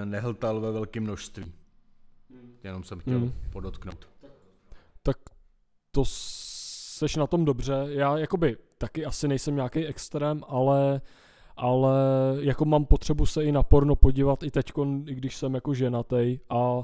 nehltal 0.04 0.60
ve 0.60 0.72
velkém 0.72 1.02
množství. 1.02 1.52
Jenom 2.64 2.84
jsem 2.84 2.98
chtěl 3.00 3.18
Hmm. 3.18 3.32
podotknout. 3.52 4.08
Tak 5.02 5.16
to 5.90 6.02
seš 6.06 7.16
na 7.16 7.26
tom 7.26 7.44
dobře. 7.44 7.74
Já 7.88 8.18
jakoby 8.18 8.56
taky 8.78 9.04
asi 9.06 9.28
nejsem 9.28 9.54
nějaký 9.54 9.86
extrém, 9.86 10.42
ale 10.48 11.00
ale 11.56 11.92
jako 12.40 12.64
mám 12.64 12.84
potřebu 12.84 13.26
se 13.26 13.44
i 13.44 13.52
na 13.52 13.62
porno 13.62 13.96
podívat 13.96 14.42
i 14.42 14.50
teď, 14.50 14.72
i 15.06 15.14
když 15.14 15.36
jsem 15.36 15.54
jako 15.54 15.74
ženatý 15.74 16.38
a, 16.50 16.82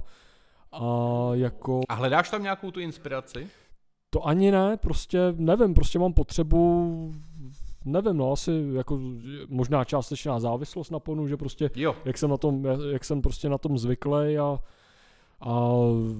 a 0.72 0.84
jako... 1.32 1.80
A 1.88 1.94
hledáš 1.94 2.30
tam 2.30 2.42
nějakou 2.42 2.70
tu 2.70 2.80
inspiraci? 2.80 3.48
To 4.10 4.26
ani 4.26 4.50
ne, 4.50 4.76
prostě 4.76 5.18
nevím, 5.36 5.74
prostě 5.74 5.98
mám 5.98 6.12
potřebu, 6.12 7.12
nevím, 7.84 8.16
no 8.16 8.32
asi 8.32 8.68
jako 8.72 9.00
možná 9.48 9.84
částečná 9.84 10.40
závislost 10.40 10.90
na 10.90 10.98
pornu, 10.98 11.26
že 11.28 11.36
prostě 11.36 11.70
Jo. 11.74 11.96
jak 12.04 12.18
jsem 12.18 12.30
na 12.30 12.36
tom, 12.36 12.64
jak 12.92 13.04
jsem 13.04 13.22
prostě 13.22 13.48
na 13.48 13.58
tom 13.58 13.78
zvyklý 13.78 14.38
a, 14.38 14.58
a 15.40 15.70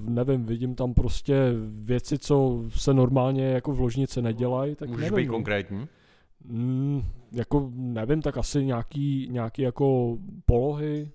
nevím, 0.05 0.45
vidím 0.45 0.75
tam 0.75 0.93
prostě 0.93 1.53
věci, 1.69 2.17
co 2.17 2.63
se 2.69 2.93
normálně 2.93 3.45
jako 3.45 3.71
v 3.71 3.79
ložnici 3.79 4.21
nedělají, 4.21 4.75
tak 4.75 4.89
Můžeš 4.89 5.01
nevím, 5.03 5.15
být 5.15 5.27
no. 5.27 5.33
konkrétní? 5.33 5.87
Mm, 6.45 7.01
jako 7.31 7.69
nevím, 7.73 8.21
tak 8.21 8.37
asi 8.37 8.65
nějaký, 8.65 9.27
nějaký 9.31 9.61
jako 9.61 10.17
polohy, 10.45 11.11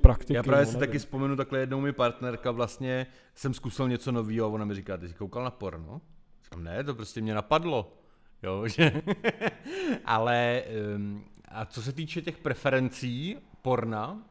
praktiky. 0.00 0.34
Já 0.34 0.42
právě 0.42 0.64
no, 0.64 0.70
si 0.70 0.76
nevím. 0.76 0.88
taky 0.88 0.98
vzpomenu, 0.98 1.36
takhle 1.36 1.58
jednou 1.58 1.80
mi 1.80 1.92
partnerka 1.92 2.50
vlastně, 2.50 3.06
jsem 3.34 3.54
zkusil 3.54 3.88
něco 3.88 4.12
nového 4.12 4.46
a 4.46 4.50
ona 4.50 4.64
mi 4.64 4.74
říká, 4.74 4.96
ty 4.96 5.08
jsi 5.08 5.14
koukal 5.14 5.44
na 5.44 5.50
porno? 5.50 6.00
Říkám, 6.44 6.64
ne, 6.64 6.84
to 6.84 6.94
prostě 6.94 7.20
mě 7.20 7.34
napadlo. 7.34 7.92
Jo, 8.42 8.68
že... 8.68 9.02
Ale 10.04 10.62
um, 10.96 11.24
a 11.48 11.64
co 11.64 11.82
se 11.82 11.92
týče 11.92 12.22
těch 12.22 12.38
preferencí 12.38 13.36
porna, 13.62 14.22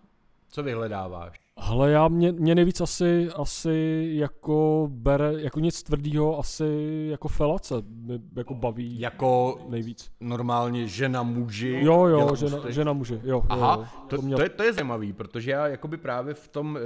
co 0.48 0.64
vyhledáváš? 0.64 1.40
Hele, 1.64 1.92
já 1.92 2.08
mě, 2.08 2.32
mě 2.32 2.56
nejvíc 2.56 2.82
asi, 2.82 3.30
asi 3.36 4.08
jako 4.14 4.88
bere, 4.92 5.34
jako 5.42 5.60
nic 5.60 5.84
tvrdýho, 5.84 6.40
asi 6.40 7.08
jako 7.12 7.28
felace 7.28 7.76
mě 7.88 8.20
jako 8.36 8.54
baví 8.54 9.00
Jako 9.00 9.60
nejvíc. 9.70 10.12
normálně 10.20 10.88
žena 10.88 11.24
muži? 11.24 11.80
Jo, 11.84 12.06
jo, 12.06 12.36
žena, 12.36 12.58
ústy? 12.58 12.74
žena 12.74 12.94
muže, 12.94 13.16
jo. 13.16 13.22
jo, 13.24 13.32
jo. 13.34 13.46
Aha, 13.50 14.06
to, 14.08 14.22
mě- 14.22 14.36
to, 14.36 14.42
je, 14.42 14.50
to 14.50 14.64
je 14.64 14.74
zajímavý, 14.74 15.14
protože 15.14 15.52
já 15.52 15.68
jakoby 15.68 15.98
právě 15.98 16.34
v 16.34 16.48
tom, 16.48 16.78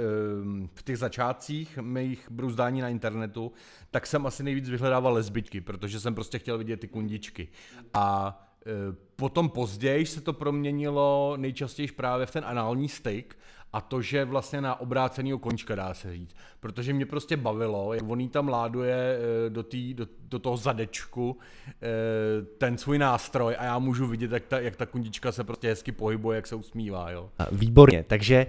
ehm, 0.42 0.68
v 0.74 0.82
těch 0.82 0.98
začátcích 0.98 1.78
mých 1.78 2.28
bruzdání 2.30 2.80
na 2.80 2.88
internetu, 2.88 3.52
tak 3.90 4.06
jsem 4.06 4.26
asi 4.26 4.42
nejvíc 4.42 4.68
vyhledával 4.68 5.12
lesbičky, 5.12 5.60
protože 5.60 6.00
jsem 6.00 6.14
prostě 6.14 6.38
chtěl 6.38 6.58
vidět 6.58 6.80
ty 6.80 6.88
kundičky. 6.88 7.48
A 7.94 8.38
e, 8.66 8.70
potom 9.16 9.48
později 9.48 10.06
se 10.06 10.20
to 10.20 10.32
proměnilo 10.32 11.34
nejčastěji 11.36 11.88
právě 11.88 12.26
v 12.26 12.30
ten 12.30 12.44
anální 12.46 12.88
styk 12.88 13.38
a 13.76 13.80
to, 13.80 14.02
že 14.02 14.24
vlastně 14.24 14.60
na 14.60 14.80
obrácenýho 14.80 15.38
končka 15.38 15.74
dá 15.74 15.94
se 15.94 16.12
říct. 16.12 16.36
Protože 16.60 16.92
mě 16.92 17.06
prostě 17.06 17.36
bavilo, 17.36 17.94
jak 17.94 18.04
on 18.08 18.20
jí 18.20 18.28
tam 18.28 18.48
láduje 18.48 19.18
e, 19.46 19.50
do, 19.50 19.62
tý, 19.62 19.94
do, 19.94 20.06
do 20.28 20.38
toho 20.38 20.56
zadečku 20.56 21.38
e, 21.82 22.42
ten 22.58 22.78
svůj 22.78 22.98
nástroj 22.98 23.56
a 23.58 23.64
já 23.64 23.78
můžu 23.78 24.06
vidět, 24.06 24.32
jak 24.32 24.46
ta, 24.46 24.60
jak 24.60 24.76
ta 24.76 24.86
kundička 24.86 25.32
se 25.32 25.44
prostě 25.44 25.68
hezky 25.68 25.92
pohybuje, 25.92 26.36
jak 26.36 26.46
se 26.46 26.54
usmívá, 26.54 27.10
jo. 27.10 27.28
Výborně, 27.52 28.02
takže 28.02 28.46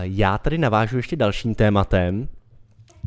já 0.00 0.38
tady 0.38 0.58
navážu 0.58 0.96
ještě 0.96 1.16
dalším 1.16 1.54
tématem, 1.54 2.28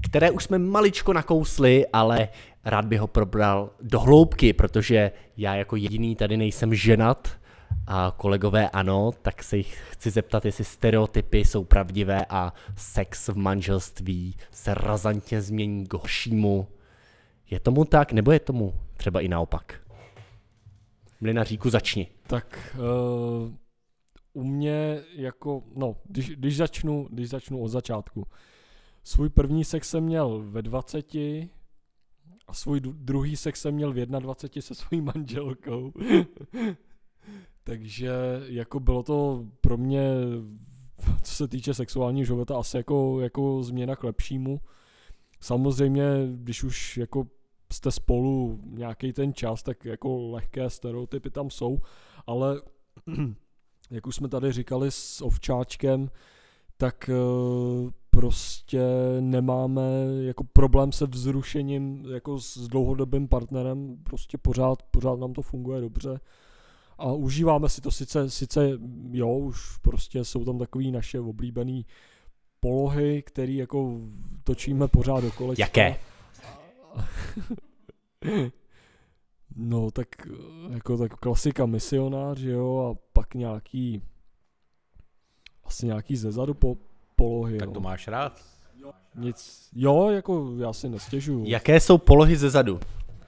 které 0.06 0.32
už 0.32 0.44
jsme 0.44 0.58
maličko 0.58 1.14
nakousli, 1.14 1.86
ale 1.94 2.28
rád 2.66 2.86
bych 2.86 3.00
ho 3.00 3.08
probral 3.08 3.70
do 3.82 4.00
hloubky, 4.00 4.54
protože 4.54 5.12
já 5.38 5.56
jako 5.56 5.76
jediný 5.76 6.16
tady 6.16 6.38
nejsem 6.38 6.76
ženat 6.76 7.39
a 7.88 8.14
kolegové 8.18 8.70
ano, 8.70 9.12
tak 9.22 9.44
se 9.44 9.58
jich 9.58 9.84
chci 9.92 10.10
zeptat, 10.10 10.46
jestli 10.46 10.64
stereotypy 10.64 11.38
jsou 11.38 11.64
pravdivé 11.64 12.26
a 12.30 12.54
sex 12.76 13.28
v 13.28 13.38
manželství 13.38 14.36
se 14.52 14.74
razantně 14.74 15.42
změní 15.42 15.88
k 15.88 15.94
horšímu. 15.94 16.68
Je 17.50 17.60
tomu 17.60 17.86
tak, 17.86 18.12
nebo 18.12 18.32
je 18.32 18.40
tomu 18.40 18.74
třeba 18.98 19.22
i 19.22 19.28
naopak? 19.28 19.82
Mlina 21.22 21.44
Říku, 21.44 21.70
začni. 21.70 22.08
Tak 22.28 22.76
uh, 22.76 23.54
u 24.34 24.44
mě 24.44 25.02
jako, 25.16 25.64
no, 25.76 25.96
když, 26.06 26.30
když, 26.30 26.58
začnu, 26.58 27.08
když 27.12 27.30
začnu 27.30 27.62
od 27.62 27.68
začátku. 27.68 28.28
Svůj 29.04 29.30
první 29.30 29.66
sex 29.66 29.90
jsem 29.90 30.04
měl 30.04 30.44
ve 30.46 30.62
20 30.62 31.16
a 32.48 32.54
svůj 32.54 32.80
dru- 32.80 32.94
druhý 32.96 33.36
sex 33.36 33.62
jsem 33.62 33.74
měl 33.74 33.94
v 33.94 34.06
21 34.06 34.62
se 34.62 34.76
svojí 34.76 35.02
manželkou. 35.02 35.94
Takže 37.70 38.12
jako 38.48 38.80
bylo 38.80 39.04
to 39.04 39.46
pro 39.62 39.78
mě, 39.78 40.12
co 41.24 41.36
se 41.36 41.48
týče 41.48 41.74
sexuálního 41.74 42.26
života, 42.26 42.58
asi 42.58 42.78
jako, 42.78 43.20
jako 43.22 43.64
změna 43.64 43.96
k 43.96 44.04
lepšímu. 44.04 44.60
Samozřejmě, 45.42 46.04
když 46.36 46.64
už 46.64 46.98
jako 46.98 47.28
jste 47.74 47.92
spolu 47.92 48.60
nějaký 48.66 49.14
ten 49.14 49.34
čas, 49.34 49.64
tak 49.64 49.86
jako 49.86 50.30
lehké 50.32 50.70
stereotypy 50.70 51.30
tam 51.30 51.50
jsou, 51.50 51.78
ale 52.28 52.62
jak 53.92 54.08
už 54.08 54.16
jsme 54.16 54.28
tady 54.30 54.52
říkali 54.52 54.92
s 54.92 55.22
ovčáčkem, 55.22 56.10
tak 56.78 57.10
eh, 57.10 57.92
prostě 58.10 58.82
nemáme 59.20 59.82
jako 60.22 60.44
problém 60.44 60.92
se 60.92 61.06
vzrušením 61.06 62.06
jako 62.14 62.40
s 62.40 62.68
dlouhodobým 62.68 63.28
partnerem, 63.28 63.98
prostě 64.04 64.38
pořád, 64.38 64.84
pořád 64.84 65.20
nám 65.20 65.34
to 65.34 65.42
funguje 65.42 65.82
dobře 65.82 66.20
a 67.00 67.14
užíváme 67.14 67.70
si 67.70 67.82
to 67.82 67.92
sice, 67.92 68.30
sice 68.30 68.70
jo, 69.12 69.34
už 69.34 69.78
prostě 69.78 70.26
jsou 70.26 70.46
tam 70.46 70.60
takový 70.60 70.92
naše 70.92 71.20
oblíbené 71.20 71.82
polohy, 72.60 73.22
které 73.22 73.52
jako 73.52 73.98
točíme 74.44 74.88
pořád 74.88 75.24
do 75.24 75.32
kolečka. 75.32 75.64
Jaké? 75.64 75.96
No, 79.56 79.92
tak 79.92 80.08
jako 80.70 80.98
tak 80.98 81.16
klasika 81.16 81.66
misionář, 81.66 82.40
jo, 82.40 82.92
a 82.92 83.00
pak 83.14 83.36
nějaký 83.36 84.02
asi 85.66 85.86
nějaký 85.86 86.16
zezadu 86.16 86.54
po, 86.54 86.78
polohy, 87.16 87.58
Tak 87.58 87.68
jo. 87.68 87.74
to 87.74 87.80
máš 87.80 88.08
rád. 88.08 88.42
Nic, 89.16 89.70
jo, 89.76 90.10
jako 90.10 90.56
já 90.60 90.74
si 90.74 90.90
nestěžuju. 90.90 91.44
Jaké 91.48 91.80
jsou 91.80 91.98
polohy 91.98 92.36
ze 92.36 92.50
zadu? 92.50 92.80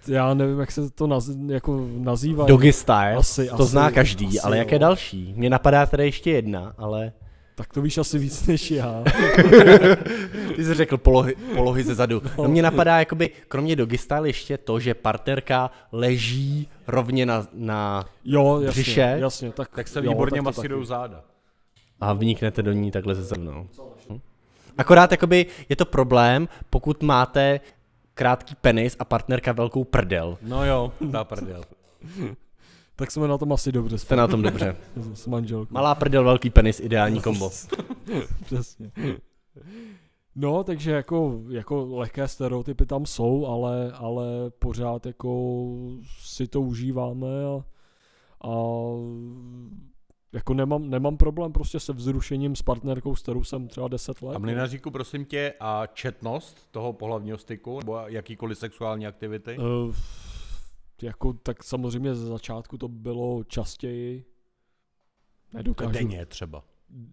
Já 0.07 0.33
nevím, 0.33 0.59
jak 0.59 0.71
se 0.71 0.89
to 0.91 1.07
naz, 1.07 1.29
jako 1.47 1.87
nazývá. 1.97 2.45
Doggy 2.45 2.73
style, 2.73 3.15
Asi- 3.15 3.47
to 3.47 3.53
asi- 3.53 3.63
zná 3.71 3.91
každý, 3.91 4.27
asi 4.27 4.39
ale 4.39 4.57
jo. 4.57 4.59
jaké 4.59 4.79
další? 4.79 5.33
Mně 5.37 5.49
napadá 5.49 5.85
tady 5.85 6.03
ještě 6.05 6.31
jedna, 6.31 6.73
ale 6.77 7.11
Tak 7.55 7.73
to 7.73 7.81
víš 7.81 7.97
asi 7.97 8.19
víc 8.19 8.47
než 8.47 8.71
já. 8.71 9.03
ty 10.55 10.65
jsi 10.65 10.73
řekl 10.73 10.97
polohy, 10.97 11.35
polohy 11.55 11.83
ze 11.83 11.95
zadu. 11.95 12.21
No 12.37 12.47
mě 12.47 12.61
napadá 12.61 12.99
jakoby, 12.99 13.29
kromě 13.47 13.75
doggy 13.75 13.97
style 13.97 14.29
ještě 14.29 14.57
to, 14.57 14.79
že 14.79 14.93
partnerka 14.93 15.71
leží 15.91 16.67
rovně 16.87 17.25
na, 17.25 17.47
na 17.53 18.05
Jo, 18.25 18.55
jasně, 18.61 18.69
Břiše? 18.81 19.15
jasně. 19.19 19.51
Tak, 19.51 19.69
Tak 19.75 19.87
se 19.87 19.99
jo, 20.05 20.11
výborně 20.11 20.31
tak 20.41 20.43
to 20.43 20.43
masírujou 20.43 20.83
záda. 20.85 21.21
a 22.01 22.13
vniknete 22.13 22.63
do 22.63 22.71
ní 22.71 22.91
takhle 22.91 23.15
ze 23.15 23.23
zemnou. 23.23 23.67
Hm. 24.09 24.19
Akorát 24.77 25.11
jakoby 25.11 25.45
je 25.69 25.75
to 25.75 25.85
problém, 25.85 26.47
pokud 26.69 27.03
máte 27.03 27.59
krátký 28.21 28.55
penis 28.55 28.95
a 28.99 29.05
partnerka 29.05 29.51
velkou 29.51 29.83
prdel. 29.83 30.37
No 30.41 30.65
jo, 30.65 30.91
dá 31.01 31.23
prdel. 31.23 31.63
Tak 32.95 33.11
jsme 33.11 33.27
na 33.27 33.37
tom 33.37 33.53
asi 33.53 33.71
dobře 33.71 33.97
Jste 33.97 34.15
na 34.15 34.27
tom 34.27 34.41
dobře. 34.41 34.75
s, 34.95 35.21
s 35.23 35.27
manželkou. 35.27 35.73
Malá 35.73 35.95
prdel, 35.95 36.23
velký 36.23 36.49
penis, 36.49 36.79
ideální 36.79 37.21
kombo. 37.27 37.51
Přesně. 38.45 38.91
No, 40.35 40.63
takže 40.63 40.91
jako, 40.91 41.41
jako 41.49 41.87
lehké 41.95 42.27
stereotypy 42.27 42.85
tam 42.85 43.05
jsou, 43.05 43.45
ale, 43.45 43.91
ale 43.91 44.25
pořád 44.59 45.05
jako 45.05 45.63
si 46.19 46.47
to 46.47 46.61
užíváme 46.61 47.27
a, 47.45 47.63
a 48.47 48.53
jako 50.33 50.53
nemám, 50.53 50.89
nemám 50.89 51.17
problém 51.17 51.51
prostě 51.51 51.79
se 51.79 51.93
vzrušením 51.93 52.55
s 52.55 52.61
partnerkou, 52.61 53.15
s 53.15 53.21
kterou 53.21 53.43
jsem 53.43 53.67
třeba 53.67 53.87
10 53.87 54.21
let. 54.21 54.35
A 54.35 54.39
mlinaříku, 54.39 54.91
prosím 54.91 55.25
tě, 55.25 55.53
a 55.59 55.87
četnost 55.87 56.67
toho 56.71 56.93
pohlavního 56.93 57.37
styku, 57.37 57.79
nebo 57.79 57.97
jakýkoliv 58.07 58.57
sexuální 58.57 59.07
aktivity? 59.07 59.57
Uh, 59.57 59.95
jako, 61.01 61.33
tak 61.33 61.63
samozřejmě 61.63 62.15
ze 62.15 62.25
začátku 62.25 62.77
to 62.77 62.87
bylo 62.87 63.43
častěji. 63.43 64.25
Nedokážu. 65.53 65.91
Denně 65.91 66.25
třeba. 66.25 66.63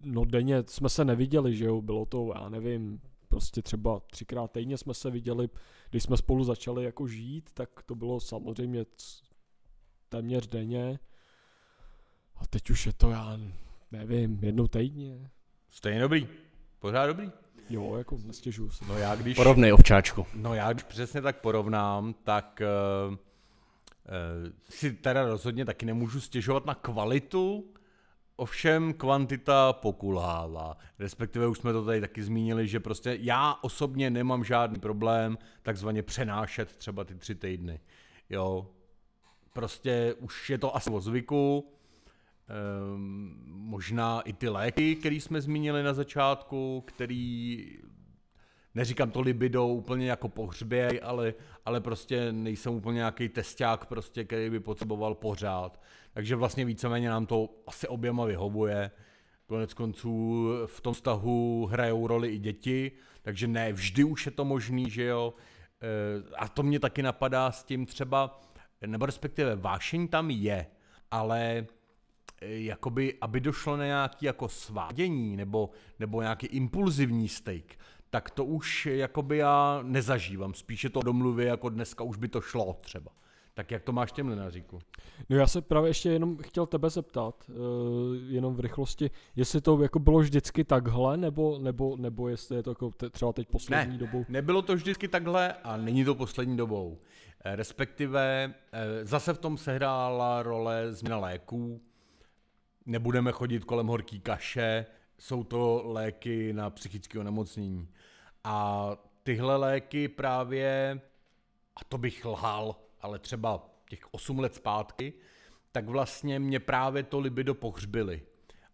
No 0.03 0.25
denně 0.25 0.63
jsme 0.67 0.89
se 0.89 1.05
neviděli, 1.05 1.55
že 1.55 1.65
jo, 1.65 1.81
bylo 1.81 2.05
to, 2.05 2.31
já 2.35 2.49
nevím, 2.49 3.01
prostě 3.27 3.61
třeba 3.61 3.99
třikrát 3.99 4.51
týdně 4.51 4.77
jsme 4.77 4.93
se 4.93 5.11
viděli, 5.11 5.49
když 5.89 6.03
jsme 6.03 6.17
spolu 6.17 6.43
začali 6.43 6.83
jako 6.83 7.07
žít, 7.07 7.49
tak 7.53 7.69
to 7.85 7.95
bylo 7.95 8.19
samozřejmě 8.19 8.85
téměř 10.09 10.47
denně. 10.47 10.99
A 12.39 12.47
teď 12.49 12.69
už 12.69 12.85
je 12.85 12.93
to, 12.93 13.09
já 13.09 13.37
nevím, 13.91 14.39
jednou 14.41 14.67
týdně. 14.67 15.29
Stejně 15.71 15.99
dobrý. 15.99 16.27
Pořád 16.79 17.07
dobrý. 17.07 17.31
Jo, 17.69 17.95
jako 17.95 18.17
nestěžuju 18.25 18.69
se. 18.71 18.85
No 18.85 18.97
já 18.97 19.15
když... 19.15 19.35
Porovnej, 19.35 19.73
ovčáčku. 19.73 20.25
No 20.35 20.53
já 20.53 20.73
když 20.73 20.83
přesně 20.83 21.21
tak 21.21 21.41
porovnám, 21.41 22.13
tak 22.23 22.61
uh, 23.09 23.13
uh, 23.13 23.17
si 24.69 24.93
teda 24.93 25.25
rozhodně 25.25 25.65
taky 25.65 25.85
nemůžu 25.85 26.21
stěžovat 26.21 26.65
na 26.65 26.75
kvalitu, 26.75 27.73
ovšem 28.35 28.93
kvantita 28.93 29.73
pokulhává. 29.73 30.77
Respektive 30.99 31.47
už 31.47 31.57
jsme 31.57 31.73
to 31.73 31.85
tady 31.85 32.01
taky 32.01 32.23
zmínili, 32.23 32.67
že 32.67 32.79
prostě 32.79 33.17
já 33.21 33.55
osobně 33.61 34.09
nemám 34.09 34.43
žádný 34.43 34.79
problém 34.79 35.37
takzvaně 35.61 36.03
přenášet 36.03 36.75
třeba 36.75 37.03
ty 37.03 37.15
tři 37.15 37.35
týdny. 37.35 37.79
Jo, 38.29 38.67
prostě 39.53 40.15
už 40.19 40.49
je 40.49 40.57
to 40.57 40.75
asi 40.75 40.89
o 40.89 40.99
zvyku, 41.01 41.71
možná 43.47 44.21
i 44.21 44.33
ty 44.33 44.49
léky, 44.49 44.95
které 44.95 45.15
jsme 45.15 45.41
zmínili 45.41 45.83
na 45.83 45.93
začátku, 45.93 46.83
který 46.87 47.65
neříkám 48.75 49.11
to 49.11 49.21
libido 49.21 49.67
úplně 49.67 50.09
jako 50.09 50.29
pohřběj, 50.29 50.99
ale, 51.03 51.33
ale 51.65 51.81
prostě 51.81 52.31
nejsem 52.31 52.73
úplně 52.73 52.95
nějaký 52.95 53.29
testák, 53.29 53.85
prostě, 53.85 54.23
který 54.23 54.49
by 54.49 54.59
potřeboval 54.59 55.15
pořád. 55.15 55.81
Takže 56.13 56.35
vlastně 56.35 56.65
víceméně 56.65 57.09
nám 57.09 57.25
to 57.25 57.49
asi 57.67 57.87
oběma 57.87 58.25
vyhovuje. 58.25 58.91
Konec 59.45 59.73
konců 59.73 60.47
v 60.65 60.81
tom 60.81 60.93
vztahu 60.93 61.65
hrajou 61.65 62.07
roli 62.07 62.29
i 62.29 62.37
děti, 62.37 62.91
takže 63.21 63.47
ne 63.47 63.73
vždy 63.73 64.03
už 64.03 64.25
je 64.25 64.31
to 64.31 64.45
možný, 64.45 64.89
že 64.89 65.03
jo. 65.03 65.33
E, 65.81 66.35
A 66.35 66.47
to 66.47 66.63
mě 66.63 66.79
taky 66.79 67.03
napadá 67.03 67.51
s 67.51 67.63
tím 67.63 67.85
třeba, 67.85 68.41
nebo 68.85 69.05
respektive 69.05 69.55
vášeň 69.55 70.07
tam 70.07 70.29
je, 70.29 70.65
ale 71.11 71.65
jakoby, 72.41 73.13
aby 73.21 73.39
došlo 73.39 73.77
na 73.77 73.85
nějaký 73.85 74.25
jako 74.25 74.47
svádění 74.49 75.35
nebo, 75.37 75.69
nebo 75.99 76.21
nějaký 76.21 76.47
impulzivní 76.47 77.27
steak, 77.27 77.63
tak 78.09 78.29
to 78.29 78.45
už 78.45 78.85
jakoby 78.85 79.37
já 79.37 79.79
nezažívám. 79.83 80.53
Spíše 80.53 80.89
to 80.89 81.01
domluvy, 81.01 81.45
jako 81.45 81.69
dneska 81.69 82.03
už 82.03 82.17
by 82.17 82.27
to 82.27 82.41
šlo 82.41 82.77
třeba. 82.81 83.11
Tak 83.53 83.71
jak 83.71 83.83
to 83.83 83.91
máš 83.91 84.11
těm 84.11 84.27
lenaříku? 84.29 84.79
No 85.29 85.37
já 85.37 85.47
se 85.47 85.61
právě 85.61 85.89
ještě 85.89 86.09
jenom 86.09 86.37
chtěl 86.37 86.65
tebe 86.65 86.89
zeptat, 86.89 87.35
uh, 87.49 87.55
jenom 88.27 88.55
v 88.55 88.59
rychlosti, 88.59 89.11
jestli 89.35 89.61
to 89.61 89.81
jako 89.83 89.99
bylo 89.99 90.19
vždycky 90.19 90.63
takhle, 90.63 91.17
nebo, 91.17 91.59
nebo, 91.59 91.97
nebo 91.97 92.27
jestli 92.27 92.55
je 92.55 92.63
to 92.63 92.71
jako 92.71 92.91
te, 92.91 93.09
třeba 93.09 93.33
teď 93.33 93.47
poslední 93.47 93.91
Ne, 93.93 93.97
dobou. 93.97 94.25
nebylo 94.29 94.61
to 94.61 94.75
vždycky 94.75 95.07
takhle 95.07 95.53
a 95.53 95.77
není 95.77 96.05
to 96.05 96.15
poslední 96.15 96.57
dobou. 96.57 96.97
Eh, 97.45 97.55
Respektive 97.55 98.53
eh, 98.71 99.05
zase 99.05 99.33
v 99.33 99.37
tom 99.37 99.57
sehrála 99.57 100.43
role 100.43 100.93
změna 100.93 101.17
léků. 101.17 101.81
Nebudeme 102.89 103.31
chodit 103.31 103.63
kolem 103.63 103.87
horký 103.87 104.19
kaše, 104.19 104.85
jsou 105.19 105.43
to 105.43 105.81
léky 105.85 106.53
na 106.53 106.69
psychické 106.69 107.19
onemocnění. 107.19 107.89
A 108.43 108.89
tyhle 109.23 109.55
léky 109.55 110.07
právě, 110.07 111.01
a 111.75 111.83
to 111.83 111.97
bych 111.97 112.25
lhal, 112.25 112.75
ale 113.01 113.19
třeba 113.19 113.69
těch 113.89 114.13
8 114.13 114.39
let 114.39 114.55
zpátky, 114.55 115.13
tak 115.71 115.89
vlastně 115.89 116.39
mě 116.39 116.59
právě 116.59 117.03
to 117.03 117.19
libido 117.19 117.55
pohřbili. 117.55 118.21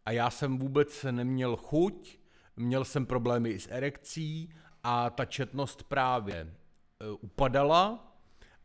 A 0.05 0.11
já 0.11 0.29
jsem 0.29 0.57
vůbec 0.57 1.05
neměl 1.11 1.55
chuť, 1.55 2.17
měl 2.55 2.85
jsem 2.85 3.05
problémy 3.05 3.49
i 3.49 3.59
s 3.59 3.67
erekcí 3.71 4.53
a 4.83 5.09
ta 5.09 5.25
četnost 5.25 5.83
právě 5.83 6.35
e, 6.35 6.47
upadala 7.11 8.14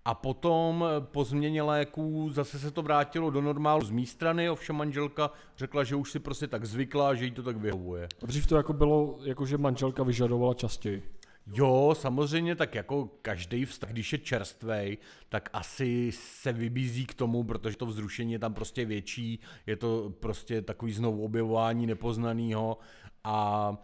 a 0.04 0.14
potom 0.14 0.84
po 1.00 1.24
změně 1.24 1.62
léků 1.62 2.30
zase 2.30 2.58
se 2.58 2.70
to 2.70 2.82
vrátilo 2.82 3.30
do 3.30 3.40
normálu 3.40 3.84
z 3.84 3.90
mé 3.90 4.06
strany, 4.06 4.50
ovšem 4.50 4.76
manželka 4.76 5.30
řekla, 5.56 5.84
že 5.84 5.96
už 5.96 6.10
si 6.12 6.18
prostě 6.18 6.46
tak 6.46 6.64
zvykla, 6.64 7.14
že 7.14 7.24
jí 7.24 7.30
to 7.30 7.42
tak 7.42 7.56
vyhovuje. 7.56 8.08
A 8.22 8.26
dřív 8.26 8.46
to 8.46 8.56
jako 8.56 8.72
bylo, 8.72 9.18
jako 9.24 9.46
že 9.46 9.58
manželka 9.58 10.02
vyžadovala 10.02 10.54
častěji. 10.54 11.02
Jo, 11.52 11.94
samozřejmě, 11.98 12.56
tak 12.56 12.74
jako 12.74 13.08
každý 13.22 13.64
vztah, 13.64 13.90
když 13.90 14.12
je 14.12 14.18
čerstvej, 14.18 14.98
tak 15.28 15.50
asi 15.52 16.10
se 16.12 16.52
vybízí 16.52 17.06
k 17.06 17.14
tomu, 17.14 17.44
protože 17.44 17.76
to 17.76 17.86
vzrušení 17.86 18.32
je 18.32 18.38
tam 18.38 18.54
prostě 18.54 18.84
větší, 18.84 19.40
je 19.66 19.76
to 19.76 20.12
prostě 20.20 20.62
takový 20.62 20.92
znovu 20.92 21.24
objevování 21.24 21.86
nepoznaného 21.86 22.78
a 23.24 23.76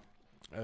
e, 0.52 0.56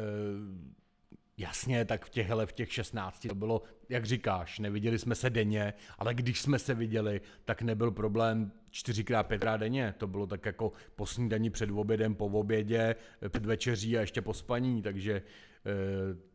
jasně, 1.42 1.84
tak 1.84 2.04
v 2.04 2.10
těch, 2.10 2.28
hele, 2.28 2.46
v 2.46 2.52
těch 2.52 2.72
16 2.72 3.26
to 3.28 3.34
bylo, 3.34 3.62
jak 3.88 4.04
říkáš, 4.04 4.58
neviděli 4.58 4.98
jsme 4.98 5.14
se 5.14 5.30
denně, 5.30 5.74
ale 5.98 6.14
když 6.14 6.40
jsme 6.40 6.58
se 6.58 6.74
viděli, 6.74 7.20
tak 7.44 7.62
nebyl 7.62 7.90
problém 7.90 8.52
čtyřikrát, 8.70 9.26
pětkrát 9.26 9.60
denně. 9.60 9.94
To 9.98 10.06
bylo 10.06 10.26
tak 10.26 10.46
jako 10.46 10.72
po 10.96 11.06
snídani 11.06 11.50
před 11.50 11.70
obědem, 11.70 12.14
po 12.14 12.26
obědě, 12.26 12.96
před 13.28 13.46
večeří 13.46 13.98
a 13.98 14.00
ještě 14.00 14.22
po 14.22 14.34
spaní, 14.34 14.82
takže 14.82 15.12
e, 15.12 15.22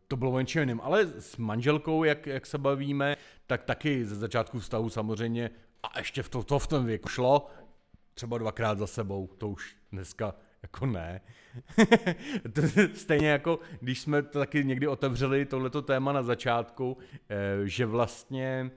to 0.07 0.17
bylo 0.17 0.31
o 0.31 0.39
něčem 0.39 0.61
jiným. 0.61 0.81
Ale 0.81 1.07
s 1.19 1.37
manželkou, 1.37 2.03
jak, 2.03 2.27
jak 2.27 2.45
se 2.45 2.57
bavíme, 2.57 3.15
tak 3.47 3.63
taky 3.63 4.05
ze 4.05 4.15
začátku 4.15 4.59
vztahu 4.59 4.89
samozřejmě, 4.89 5.49
a 5.83 5.99
ještě 5.99 6.23
v 6.23 6.29
to, 6.29 6.43
to 6.43 6.59
v 6.59 6.67
tom 6.67 6.85
věku 6.85 7.09
šlo, 7.09 7.49
třeba 8.13 8.37
dvakrát 8.37 8.77
za 8.77 8.87
sebou, 8.87 9.27
to 9.37 9.49
už 9.49 9.75
dneska 9.91 10.35
jako 10.67 10.85
ne. 10.85 11.21
Stejně 12.93 13.27
jako, 13.27 13.59
když 13.81 13.99
jsme 13.99 14.21
to 14.21 14.39
taky 14.39 14.63
někdy 14.63 14.87
otevřeli 14.87 15.45
tohleto 15.45 15.81
téma 15.81 16.11
na 16.13 16.23
začátku, 16.23 16.97
eh, 17.29 17.35
že 17.63 17.85
vlastně 17.85 18.71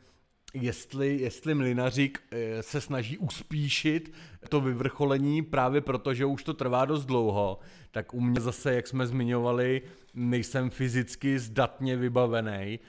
jestli, 0.54 1.16
jestli 1.20 1.54
mlinařík 1.54 2.22
eh, 2.30 2.62
se 2.62 2.80
snaží 2.80 3.18
uspíšit 3.18 4.12
to 4.48 4.60
vyvrcholení 4.60 5.42
právě 5.42 5.80
proto, 5.80 6.14
že 6.14 6.24
už 6.24 6.44
to 6.44 6.54
trvá 6.54 6.84
dost 6.84 7.04
dlouho, 7.04 7.58
tak 7.90 8.14
u 8.14 8.20
mě 8.20 8.40
zase, 8.40 8.74
jak 8.74 8.86
jsme 8.86 9.06
zmiňovali, 9.06 9.82
nejsem 10.14 10.70
fyzicky 10.70 11.38
zdatně 11.38 11.96
vybavený 11.96 12.80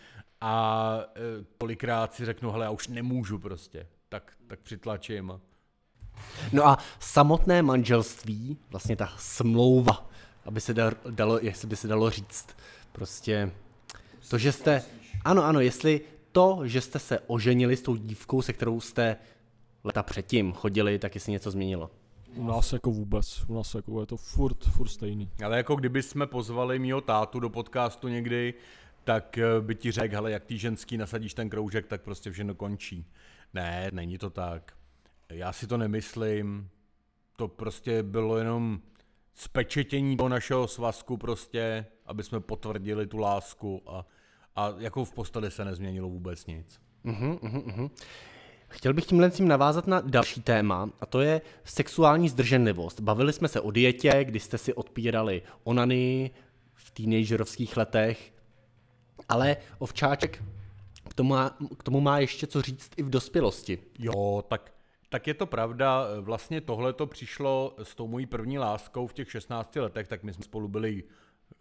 a 0.41 0.97
eh, 1.15 1.19
kolikrát 1.57 2.13
si 2.13 2.25
řeknu, 2.25 2.51
hele, 2.51 2.65
já 2.65 2.71
už 2.71 2.87
nemůžu 2.87 3.39
prostě, 3.39 3.87
tak, 4.09 4.33
tak 4.47 4.59
přitlačím. 4.59 5.33
No 6.51 6.67
a 6.67 6.77
samotné 6.99 7.61
manželství, 7.61 8.57
vlastně 8.69 8.95
ta 8.95 9.13
smlouva, 9.17 10.09
aby 10.45 10.61
se 10.61 10.73
da- 10.73 10.95
dalo, 11.09 11.39
jestli 11.41 11.67
by 11.67 11.75
se 11.75 11.87
dalo 11.87 12.09
říct, 12.09 12.47
prostě 12.91 13.51
to, 14.29 14.37
že 14.37 14.51
jste, 14.51 14.83
ano, 15.25 15.43
ano, 15.43 15.59
jestli 15.59 16.01
to, 16.31 16.59
že 16.63 16.81
jste 16.81 16.99
se 16.99 17.19
oženili 17.19 17.77
s 17.77 17.81
tou 17.81 17.95
dívkou, 17.95 18.41
se 18.41 18.53
kterou 18.53 18.79
jste 18.81 19.17
leta 19.83 20.03
předtím 20.03 20.53
chodili, 20.53 20.99
tak 20.99 21.15
jestli 21.15 21.31
něco 21.31 21.51
změnilo. 21.51 21.91
U 22.35 22.47
nás 22.47 22.73
jako 22.73 22.91
vůbec, 22.91 23.43
u 23.47 23.53
nás 23.53 23.75
jako 23.75 23.99
je 23.99 24.05
to 24.05 24.17
furt, 24.17 24.63
furt 24.63 24.87
stejný. 24.87 25.29
Ale 25.45 25.57
jako 25.57 25.75
kdyby 25.75 26.03
jsme 26.03 26.27
pozvali 26.27 26.79
mýho 26.79 27.01
tátu 27.01 27.39
do 27.39 27.49
podcastu 27.49 28.07
někdy, 28.07 28.53
tak 29.03 29.37
eh, 29.37 29.61
by 29.61 29.75
ti 29.75 29.91
řekl, 29.91 30.15
hele, 30.15 30.31
jak 30.31 30.45
ty 30.45 30.57
ženský 30.57 30.97
nasadíš 30.97 31.33
ten 31.33 31.49
kroužek, 31.49 31.87
tak 31.87 32.01
prostě 32.01 32.31
všechno 32.31 32.55
končí. 32.55 33.05
Ne, 33.53 33.89
není 33.93 34.17
to 34.17 34.29
tak. 34.29 34.73
Já 35.31 35.53
si 35.53 35.67
to 35.67 35.77
nemyslím. 35.77 36.69
To 37.35 37.47
prostě 37.47 38.03
bylo 38.03 38.37
jenom 38.37 38.79
spečetění 39.33 40.17
do 40.17 40.29
našeho 40.29 40.67
svazku 40.67 41.17
prostě, 41.17 41.85
aby 42.05 42.23
jsme 42.23 42.39
potvrdili 42.39 43.07
tu 43.07 43.17
lásku 43.17 43.81
a, 43.87 44.05
a 44.55 44.73
jako 44.77 45.05
v 45.05 45.13
posteli 45.13 45.51
se 45.51 45.65
nezměnilo 45.65 46.09
vůbec 46.09 46.45
nic. 46.45 46.81
Uhum, 47.03 47.39
uhum, 47.41 47.63
uhum. 47.65 47.91
Chtěl 48.67 48.93
bych 48.93 49.05
tímhle 49.05 49.31
tím 49.31 49.47
navázat 49.47 49.87
na 49.87 50.01
další 50.01 50.41
téma, 50.41 50.89
a 50.99 51.05
to 51.05 51.21
je 51.21 51.41
sexuální 51.63 52.29
zdrženlivost. 52.29 52.99
Bavili 52.99 53.33
jsme 53.33 53.47
se 53.47 53.61
o 53.61 53.71
dietě, 53.71 54.23
kdy 54.23 54.39
jste 54.39 54.57
si 54.57 54.73
odpírali 54.73 55.41
onany 55.63 56.31
v 56.73 56.91
teenagerovských 56.91 57.77
letech, 57.77 58.33
ale 59.29 59.57
ovčáček 59.79 60.43
k 61.09 61.13
tomu, 61.13 61.29
má, 61.29 61.57
k 61.77 61.83
tomu 61.83 62.01
má 62.01 62.19
ještě 62.19 62.47
co 62.47 62.61
říct 62.61 62.91
i 62.97 63.03
v 63.03 63.09
dospělosti. 63.09 63.77
Jo, 63.99 64.43
tak, 64.47 64.73
tak 65.11 65.27
je 65.27 65.33
to 65.33 65.45
pravda. 65.45 66.07
Vlastně 66.21 66.61
tohle 66.61 66.93
to 66.93 67.07
přišlo 67.07 67.75
s 67.83 67.95
tou 67.95 68.07
mojí 68.07 68.25
první 68.25 68.59
láskou 68.59 69.07
v 69.07 69.13
těch 69.13 69.31
16 69.31 69.75
letech, 69.75 70.07
tak 70.07 70.23
my 70.23 70.33
jsme 70.33 70.43
spolu 70.43 70.67
byli 70.67 71.03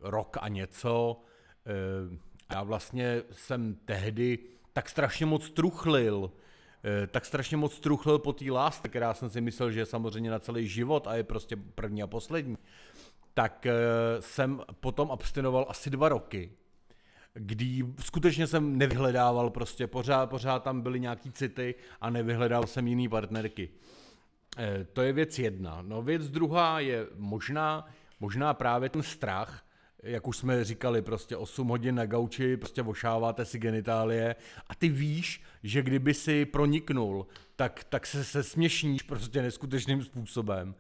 rok 0.01 0.37
a 0.41 0.49
něco. 0.49 1.23
Eh, 1.67 2.19
já 2.55 2.63
vlastně 2.63 3.23
jsem 3.33 3.75
tehdy 3.75 4.39
tak 4.73 4.89
strašně 4.89 5.27
moc 5.27 5.51
truchlil, 5.51 6.31
eh, 6.85 7.07
tak 7.07 7.25
strašně 7.25 7.57
moc 7.57 7.81
truchlil 7.81 8.19
po 8.19 8.33
té 8.33 8.51
lásce, 8.51 8.89
která 8.89 9.15
jsem 9.15 9.31
si 9.31 9.41
myslel, 9.41 9.71
že 9.71 9.81
je 9.81 9.87
samozřejmě 9.87 10.31
na 10.31 10.39
celý 10.39 10.69
život 10.69 11.07
a 11.07 11.15
je 11.15 11.25
prostě 11.25 11.57
první 11.57 12.03
a 12.03 12.07
poslední, 12.07 12.59
tak 13.35 13.67
eh, 13.67 13.75
jsem 14.21 14.61
potom 14.81 15.11
abstinoval 15.11 15.67
asi 15.69 15.91
dva 15.91 16.09
roky, 16.09 16.53
kdy 17.35 17.85
skutečně 18.01 18.47
jsem 18.47 18.79
nevyhledával 18.79 19.51
prostě, 19.51 19.87
pořád, 19.87 20.31
pořád 20.31 20.63
tam 20.63 20.81
byly 20.81 21.01
nějaký 21.01 21.33
city 21.33 21.75
a 22.01 22.11
nevyhledal 22.11 22.67
jsem 22.67 22.87
jiný 22.87 23.09
partnerky. 23.09 23.69
Eh, 24.59 24.87
to 24.93 25.03
je 25.03 25.13
věc 25.13 25.39
jedna. 25.39 25.83
No 25.83 26.03
věc 26.03 26.31
druhá 26.31 26.81
je 26.81 27.07
možná, 27.17 27.87
možná 28.21 28.55
právě 28.55 28.89
ten 28.89 29.03
strach, 29.03 29.67
jak 30.03 30.27
už 30.29 30.37
jsme 30.37 30.65
říkali, 30.65 31.03
prostě 31.03 31.37
8 31.37 31.69
hodin 31.69 31.95
na 31.95 32.07
gauči, 32.07 32.57
prostě 32.57 32.83
vošáváte 32.83 33.45
si 33.45 33.59
genitálie 33.59 34.37
a 34.67 34.75
ty 34.75 34.89
víš, 34.89 35.43
že 35.63 35.83
kdyby 35.83 36.15
si 36.15 36.45
proniknul, 36.45 37.27
tak, 37.57 37.85
tak 37.85 38.07
se, 38.07 38.25
se 38.25 38.43
směšníš 38.43 39.03
prostě 39.03 39.43
neskutečným 39.43 40.03
způsobem. 40.03 40.75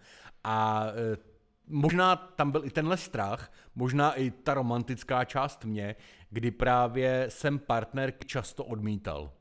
A 0.44 0.86
e, 0.86 1.29
možná 1.70 2.16
tam 2.16 2.50
byl 2.50 2.64
i 2.64 2.70
tenhle 2.70 2.96
strach, 2.96 3.52
možná 3.74 4.12
i 4.12 4.30
ta 4.30 4.54
romantická 4.54 5.24
část 5.24 5.64
mě, 5.64 5.96
kdy 6.30 6.50
právě 6.50 7.26
jsem 7.28 7.58
partner 7.58 8.12
často 8.26 8.64
odmítal. 8.64 9.32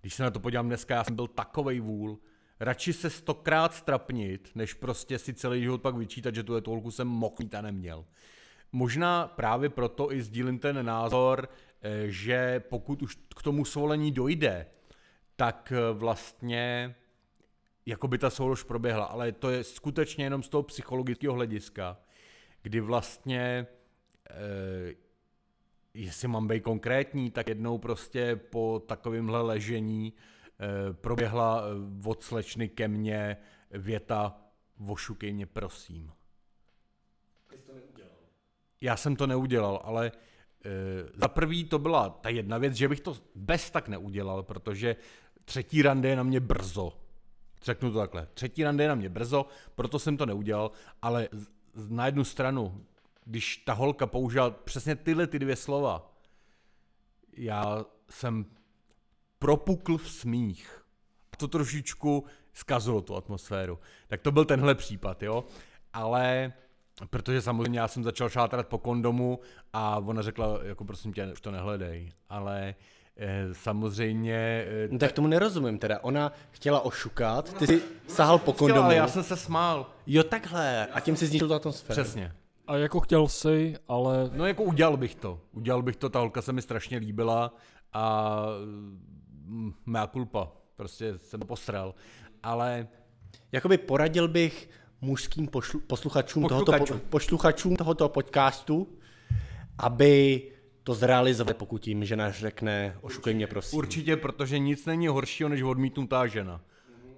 Když 0.00 0.14
se 0.14 0.22
na 0.22 0.30
to 0.30 0.40
podívám 0.40 0.66
dneska, 0.66 0.94
já 0.94 1.04
jsem 1.04 1.16
byl 1.16 1.26
takovej 1.26 1.80
vůl, 1.80 2.18
radši 2.60 2.92
se 2.92 3.10
stokrát 3.10 3.74
strapnit, 3.74 4.50
než 4.54 4.74
prostě 4.74 5.18
si 5.18 5.34
celý 5.34 5.62
život 5.62 5.82
pak 5.82 5.96
vyčítat, 5.96 6.34
že 6.34 6.42
tu 6.42 6.56
etolku 6.56 6.90
jsem 6.90 7.08
mohl 7.08 7.34
mít 7.38 7.54
a 7.54 7.60
neměl. 7.60 8.04
Možná 8.72 9.28
právě 9.28 9.68
proto 9.68 10.12
i 10.12 10.22
sdílím 10.22 10.58
ten 10.58 10.86
názor, 10.86 11.48
eh, 11.82 12.06
že 12.06 12.60
pokud 12.60 13.02
už 13.02 13.18
k 13.36 13.42
tomu 13.42 13.64
svolení 13.64 14.12
dojde, 14.12 14.66
tak 15.36 15.72
eh, 15.76 15.92
vlastně 15.92 16.94
jako 17.86 18.08
by 18.08 18.18
ta 18.18 18.30
soulož 18.30 18.62
proběhla, 18.62 19.04
ale 19.04 19.32
to 19.32 19.50
je 19.50 19.64
skutečně 19.64 20.24
jenom 20.24 20.42
z 20.42 20.48
toho 20.48 20.62
psychologického 20.62 21.34
hlediska, 21.34 21.96
kdy 22.62 22.80
vlastně, 22.80 23.66
eh, 24.30 24.94
jestli 25.94 26.28
mám 26.28 26.48
být 26.48 26.62
konkrétní, 26.62 27.30
tak 27.30 27.48
jednou 27.48 27.78
prostě 27.78 28.36
po 28.36 28.82
takovémhle 28.86 29.42
ležení 29.42 30.12
eh, 30.12 30.92
proběhla 30.92 31.62
eh, 31.62 32.08
od 32.08 32.22
slečny 32.22 32.68
ke 32.68 32.88
mně 32.88 33.36
věta 33.70 34.36
vošukej 34.78 35.32
mě 35.32 35.46
prosím. 35.46 36.12
Já 38.80 38.96
jsem 38.96 39.16
to 39.16 39.26
neudělal, 39.26 39.80
ale 39.84 40.06
e, 40.06 40.12
za 41.14 41.28
prvý 41.28 41.64
to 41.64 41.78
byla 41.78 42.08
ta 42.08 42.28
jedna 42.28 42.58
věc, 42.58 42.74
že 42.74 42.88
bych 42.88 43.00
to 43.00 43.16
bez 43.34 43.70
tak 43.70 43.88
neudělal, 43.88 44.42
protože 44.42 44.96
třetí 45.44 45.82
rande 45.82 46.08
je 46.08 46.16
na 46.16 46.22
mě 46.22 46.40
brzo. 46.40 47.03
Řeknu 47.64 47.92
to 47.92 47.98
takhle. 47.98 48.28
Třetí 48.34 48.64
rande 48.64 48.84
je 48.84 48.88
na 48.88 48.94
mě 48.94 49.08
brzo, 49.08 49.46
proto 49.74 49.98
jsem 49.98 50.16
to 50.16 50.26
neudělal, 50.26 50.70
ale 51.02 51.28
na 51.88 52.06
jednu 52.06 52.24
stranu, 52.24 52.84
když 53.24 53.56
ta 53.56 53.72
holka 53.72 54.06
použila 54.06 54.50
přesně 54.50 54.96
tyhle 54.96 55.26
ty 55.26 55.38
dvě 55.38 55.56
slova, 55.56 56.14
já 57.32 57.84
jsem 58.10 58.46
propukl 59.38 59.98
v 59.98 60.10
smích. 60.10 60.84
A 61.32 61.36
to 61.36 61.48
trošičku 61.48 62.24
zkazilo 62.52 63.00
tu 63.00 63.16
atmosféru. 63.16 63.78
Tak 64.06 64.20
to 64.20 64.32
byl 64.32 64.44
tenhle 64.44 64.74
případ, 64.74 65.22
jo. 65.22 65.44
Ale 65.92 66.52
protože 67.10 67.42
samozřejmě 67.42 67.80
já 67.80 67.88
jsem 67.88 68.04
začal 68.04 68.28
šátrat 68.28 68.68
po 68.68 68.78
kondomu 68.78 69.40
a 69.72 69.98
ona 69.98 70.22
řekla, 70.22 70.58
jako 70.62 70.84
prosím 70.84 71.12
tě, 71.12 71.32
už 71.32 71.40
to 71.40 71.50
nehledej. 71.50 72.12
Ale 72.28 72.68
eh, 72.68 72.74
samozřejmě... 73.52 74.64
Eh, 74.68 74.88
No 74.90 74.98
tak 74.98 75.12
tomu 75.12 75.28
nerozumím 75.28 75.78
teda. 75.78 75.98
Ona 76.02 76.32
chtěla 76.50 76.80
ošukat, 76.80 77.54
ty 77.58 77.66
jsi 77.66 77.82
sahal 78.08 78.38
po 78.38 78.52
kondomu. 78.52 78.82
ale 78.82 78.94
já 78.94 79.08
jsem 79.08 79.22
se 79.22 79.36
smál. 79.36 79.86
Jo 80.06 80.22
takhle, 80.22 80.86
a 80.86 81.00
tím 81.00 81.16
si 81.16 81.26
zničil 81.26 81.48
tu 81.48 81.54
atmosféru. 81.54 82.02
Přesně. 82.02 82.32
A 82.66 82.76
jako 82.76 83.00
chtěl 83.00 83.28
si, 83.28 83.74
ale 83.88 84.30
No 84.32 84.46
jako 84.46 84.62
udělal 84.62 84.96
bych 84.96 85.14
to. 85.14 85.40
Udělal 85.52 85.82
bych 85.82 85.96
to, 85.96 86.08
ta 86.08 86.18
holka 86.18 86.42
se 86.42 86.52
mi 86.52 86.62
strašně 86.62 86.98
líbila 86.98 87.54
a 87.92 88.36
mm, 89.44 89.74
mea 89.86 90.06
culpa. 90.06 90.48
Prostě 90.76 91.18
jsem 91.18 91.40
to 91.40 91.46
posral. 91.46 91.94
Ale 92.42 92.86
Jakoby 93.52 93.78
poradil 93.78 94.28
bych 94.28 94.68
mužským 95.00 95.46
pošlu, 95.48 95.80
posluchačům, 95.80 96.48
tohoto, 96.48 96.64
Posluchačům. 96.72 97.00
po, 97.00 97.06
posluchačům 97.08 97.76
tohoto 97.76 98.08
podcastu, 98.08 98.88
aby 99.78 100.42
to 100.84 100.94
zrealizovali, 100.94 101.54
pokud 101.54 101.86
jim 101.86 102.04
žena 102.04 102.30
řekne, 102.30 102.96
ošukej 103.00 103.34
mě 103.34 103.46
prosím. 103.46 103.78
určitě, 103.78 104.16
protože 104.16 104.58
nic 104.58 104.86
není 104.86 105.06
horšího, 105.06 105.48
než 105.48 105.62
odmítnutá 105.62 106.26
žena. 106.26 106.60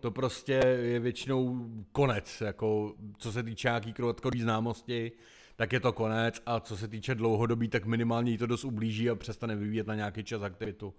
To 0.00 0.10
prostě 0.10 0.52
je 0.82 1.00
většinou 1.00 1.66
konec, 1.92 2.40
jako 2.40 2.94
co 3.18 3.32
se 3.32 3.42
týče 3.42 3.68
nějaký 3.68 3.92
krátkodobý 3.92 4.40
známosti, 4.40 5.12
tak 5.56 5.72
je 5.72 5.80
to 5.80 5.92
konec 5.92 6.42
a 6.46 6.60
co 6.60 6.76
se 6.76 6.88
týče 6.88 7.14
dlouhodobí, 7.14 7.68
tak 7.68 7.84
minimálně 7.84 8.30
jí 8.30 8.38
to 8.38 8.46
dost 8.46 8.64
ublíží 8.64 9.10
a 9.10 9.14
přestane 9.14 9.56
vyvíjet 9.56 9.86
na 9.86 9.94
nějaký 9.94 10.24
čas 10.24 10.42
aktivitu. 10.42 10.94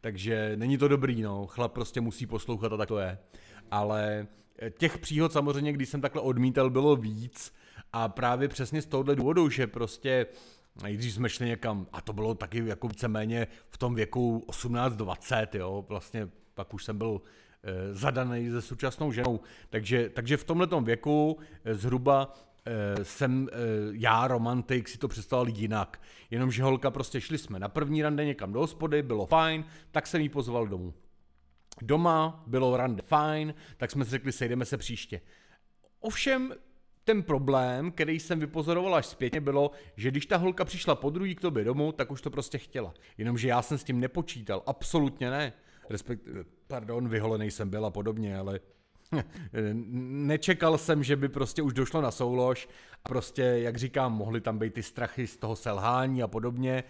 Takže 0.00 0.52
není 0.56 0.78
to 0.78 0.88
dobrý, 0.88 1.22
no. 1.22 1.46
Chlap 1.46 1.72
prostě 1.72 2.00
musí 2.00 2.26
poslouchat 2.26 2.72
a 2.72 2.76
tak 2.76 2.88
to 2.88 2.98
je. 2.98 3.18
Ale 3.70 4.26
eh, 4.58 4.70
těch 4.70 4.98
příhod 4.98 5.32
samozřejmě, 5.32 5.72
když 5.72 5.88
jsem 5.88 6.00
takhle 6.00 6.22
odmítal, 6.22 6.70
bylo 6.70 6.96
víc 6.96 7.54
a 7.92 8.08
právě 8.08 8.48
přesně 8.48 8.82
z 8.82 8.86
tohohle 8.86 9.16
důvodu, 9.16 9.50
že 9.50 9.66
prostě 9.66 10.26
Nejdřív 10.82 11.14
jsme 11.14 11.28
šli 11.28 11.46
někam, 11.46 11.86
a 11.92 12.00
to 12.00 12.12
bylo 12.12 12.34
taky 12.34 12.66
jako 12.66 12.88
víceméně 12.88 13.46
v 13.68 13.78
tom 13.78 13.94
věku 13.94 14.44
18-20, 14.48 15.46
jo, 15.54 15.84
vlastně 15.88 16.28
pak 16.54 16.74
už 16.74 16.84
jsem 16.84 16.98
byl 16.98 17.20
e, 17.62 17.94
zadaný 17.94 18.50
se 18.50 18.62
současnou 18.62 19.12
ženou, 19.12 19.40
takže, 19.70 20.08
takže 20.08 20.36
v 20.36 20.44
tomhle 20.44 20.68
věku 20.82 21.38
e, 21.64 21.74
zhruba 21.74 22.34
e, 22.64 23.04
jsem 23.04 23.48
e, 23.52 23.56
já, 23.92 24.28
romantik, 24.28 24.88
si 24.88 24.98
to 24.98 25.08
představoval 25.08 25.48
jinak. 25.48 26.00
Jenomže 26.30 26.62
holka 26.62 26.90
prostě 26.90 27.20
šli 27.20 27.38
jsme 27.38 27.58
na 27.58 27.68
první 27.68 28.02
rande 28.02 28.24
někam 28.24 28.52
do 28.52 28.60
hospody, 28.60 29.02
bylo 29.02 29.26
fajn, 29.26 29.64
tak 29.90 30.06
jsem 30.06 30.20
jí 30.20 30.28
pozval 30.28 30.66
domů. 30.66 30.94
Doma 31.82 32.44
bylo 32.46 32.76
rande 32.76 33.02
fajn, 33.02 33.54
tak 33.76 33.90
jsme 33.90 34.04
si 34.04 34.10
řekli, 34.10 34.32
sejdeme 34.32 34.64
se 34.64 34.76
příště. 34.76 35.20
Ovšem, 36.00 36.54
ten 37.08 37.22
problém, 37.22 37.90
který 37.90 38.20
jsem 38.20 38.40
vypozoroval 38.40 38.94
až 38.94 39.06
zpětně, 39.06 39.40
bylo, 39.40 39.70
že 39.96 40.10
když 40.10 40.26
ta 40.26 40.36
holka 40.36 40.64
přišla 40.64 40.94
po 40.94 41.10
druhý 41.10 41.34
k 41.34 41.40
tobě 41.40 41.64
domů, 41.64 41.92
tak 41.92 42.10
už 42.10 42.20
to 42.20 42.30
prostě 42.30 42.58
chtěla. 42.58 42.94
Jenomže 43.18 43.48
já 43.48 43.62
jsem 43.62 43.78
s 43.78 43.84
tím 43.84 44.00
nepočítal, 44.00 44.62
absolutně 44.66 45.30
ne. 45.30 45.52
Respekt, 45.90 46.22
pardon, 46.66 47.08
vyholený 47.08 47.50
jsem 47.50 47.70
byl 47.70 47.86
a 47.86 47.90
podobně, 47.90 48.38
ale 48.38 48.60
nečekal 50.28 50.78
jsem, 50.78 51.02
že 51.02 51.16
by 51.16 51.28
prostě 51.28 51.62
už 51.62 51.72
došlo 51.72 52.00
na 52.00 52.10
soulož 52.10 52.68
a 53.04 53.08
prostě, 53.08 53.42
jak 53.42 53.76
říkám, 53.76 54.12
mohly 54.12 54.40
tam 54.40 54.58
být 54.58 54.74
ty 54.74 54.82
strachy 54.82 55.26
z 55.26 55.36
toho 55.36 55.56
selhání 55.56 56.22
a 56.22 56.28
podobně, 56.28 56.84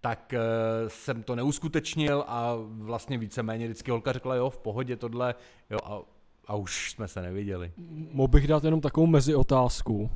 tak 0.00 0.34
uh, 0.34 0.88
jsem 0.88 1.22
to 1.22 1.36
neuskutečnil 1.36 2.24
a 2.26 2.54
vlastně 2.68 3.18
víceméně 3.18 3.66
vždycky 3.66 3.90
holka 3.90 4.12
řekla, 4.12 4.34
jo, 4.34 4.50
v 4.50 4.58
pohodě 4.58 4.96
tohle, 4.96 5.34
jo, 5.70 5.78
a, 5.84 6.13
a 6.46 6.56
už 6.56 6.90
jsme 6.90 7.08
se 7.08 7.22
neviděli. 7.22 7.72
mohl 8.12 8.28
bych 8.28 8.46
dát 8.46 8.64
jenom 8.64 8.80
takovou 8.80 9.06
meziotázku. 9.06 10.10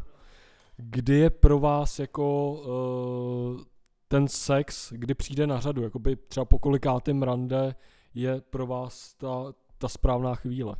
Kdy 0.76 1.14
je 1.14 1.30
pro 1.30 1.58
vás 1.58 1.98
jako 1.98 2.52
uh, 2.52 3.62
ten 4.08 4.28
sex, 4.28 4.92
kdy 4.92 5.14
přijde 5.14 5.46
na 5.46 5.60
řadu, 5.60 5.82
jakoby 5.82 6.16
třeba 6.16 6.44
po 6.44 6.58
kolikátém 6.58 7.22
rande 7.22 7.74
je 8.14 8.40
pro 8.40 8.66
vás 8.66 9.14
ta, 9.14 9.52
ta 9.78 9.88
správná 9.88 10.34
chvíle? 10.34 10.76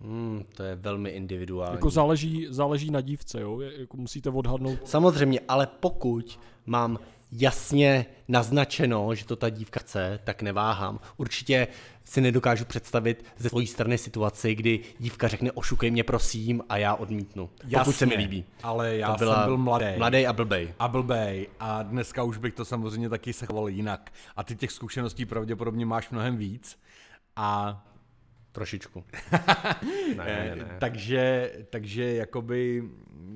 Hmm, 0.00 0.44
to 0.56 0.62
je 0.62 0.74
velmi 0.76 1.10
individuální. 1.10 1.74
Jako 1.74 1.90
záleží, 1.90 2.46
záleží 2.50 2.90
na 2.90 3.00
dívce, 3.00 3.40
jo? 3.40 3.60
Jako 3.60 3.96
musíte 3.96 4.30
odhadnout. 4.30 4.78
Samozřejmě, 4.84 5.40
ale 5.48 5.66
pokud 5.66 6.40
mám 6.66 6.98
jasně 7.34 8.06
naznačeno, 8.28 9.14
že 9.14 9.24
to 9.24 9.36
ta 9.36 9.50
dívka 9.50 9.80
chce, 9.80 10.20
tak 10.24 10.42
neváhám. 10.42 11.00
Určitě 11.16 11.66
si 12.04 12.20
nedokážu 12.20 12.64
představit 12.64 13.24
ze 13.38 13.48
svojí 13.48 13.66
strany 13.66 13.98
situaci, 13.98 14.54
kdy 14.54 14.80
dívka 14.98 15.28
řekne 15.28 15.52
ošukej 15.52 15.90
mě 15.90 16.04
prosím 16.04 16.62
a 16.68 16.76
já 16.76 16.94
odmítnu. 16.94 17.50
Jasně, 17.62 17.78
pokud 17.78 17.96
se 17.96 18.06
mi 18.06 18.14
líbí. 18.14 18.44
Ale 18.62 18.96
já 18.96 19.12
To 19.12 19.18
byla 19.18 19.34
jsem 19.34 19.44
byl 19.44 19.56
mladý. 19.56 19.86
Mladý 19.98 20.26
a 20.26 20.32
blbej. 20.32 20.74
A 20.78 20.88
blbej. 20.88 21.48
A 21.60 21.82
dneska 21.82 22.22
už 22.22 22.38
bych 22.38 22.54
to 22.54 22.64
samozřejmě 22.64 23.08
taky 23.08 23.32
se 23.32 23.46
choval 23.46 23.68
jinak. 23.68 24.12
A 24.36 24.44
ty 24.44 24.56
těch 24.56 24.72
zkušeností 24.72 25.26
pravděpodobně 25.26 25.86
máš 25.86 26.10
mnohem 26.10 26.36
víc. 26.36 26.78
A 27.36 27.80
Trošičku. 28.52 29.04
ne, 30.16 30.24
Eh, 30.26 30.56
ne, 30.56 30.56
ne. 30.56 30.76
Takže, 30.80 31.52
takže 31.70 32.14
jakoby 32.14 32.84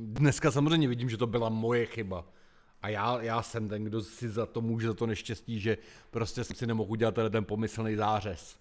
dneska 0.04 0.50
samozřejmě 0.50 0.88
vidím, 0.88 1.10
že 1.10 1.16
to 1.16 1.26
byla 1.26 1.48
moje 1.48 1.86
chyba. 1.86 2.24
A 2.82 2.88
já, 2.88 3.22
já 3.22 3.42
jsem 3.42 3.68
ten, 3.68 3.84
kdo 3.84 4.00
si 4.00 4.28
za 4.28 4.46
to 4.46 4.60
může 4.60 4.86
za 4.86 4.94
to 4.94 5.06
neštěstí, 5.06 5.60
že 5.60 5.78
prostě 6.10 6.44
jsem 6.44 6.56
si 6.56 6.66
nemohl 6.66 6.92
udělat 6.92 7.14
tenhle 7.14 7.30
ten 7.30 7.44
pomyslný 7.44 7.96
zářez. 7.96 8.56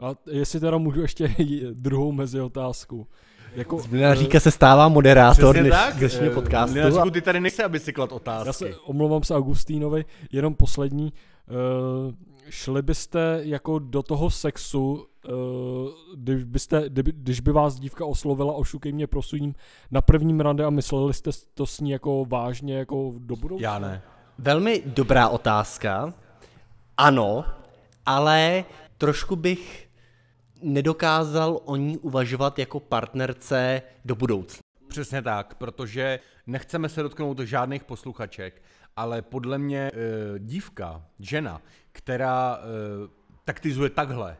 A 0.00 0.14
jestli 0.30 0.60
teda 0.60 0.78
můžu 0.78 1.00
ještě 1.00 1.34
druhou 1.72 2.12
mezi 2.12 2.40
otázku. 2.40 3.06
Jako, 3.54 3.78
Z 3.78 3.86
Mlinaříka 3.86 4.40
se 4.40 4.50
stává 4.50 4.88
moderátor 4.88 5.56
dneš, 5.56 5.74
dnešního 5.98 6.32
eh, 6.32 6.34
podcastu. 6.34 6.72
Mlinaříku, 6.72 7.10
ty 7.10 7.20
tady 7.20 7.40
nejsi, 7.40 7.62
aby 7.62 7.80
si 7.80 7.92
klad 7.92 8.12
otázky. 8.12 8.48
Já 8.48 8.52
se 8.52 8.76
omlouvám 8.76 9.22
se 9.22 9.34
Augustínovi, 9.34 10.04
jenom 10.32 10.54
poslední. 10.54 11.12
Uh, 11.50 12.14
šli 12.48 12.82
byste 12.82 13.40
jako 13.42 13.78
do 13.78 14.02
toho 14.02 14.30
sexu, 14.30 15.06
když, 16.14 16.44
byste, 16.44 16.88
kdyby, 16.88 17.12
když 17.12 17.40
by 17.40 17.52
vás 17.52 17.74
dívka 17.74 18.04
oslovila, 18.04 18.52
ošukej 18.52 18.92
mě 18.92 19.06
prosím, 19.06 19.54
na 19.90 20.00
prvním 20.00 20.40
rande 20.40 20.64
a 20.64 20.70
mysleli 20.70 21.14
jste 21.14 21.30
to 21.54 21.66
s 21.66 21.80
ní 21.80 21.90
jako 21.90 22.24
vážně 22.24 22.78
jako 22.78 23.14
do 23.18 23.36
budoucna? 23.36 23.62
Já 23.62 23.78
ne. 23.78 24.02
Velmi 24.38 24.82
dobrá 24.86 25.28
otázka. 25.28 26.14
Ano, 26.96 27.44
ale 28.06 28.64
trošku 28.98 29.36
bych 29.36 29.88
nedokázal 30.62 31.60
o 31.64 31.76
ní 31.76 31.98
uvažovat 31.98 32.58
jako 32.58 32.80
partnerce 32.80 33.82
do 34.04 34.14
budoucna. 34.14 34.60
Přesně 34.88 35.22
tak, 35.22 35.54
protože 35.54 36.20
nechceme 36.46 36.88
se 36.88 37.02
dotknout 37.02 37.38
žádných 37.40 37.84
posluchaček, 37.84 38.62
ale 38.96 39.22
podle 39.22 39.58
mě 39.58 39.78
e, 39.78 39.92
dívka, 40.38 41.02
žena, 41.18 41.60
která 41.92 42.58
e, 42.58 42.62
taktizuje 43.44 43.90
takhle, 43.90 44.36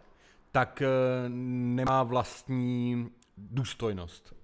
tak 0.52 0.82
e, 0.82 0.86
nemá 1.28 2.02
vlastní 2.02 3.08
důstojnost. 3.36 4.34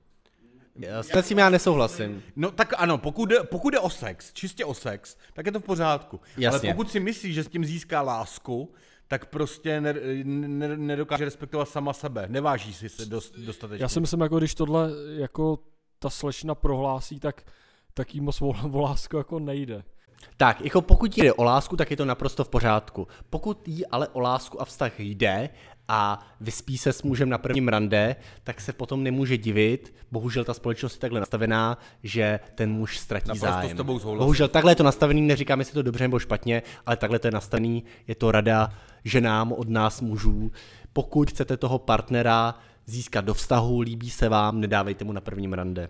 Já 0.78 1.02
S 1.02 1.28
tím 1.28 1.38
já 1.38 1.50
nesouhlasím. 1.50 2.22
No 2.36 2.50
tak 2.50 2.74
ano, 2.76 2.98
pokud 2.98 3.26
jde, 3.26 3.42
pokud 3.42 3.70
jde 3.70 3.80
o 3.80 3.90
sex, 3.90 4.32
čistě 4.32 4.64
o 4.64 4.74
sex, 4.74 5.16
tak 5.32 5.46
je 5.46 5.52
to 5.52 5.60
v 5.60 5.64
pořádku. 5.64 6.20
Jasně. 6.36 6.68
Ale 6.68 6.74
pokud 6.74 6.90
si 6.90 7.00
myslí, 7.00 7.32
že 7.32 7.44
s 7.44 7.48
tím 7.48 7.64
získá 7.64 8.02
lásku, 8.02 8.74
tak 9.08 9.26
prostě 9.26 9.80
ne, 9.80 9.94
ne, 10.24 10.76
nedokáže 10.76 11.24
respektovat 11.24 11.68
sama 11.68 11.92
sebe. 11.92 12.26
Neváží 12.28 12.74
si 12.74 12.88
se 12.88 13.06
dost, 13.06 13.34
dostatečně. 13.38 13.84
Já 13.84 13.88
si 13.88 14.00
myslím, 14.00 14.20
jako 14.20 14.38
když 14.38 14.54
tohle 14.54 14.90
jako 15.16 15.58
ta 15.98 16.10
slečna 16.10 16.54
prohlásí, 16.54 17.20
tak, 17.20 17.42
tak 17.94 18.14
jí 18.14 18.20
moc 18.20 18.42
o, 18.42 18.54
o 18.72 18.80
lásku 18.80 19.16
jako 19.16 19.38
nejde. 19.38 19.82
Tak, 20.36 20.60
jako 20.60 20.82
pokud 20.82 21.18
jde 21.18 21.32
o 21.32 21.44
lásku, 21.44 21.76
tak 21.76 21.90
je 21.90 21.96
to 21.96 22.04
naprosto 22.04 22.44
v 22.44 22.48
pořádku. 22.48 23.08
Pokud 23.30 23.68
jí 23.68 23.86
ale 23.86 24.08
o 24.08 24.20
lásku 24.20 24.60
a 24.60 24.64
vztah 24.64 25.00
jde 25.00 25.50
a 25.88 26.26
vyspí 26.40 26.78
se 26.78 26.92
s 26.92 27.02
mužem 27.02 27.28
na 27.28 27.38
prvním 27.38 27.68
rande, 27.68 28.16
tak 28.44 28.60
se 28.60 28.72
potom 28.72 29.02
nemůže 29.02 29.36
divit. 29.36 29.94
Bohužel 30.10 30.44
ta 30.44 30.54
společnost 30.54 30.94
je 30.94 31.00
takhle 31.00 31.20
nastavená, 31.20 31.78
že 32.02 32.40
ten 32.54 32.72
muž 32.72 32.98
ztratí 32.98 33.28
Naprosto 33.28 33.46
zájem. 33.46 33.70
s 33.70 33.76
tebou 33.76 33.98
souhlasím. 33.98 34.18
Bohužel 34.18 34.48
takhle 34.48 34.72
je 34.72 34.76
to 34.76 34.82
nastavený, 34.82 35.20
neříkám, 35.20 35.58
jestli 35.58 35.70
je 35.70 35.74
to 35.74 35.82
dobře 35.82 36.04
nebo 36.04 36.18
špatně, 36.18 36.62
ale 36.86 36.96
takhle 36.96 37.18
to 37.18 37.26
je 37.26 37.32
nastavený, 37.32 37.84
je 38.06 38.14
to 38.14 38.32
rada 38.32 38.72
ženám 39.04 39.52
od 39.52 39.68
nás 39.68 40.00
mužů. 40.00 40.52
Pokud 40.92 41.30
chcete 41.30 41.56
toho 41.56 41.78
partnera 41.78 42.54
získat 42.86 43.24
do 43.24 43.34
vztahu, 43.34 43.80
líbí 43.80 44.10
se 44.10 44.28
vám, 44.28 44.60
nedávejte 44.60 45.04
mu 45.04 45.12
na 45.12 45.20
prvním 45.20 45.52
rande. 45.52 45.88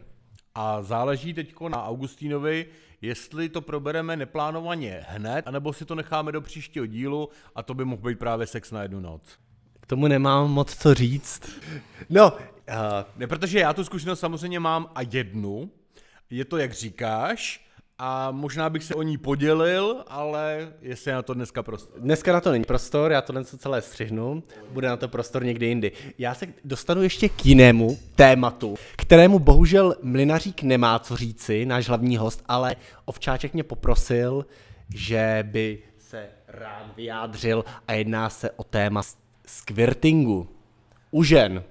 A 0.55 0.83
záleží 0.83 1.35
teď 1.35 1.55
na 1.69 1.85
Augustínovi, 1.85 2.67
jestli 3.03 3.49
to 3.49 3.61
probereme 3.61 4.17
neplánovaně 4.17 5.05
hned, 5.09 5.47
anebo 5.47 5.73
si 5.73 5.85
to 5.85 5.95
necháme 5.95 6.33
do 6.33 6.41
příštího 6.41 6.87
dílu 6.87 7.29
a 7.55 7.63
to 7.63 7.75
by 7.75 7.85
mohl 7.85 8.03
být 8.03 8.19
právě 8.19 8.47
sex 8.47 8.71
na 8.71 8.83
jednu 8.83 9.01
noc. 9.01 9.39
Tomu 9.89 10.09
nemám 10.09 10.51
moc 10.51 10.77
co 10.77 10.95
říct. 10.95 11.43
No, 12.11 12.33
uh, 12.33 12.39
Ne, 13.17 13.27
protože 13.27 13.59
já 13.59 13.73
tu 13.73 13.85
zkušenost 13.85 14.21
samozřejmě 14.21 14.61
mám 14.61 14.91
a 14.95 15.01
jednu, 15.03 15.71
je 16.31 16.45
to 16.45 16.57
jak 16.57 16.73
říkáš, 16.73 17.69
a 17.99 18.31
možná 18.31 18.71
bych 18.71 18.85
se 18.85 18.95
o 18.95 19.03
ní 19.03 19.19
podělil, 19.19 20.05
ale 20.09 20.73
jestli 20.83 21.11
je 21.11 21.15
na 21.15 21.23
to 21.23 21.35
dneska 21.35 21.63
prostě. 21.63 21.93
Dneska 21.99 22.33
na 22.33 22.41
to 22.41 22.53
není 22.53 22.65
prostor, 22.65 23.13
já 23.13 23.23
to 23.23 23.45
celé 23.45 23.83
střihnu, 23.83 24.43
bude 24.71 24.89
na 24.89 24.97
to 24.97 25.09
prostor 25.09 25.45
někdy 25.45 25.67
jindy. 25.67 25.93
Já 26.19 26.35
se 26.35 26.47
dostanu 26.65 27.03
ještě 27.03 27.29
k 27.29 27.47
jinému 27.47 27.99
tématu, 28.15 28.75
kterému 28.97 29.39
bohužel 29.39 29.95
Mlinařík 30.03 30.63
nemá 30.63 30.99
co 30.99 31.17
říci, 31.17 31.67
náš 31.67 31.89
hlavní 31.89 32.17
host, 32.17 32.45
ale 32.49 32.77
Ovčáček 33.05 33.55
mě 33.55 33.65
poprosil, 33.65 34.47
že 34.95 35.39
by 35.43 35.79
se 35.99 36.29
rád 36.49 36.97
vyjádřil 36.97 37.65
a 37.89 37.93
jedná 37.93 38.31
se 38.31 38.51
o 38.51 38.65
téma 38.65 39.03
squirtingu 39.49 40.49
u 41.11 41.23
žen, 41.23 41.65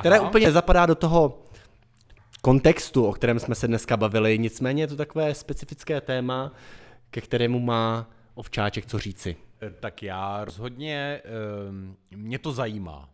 které 0.00 0.18
Aha. 0.18 0.28
úplně 0.28 0.52
zapadá 0.52 0.86
do 0.86 0.94
toho 0.94 1.42
kontextu, 2.42 3.06
o 3.06 3.12
kterém 3.12 3.38
jsme 3.38 3.54
se 3.54 3.68
dneska 3.68 3.96
bavili, 3.96 4.38
nicméně 4.38 4.82
je 4.82 4.86
to 4.86 4.96
takové 4.96 5.34
specifické 5.34 6.00
téma, 6.00 6.52
ke 7.10 7.20
kterému 7.20 7.60
má 7.60 8.10
Ovčáček 8.34 8.86
co 8.86 8.98
říci. 8.98 9.36
Eh, 9.62 9.70
Tak 9.70 10.02
já 10.02 10.44
rozhodně, 10.44 11.20
ehm, 11.68 11.96
mě 12.10 12.38
to 12.38 12.52
zajímá. 12.52 13.08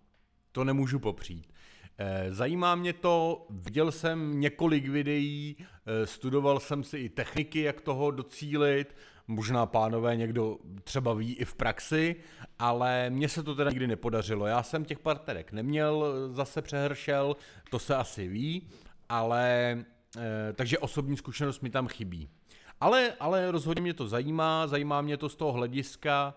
To 0.52 0.64
nemůžu 0.64 0.98
popřít. 0.98 1.52
Eh, 1.98 2.26
Zajímá 2.30 2.74
mě 2.74 2.92
to, 2.92 3.46
viděl 3.50 3.92
jsem 3.92 4.40
několik 4.40 4.88
videí, 4.88 5.56
eh, 5.60 6.06
studoval 6.06 6.60
jsem 6.60 6.84
si 6.84 6.98
i 6.98 7.08
techniky, 7.08 7.60
jak 7.62 7.80
toho 7.80 8.10
docílit, 8.10 8.96
možná 9.28 9.66
pánové 9.66 10.16
někdo 10.16 10.58
třeba 10.84 11.14
ví 11.14 11.34
i 11.34 11.44
v 11.44 11.54
praxi, 11.54 12.16
ale 12.58 13.10
mně 13.10 13.28
se 13.28 13.42
to 13.42 13.54
teda 13.54 13.70
nikdy 13.70 13.86
nepodařilo. 13.86 14.46
Já 14.46 14.62
jsem 14.62 14.84
těch 14.84 14.98
partnerek 14.98 15.52
neměl 15.52 16.14
zase 16.28 16.62
přehršel, 16.62 17.36
to 17.70 17.78
se 17.78 17.96
asi 17.96 18.28
ví, 18.28 18.68
ale 19.08 19.78
eh, 20.16 20.52
takže 20.52 20.78
osobní 20.78 21.16
zkušenost 21.16 21.60
mi 21.60 21.70
tam 21.70 21.88
chybí. 21.88 22.28
Ale, 22.80 23.12
ale 23.20 23.50
rozhodně 23.50 23.82
mě 23.82 23.94
to 23.94 24.08
zajímá, 24.08 24.66
zajímá 24.66 25.00
mě 25.00 25.16
to 25.16 25.28
z 25.28 25.36
toho 25.36 25.52
hlediska, 25.52 26.34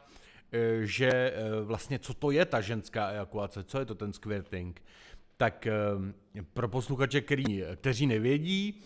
eh, 0.51 0.85
že 0.85 1.09
eh, 1.09 1.61
vlastně 1.61 1.99
co 1.99 2.13
to 2.13 2.31
je 2.31 2.45
ta 2.45 2.61
ženská 2.61 3.09
ejakulace, 3.09 3.63
co 3.63 3.79
je 3.79 3.85
to 3.85 3.95
ten 3.95 4.13
squirting. 4.13 4.81
Tak 5.39 5.67
pro 6.53 6.67
posluchače, 6.67 7.21
který, 7.21 7.63
kteří 7.75 8.07
nevědí, 8.07 8.81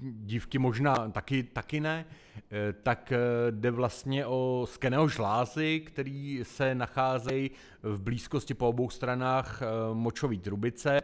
dívky 0.00 0.58
možná 0.58 1.08
taky, 1.08 1.42
taky 1.42 1.80
ne, 1.80 2.04
eh, 2.50 2.72
tak 2.72 3.12
eh, 3.12 3.18
jde 3.50 3.70
vlastně 3.70 4.26
o 4.26 4.66
skeného 4.70 5.08
žlázy, 5.08 5.80
který 5.80 6.40
se 6.42 6.74
nacházejí 6.74 7.50
v 7.82 8.00
blízkosti 8.00 8.54
po 8.54 8.68
obou 8.68 8.90
stranách 8.90 9.62
eh, 9.62 9.66
močové 9.92 10.36
trubice 10.36 11.00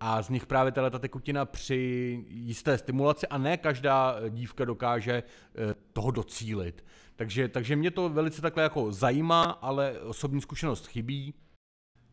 a 0.00 0.22
z 0.22 0.28
nich 0.28 0.46
právě 0.46 0.72
tato 0.72 0.98
tekutina 0.98 1.44
při 1.44 2.24
jisté 2.28 2.78
stimulaci 2.78 3.26
a 3.26 3.38
ne 3.38 3.56
každá 3.56 4.16
dívka 4.28 4.64
dokáže 4.64 5.12
eh, 5.12 5.74
toho 5.92 6.10
docílit. 6.10 6.84
Takže, 7.16 7.48
takže 7.48 7.76
mě 7.76 7.90
to 7.90 8.08
velice 8.08 8.42
takhle 8.42 8.62
jako 8.62 8.92
zajímá, 8.92 9.42
ale 9.42 10.00
osobní 10.00 10.40
zkušenost 10.40 10.86
chybí. 10.86 11.34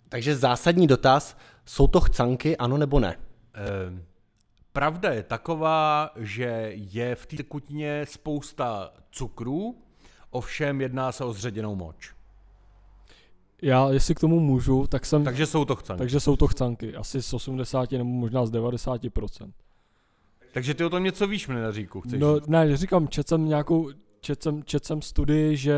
Takže 0.10 0.36
zásadní 0.36 0.88
dotaz, 0.88 1.38
jsou 1.66 1.88
to 1.88 2.00
chcanky, 2.00 2.58
ano 2.58 2.78
nebo 2.78 3.00
ne? 3.00 3.18
Eh, 3.56 4.13
Pravda 4.74 5.12
je 5.14 5.24
taková, 5.24 6.12
že 6.16 6.72
je 6.76 7.16
v 7.16 7.26
té 7.26 7.36
tekutině 7.38 8.06
spousta 8.10 8.94
cukrů, 9.12 9.76
ovšem 10.30 10.82
jedná 10.82 11.12
se 11.12 11.24
o 11.24 11.34
zředěnou 11.34 11.76
moč. 11.76 12.14
Já, 13.62 13.90
jestli 13.90 14.16
k 14.16 14.20
tomu 14.20 14.40
můžu, 14.40 14.88
tak 14.88 15.06
jsem, 15.06 15.24
Takže 15.24 15.46
jsou 15.46 15.66
to 15.66 15.76
chcanky. 15.76 15.98
takže 15.98 16.20
jsou 16.20 16.36
to 16.36 16.48
chcanky, 16.48 16.96
asi 16.96 17.22
z 17.22 17.34
80 17.34 17.92
nebo 17.92 18.04
možná 18.10 18.46
z 18.46 18.52
90%. 18.52 19.52
Takže 20.54 20.74
ty 20.74 20.84
o 20.86 20.90
tom 20.90 21.04
něco 21.04 21.28
víš, 21.28 21.48
Mlinaříku, 21.48 22.02
chceš 22.02 22.20
No 22.20 22.36
říct? 22.40 22.48
ne, 22.48 22.78
říkám, 22.78 23.08
čet 23.08 23.28
jsem 23.28 23.46
nějakou, 23.48 23.90
čet 24.22 24.44
jsem, 24.44 24.64
čet 24.64 24.86
jsem 24.86 25.02
studii, 25.02 25.58
že 25.58 25.76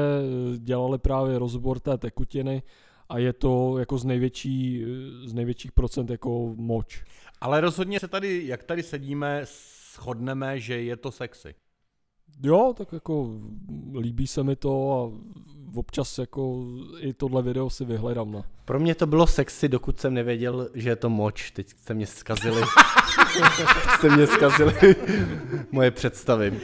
dělali 0.57 0.97
právě 0.97 1.39
rozbor 1.39 1.79
té 1.79 1.97
tekutiny 1.97 2.63
a 3.09 3.17
je 3.17 3.33
to 3.33 3.77
jako 3.79 3.97
z 3.97 4.05
největší, 4.05 4.85
z 5.25 5.33
největších 5.33 5.71
procent 5.71 6.09
jako 6.09 6.53
moč. 6.57 7.03
Ale 7.45 7.61
rozhodně 7.61 7.99
se 7.99 8.07
tady, 8.07 8.41
jak 8.45 8.63
tady 8.63 8.83
sedíme, 8.83 9.41
shodneme, 9.93 10.59
že 10.59 10.81
je 10.81 10.97
to 10.97 11.11
sexy. 11.11 11.55
Jo, 12.43 12.73
tak 12.77 12.93
jako 12.93 13.29
líbí 13.99 14.27
se 14.27 14.43
mi 14.43 14.55
to 14.55 14.93
a 14.93 14.99
občas 15.77 16.17
jako 16.17 16.65
i 16.99 17.13
tohle 17.13 17.41
video 17.41 17.69
si 17.69 17.85
vyhledám. 17.85 18.31
No. 18.31 18.45
Pro 18.65 18.79
mě 18.79 18.95
to 18.95 19.07
bylo 19.07 19.27
sexy, 19.27 19.69
dokud 19.69 19.99
jsem 19.99 20.13
nevěděl, 20.13 20.69
že 20.73 20.89
je 20.89 20.95
to 20.95 21.09
moč. 21.09 21.51
Teď 21.51 21.69
jste 21.69 21.93
mě 21.93 22.07
zkazili. 22.07 22.61
jste 23.97 24.15
mě 24.15 24.27
zkazili 24.27 24.95
moje 25.71 25.91
představy. 25.91 26.59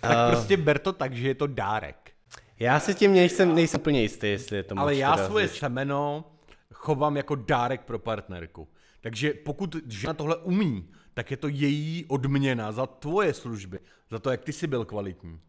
Tak 0.00 0.30
prostě 0.30 0.56
ber 0.56 0.78
to 0.78 0.92
tak, 0.92 1.12
že 1.12 1.28
je 1.28 1.34
to 1.34 1.46
dárek. 1.46 2.10
Já 2.58 2.80
si 2.80 2.94
tím 2.94 3.12
nejsem, 3.12 3.54
nejsem 3.54 3.80
úplně 3.80 4.02
jistý, 4.02 4.26
jestli 4.26 4.56
je 4.56 4.62
to 4.62 4.78
Ale 4.78 4.92
moc 4.92 4.98
já 4.98 5.16
svoje 5.16 5.48
semeno 5.48 6.24
chovám 6.72 7.16
jako 7.16 7.34
dárek 7.34 7.80
pro 7.80 7.98
partnerku. 7.98 8.68
Takže 9.00 9.34
pokud 9.34 9.76
žena 9.88 10.14
tohle 10.14 10.36
umí, 10.36 10.88
tak 11.14 11.30
je 11.30 11.36
to 11.36 11.48
její 11.48 12.04
odměna 12.08 12.72
za 12.72 12.86
tvoje 12.86 13.34
služby, 13.34 13.78
za 14.10 14.18
to, 14.18 14.30
jak 14.30 14.44
ty 14.44 14.52
jsi 14.52 14.66
byl 14.66 14.84
kvalitní. 14.84 15.40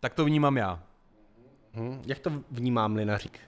Tak 0.00 0.14
to 0.14 0.24
vnímám 0.24 0.56
já. 0.56 0.82
Hm, 1.74 2.02
Jak 2.06 2.18
to 2.18 2.42
vnímá 2.50 2.88
mlinařík? 2.88 3.38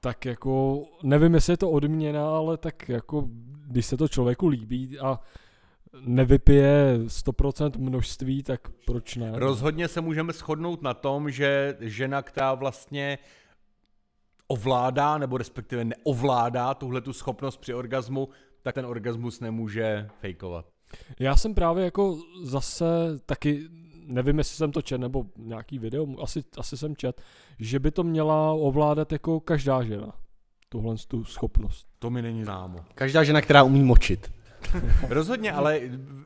Tak 0.00 0.24
jako, 0.24 0.82
nevím, 1.02 1.34
jestli 1.34 1.52
je 1.52 1.56
to 1.56 1.70
odměna, 1.70 2.28
ale 2.36 2.56
tak 2.56 2.88
jako, 2.88 3.28
když 3.66 3.86
se 3.86 3.96
to 3.96 4.08
člověku 4.08 4.48
líbí 4.48 4.98
a 4.98 5.20
nevypije 6.00 6.98
100% 7.06 7.78
množství, 7.78 8.42
tak 8.42 8.68
proč 8.86 9.16
ne? 9.16 9.32
Rozhodně 9.34 9.88
se 9.88 10.00
můžeme 10.00 10.32
shodnout 10.32 10.82
na 10.82 10.94
tom, 10.94 11.30
že 11.30 11.76
žena, 11.80 12.22
která 12.22 12.54
vlastně 12.54 13.18
ovládá, 14.48 15.18
nebo 15.18 15.38
respektive 15.38 15.84
neovládá 15.84 16.74
tuhle 16.74 17.00
tu 17.00 17.12
schopnost 17.12 17.56
při 17.56 17.74
orgazmu, 17.74 18.28
tak 18.62 18.74
ten 18.74 18.86
orgasmus 18.86 19.40
nemůže 19.40 20.08
fejkovat. 20.20 20.66
Já 21.18 21.36
jsem 21.36 21.54
právě 21.54 21.84
jako 21.84 22.18
zase 22.42 22.84
taky, 23.26 23.68
nevím, 24.06 24.38
jestli 24.38 24.56
jsem 24.56 24.72
to 24.72 24.82
čet, 24.82 24.98
nebo 24.98 25.24
nějaký 25.36 25.78
video, 25.78 26.06
asi, 26.22 26.44
asi 26.58 26.76
jsem 26.76 26.96
čet, 26.96 27.22
že 27.58 27.78
by 27.78 27.90
to 27.90 28.02
měla 28.02 28.52
ovládat 28.52 29.12
jako 29.12 29.40
každá 29.40 29.82
žena. 29.82 30.12
Tuhle 30.68 30.96
tu 31.08 31.24
schopnost. 31.24 31.86
To 31.98 32.10
mi 32.10 32.22
není 32.22 32.44
známo. 32.44 32.78
Každá 32.94 33.24
žena, 33.24 33.40
která 33.40 33.62
umí 33.62 33.82
močit. 33.82 34.32
Rozhodně, 35.08 35.52
ale 35.52 35.80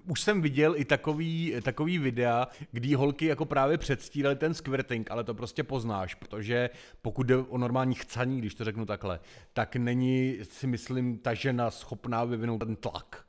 už 0.06 0.20
jsem 0.20 0.42
viděl 0.42 0.74
i 0.76 0.84
takový, 0.84 1.54
takový 1.62 1.98
videa, 1.98 2.48
kdy 2.72 2.94
holky 2.94 3.26
jako 3.26 3.44
právě 3.44 3.78
předstírali 3.78 4.36
ten 4.36 4.54
squirting, 4.54 5.10
ale 5.10 5.24
to 5.24 5.34
prostě 5.34 5.62
poznáš, 5.62 6.14
protože 6.14 6.70
pokud 7.02 7.26
jde 7.26 7.36
o 7.36 7.58
normální 7.58 7.94
chcaní, 7.94 8.38
když 8.38 8.54
to 8.54 8.64
řeknu 8.64 8.86
takhle, 8.86 9.20
tak 9.52 9.76
není, 9.76 10.38
si 10.42 10.66
myslím, 10.66 11.18
ta 11.18 11.34
žena 11.34 11.70
schopná 11.70 12.24
vyvinout 12.24 12.58
ten 12.58 12.76
tlak. 12.76 13.24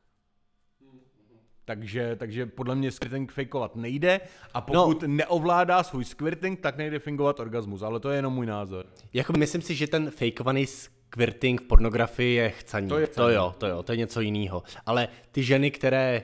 Takže, 1.66 2.16
takže 2.16 2.46
podle 2.46 2.76
mě 2.76 2.92
squirting 2.92 3.32
fakeovat 3.32 3.76
nejde 3.76 4.20
a 4.54 4.62
pokud 4.62 5.02
no. 5.02 5.08
neovládá 5.08 5.84
svůj 5.84 6.06
squirting, 6.06 6.60
tak 6.60 6.78
nejde 6.78 7.00
fingovat 7.00 7.40
orgasmus, 7.40 7.82
ale 7.82 8.00
to 8.00 8.10
je 8.10 8.16
jenom 8.16 8.34
můj 8.34 8.46
názor. 8.46 8.86
Jako 9.14 9.34
myslím 9.38 9.62
si, 9.62 9.76
že 9.76 9.88
ten 9.88 10.12
fakeovaný 10.12 10.66
squirting 11.14 11.62
v 11.62 11.64
pornografii 11.64 12.36
je 12.36 12.50
chcaní. 12.50 12.90
To 12.90 12.98
je 12.98 13.08
to 13.08 13.30
jo, 13.30 13.56
to 13.58 13.68
jo, 13.68 13.84
to 13.84 13.92
je 13.92 13.98
něco 13.98 14.22
jiného. 14.22 14.64
Ale 14.86 15.08
ty 15.32 15.44
ženy, 15.44 15.72
které 15.72 16.24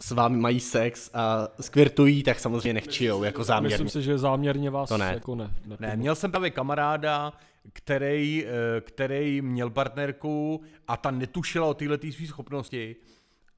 s 0.00 0.10
vámi 0.10 0.36
mají 0.36 0.60
sex 0.60 1.10
a 1.14 1.48
squirtují, 1.60 2.22
tak 2.22 2.40
samozřejmě 2.40 2.72
nechčijou, 2.74 3.22
jako 3.22 3.44
záměrně. 3.44 3.84
Myslím 3.84 4.02
si, 4.02 4.06
že 4.06 4.18
záměrně 4.18 4.70
vás 4.70 4.88
To 4.88 4.98
ne. 4.98 5.10
jako 5.14 5.34
ne. 5.34 5.54
ne, 5.66 5.76
Ne, 5.80 5.96
měl 5.96 6.14
jsem 6.14 6.30
právě 6.30 6.50
kamaráda, 6.50 7.32
který, 7.72 8.46
eh, 8.46 8.80
který 8.80 9.42
měl 9.42 9.70
partnerku 9.70 10.62
a 10.88 10.96
ta 10.96 11.10
netušila 11.10 11.66
o 11.66 11.74
této 11.74 12.12
své 12.12 12.26
schopnosti 12.26 12.96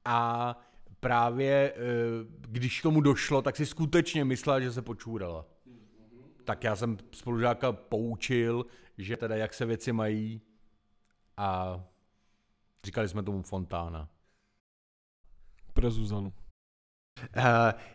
a 0.05 0.59
právě 0.99 1.73
eh, 1.75 1.79
když 2.47 2.79
k 2.79 2.83
tomu 2.83 3.01
došlo, 3.01 3.41
tak 3.41 3.55
si 3.55 3.65
skutečně 3.65 4.25
myslela, 4.25 4.59
že 4.59 4.71
se 4.71 4.81
počůrala. 4.81 5.45
Tak 6.43 6.63
já 6.63 6.75
jsem 6.75 6.97
spolužáka 7.11 7.71
poučil, 7.71 8.65
že 8.97 9.17
teda 9.17 9.35
jak 9.35 9.53
se 9.53 9.65
věci 9.65 9.91
mají 9.91 10.41
a 11.37 11.79
říkali 12.85 13.09
jsme 13.09 13.23
tomu 13.23 13.41
fontána. 13.41 14.09
Pro 15.73 15.91
Zuzanu. 15.91 16.33
Uh, 17.37 17.43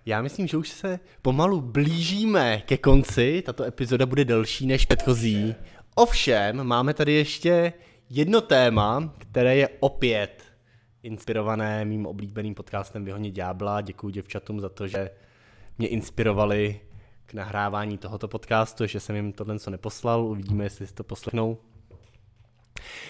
já 0.06 0.22
myslím, 0.22 0.46
že 0.46 0.56
už 0.56 0.68
se 0.68 1.00
pomalu 1.22 1.60
blížíme 1.60 2.60
ke 2.60 2.76
konci. 2.78 3.42
Tato 3.46 3.64
epizoda 3.64 4.06
bude 4.06 4.24
delší 4.24 4.66
než 4.66 4.86
předchozí. 4.86 5.54
Ovšem, 5.94 6.64
máme 6.64 6.94
tady 6.94 7.12
ještě 7.12 7.72
jedno 8.10 8.40
téma, 8.40 9.14
které 9.18 9.56
je 9.56 9.68
opět 9.80 10.44
inspirované 11.02 11.84
mým 11.84 12.06
oblíbeným 12.06 12.54
podcastem 12.54 13.04
Vyhoně 13.04 13.30
ďábla. 13.30 13.80
Děkuji 13.80 14.10
děvčatům 14.10 14.60
za 14.60 14.68
to, 14.68 14.88
že 14.88 15.10
mě 15.78 15.88
inspirovali 15.88 16.80
k 17.26 17.34
nahrávání 17.34 17.98
tohoto 17.98 18.28
podcastu, 18.28 18.86
že 18.86 19.00
jsem 19.00 19.16
jim 19.16 19.32
tohle 19.32 19.58
co 19.58 19.70
neposlal. 19.70 20.24
Uvidíme, 20.24 20.64
jestli 20.64 20.86
si 20.86 20.94
to 20.94 21.04
poslechnou. 21.04 21.58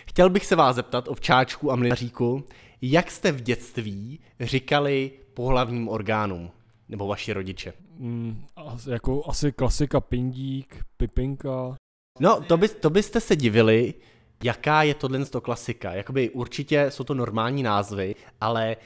Chtěl 0.07 0.31
bych 0.31 0.47
se 0.47 0.57
vás 0.57 0.77
zeptat, 0.77 1.09
ovčáčku 1.09 1.73
a 1.73 1.77
mlinaříku, 1.77 2.45
jak 2.83 3.11
jste 3.11 3.33
v 3.33 3.41
dětství 3.41 4.21
říkali 4.41 5.11
pohlavním 5.35 5.89
orgánům, 5.89 6.51
nebo 6.89 7.07
vaši 7.07 7.33
rodiče? 7.33 7.73
Mm, 7.97 8.45
asi, 8.57 8.91
jako 8.91 9.23
asi 9.27 9.53
klasika 9.53 10.01
pindík, 10.01 10.85
pipinka. 10.97 11.77
No, 12.21 12.41
to, 12.41 12.57
by, 12.57 12.69
to 12.69 12.91
byste 12.91 13.21
se 13.21 13.37
divili, 13.37 13.95
jaká 14.45 14.83
je 14.83 14.95
tohle 14.95 15.25
to 15.25 15.41
klasika. 15.41 15.93
Jakoby 15.93 16.31
určitě 16.31 16.91
jsou 16.91 17.05
to 17.05 17.15
normální 17.15 17.63
názvy, 17.63 18.15
ale 18.41 18.77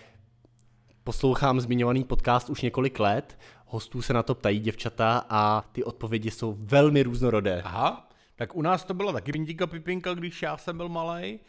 poslouchám 1.05 1.61
zmiňovaný 1.61 2.05
podcast 2.05 2.51
už 2.51 2.63
několik 2.63 3.01
let, 3.01 3.39
hostů 3.67 4.03
se 4.03 4.13
na 4.13 4.23
to 4.23 4.35
ptají 4.35 4.61
děvčata 4.61 5.27
a 5.29 5.65
ty 5.73 5.85
odpovědi 5.85 6.31
jsou 6.31 6.57
velmi 6.59 7.03
různorodé. 7.03 7.63
Aha, 7.63 8.09
tak 8.37 8.57
u 8.57 8.63
nás 8.63 8.85
to 8.85 8.95
byla 8.95 9.13
taky 9.13 9.33
pindíka 9.33 9.67
pipinka, 9.67 10.15
když 10.15 10.43
já 10.43 10.57
jsem 10.57 10.77
byl 10.77 10.89
malý 10.89 11.41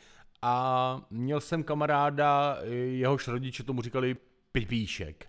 a 0.42 1.02
měl 1.10 1.42
jsem 1.42 1.64
kamaráda, 1.64 2.58
jehož 2.92 3.28
rodiče 3.28 3.64
tomu 3.64 3.82
říkali 3.82 4.16
pipíšek. 4.52 5.28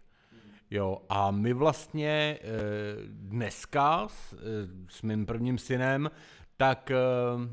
Jo, 0.70 1.02
a 1.08 1.30
my 1.30 1.52
vlastně 1.52 2.38
eh, 2.40 2.46
dneska 3.06 4.08
s, 4.08 4.32
eh, 4.32 4.36
s 4.88 5.02
mým 5.02 5.26
prvním 5.26 5.58
synem, 5.58 6.10
tak 6.56 6.90
eh, 6.90 6.96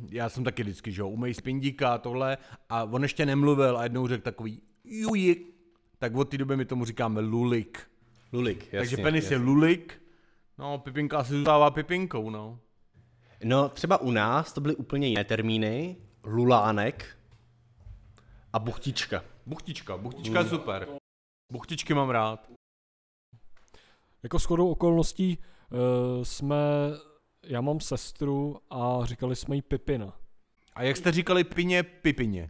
já 0.09 0.29
jsem 0.29 0.43
taky 0.43 0.63
vždycky, 0.63 0.91
že 0.91 1.01
jo, 1.01 1.09
umej 1.09 1.33
z 1.33 1.41
pindíka 1.41 1.93
a 1.93 1.97
tohle 1.97 2.37
a 2.69 2.83
on 2.83 3.03
ještě 3.03 3.25
nemluvil 3.25 3.77
a 3.77 3.83
jednou 3.83 4.07
řekl 4.07 4.23
takový 4.23 4.61
jujik, 4.83 5.55
tak 5.99 6.15
od 6.15 6.29
té 6.29 6.37
doby 6.37 6.57
my 6.57 6.65
tomu 6.65 6.85
říkáme 6.85 7.21
lulik. 7.21 7.79
Lulik, 8.33 8.59
jasně. 8.59 8.79
Takže 8.79 8.97
penis 8.97 9.31
je 9.31 9.37
lulik, 9.37 10.01
no 10.57 10.77
pipinka 10.77 11.17
asi 11.17 11.33
zůstává 11.33 11.71
pipinkou, 11.71 12.29
no. 12.29 12.59
No, 13.43 13.69
třeba 13.69 13.97
u 13.97 14.11
nás 14.11 14.53
to 14.53 14.61
byly 14.61 14.75
úplně 14.75 15.07
jiné 15.07 15.23
termíny. 15.23 15.95
Lulánek 16.23 17.17
a 18.53 18.59
buchtička. 18.59 19.23
Buchtička, 19.45 19.97
buchtička 19.97 20.39
je 20.39 20.45
super. 20.45 20.87
Buchtičky 21.51 21.93
mám 21.93 22.09
rád. 22.09 22.47
Jako 24.23 24.39
shodou 24.39 24.71
okolností 24.71 25.37
uh, 25.37 26.23
jsme, 26.23 26.55
já 27.43 27.61
mám 27.61 27.79
sestru 27.79 28.57
a 28.69 28.99
říkali 29.03 29.35
jsme 29.35 29.55
jí 29.55 29.61
Pipina. 29.61 30.13
A 30.75 30.83
jak 30.83 30.97
jste 30.97 31.11
říkali 31.11 31.43
pině, 31.43 31.83
pipině. 31.83 32.49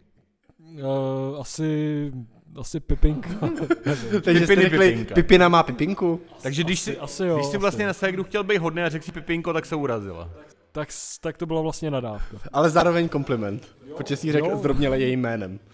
Uh, 0.58 1.40
asi, 1.40 2.12
asi 2.56 2.80
Pipinka. 2.80 3.28
Takže 4.24 4.46
jste 4.46 4.46
Pipiny 4.46 4.62
řekli, 4.62 4.90
pipinka. 4.90 5.14
Pipina 5.14 5.48
má 5.48 5.62
pipinku? 5.62 6.20
Takže 6.42 6.64
když 6.64 6.80
si, 6.80 6.98
asi 6.98 7.24
jo, 7.24 7.34
když 7.34 7.46
si 7.46 7.50
asi. 7.50 7.58
vlastně 7.58 7.86
na 7.86 7.92
ségru 7.92 8.24
chtěl 8.24 8.44
být 8.44 8.58
hodný 8.58 8.82
a 8.82 8.88
řekl 8.88 9.04
si 9.04 9.12
pipinko, 9.12 9.52
tak 9.52 9.66
se 9.66 9.76
urazila. 9.76 10.30
Tak, 10.74 10.88
tak 11.20 11.36
to 11.36 11.46
byla 11.46 11.60
vlastně 11.60 11.90
nadávka. 11.90 12.36
Ale 12.52 12.70
zároveň 12.70 13.08
kompliment, 13.08 13.76
protože 13.96 14.16
si 14.16 14.26
ji 14.26 14.32
řekl 14.32 14.46
Jo. 14.46 14.56
zdrobněle 14.56 14.98
jejím 14.98 15.20
jménem. 15.20 15.58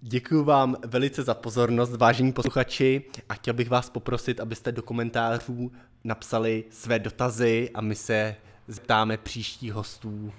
Děkuji 0.00 0.44
vám 0.44 0.76
velice 0.86 1.22
za 1.22 1.34
pozornost, 1.34 1.96
vážení 1.96 2.32
posluchači, 2.32 3.04
a 3.28 3.34
chtěl 3.34 3.54
bych 3.54 3.70
vás 3.70 3.90
poprosit, 3.90 4.40
abyste 4.40 4.72
do 4.72 4.82
komentářů 4.82 5.72
napsali 6.04 6.64
své 6.70 6.98
dotazy 6.98 7.70
a 7.74 7.80
my 7.80 7.94
se 7.94 8.36
zeptáme 8.68 9.16
příštích 9.16 9.72
hostů 9.72 10.32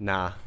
na 0.00 0.38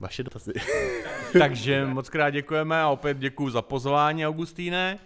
vaše 0.00 0.22
dotazy. 0.22 0.52
Takže 1.38 1.86
moc 1.86 2.08
krát 2.08 2.30
děkujeme 2.30 2.82
a 2.82 2.88
opět 2.88 3.18
děkuji 3.18 3.50
za 3.50 3.62
pozvání, 3.62 4.26
Augustíne. 4.26 4.98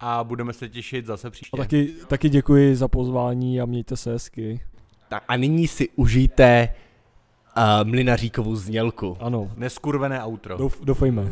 A 0.00 0.24
budeme 0.24 0.52
se 0.52 0.68
těšit 0.68 1.06
zase 1.06 1.30
příště. 1.30 1.56
A 1.56 1.56
taky, 1.56 1.88
taky 2.08 2.28
děkuji 2.28 2.76
za 2.76 2.88
pozvání 2.88 3.60
a 3.60 3.66
mějte 3.66 3.96
se 3.96 4.12
hezky. 4.12 4.60
Tak 5.08 5.24
a 5.28 5.36
nyní 5.36 5.68
si 5.68 5.88
užijte 5.96 6.68
uh, 7.56 7.62
mlinaříkovou 7.88 8.56
znělku. 8.56 9.16
Ano, 9.20 9.50
Neskurvené 9.56 10.24
outro. 10.24 10.56
douf, 10.56 10.80
doufejme. 10.84 11.22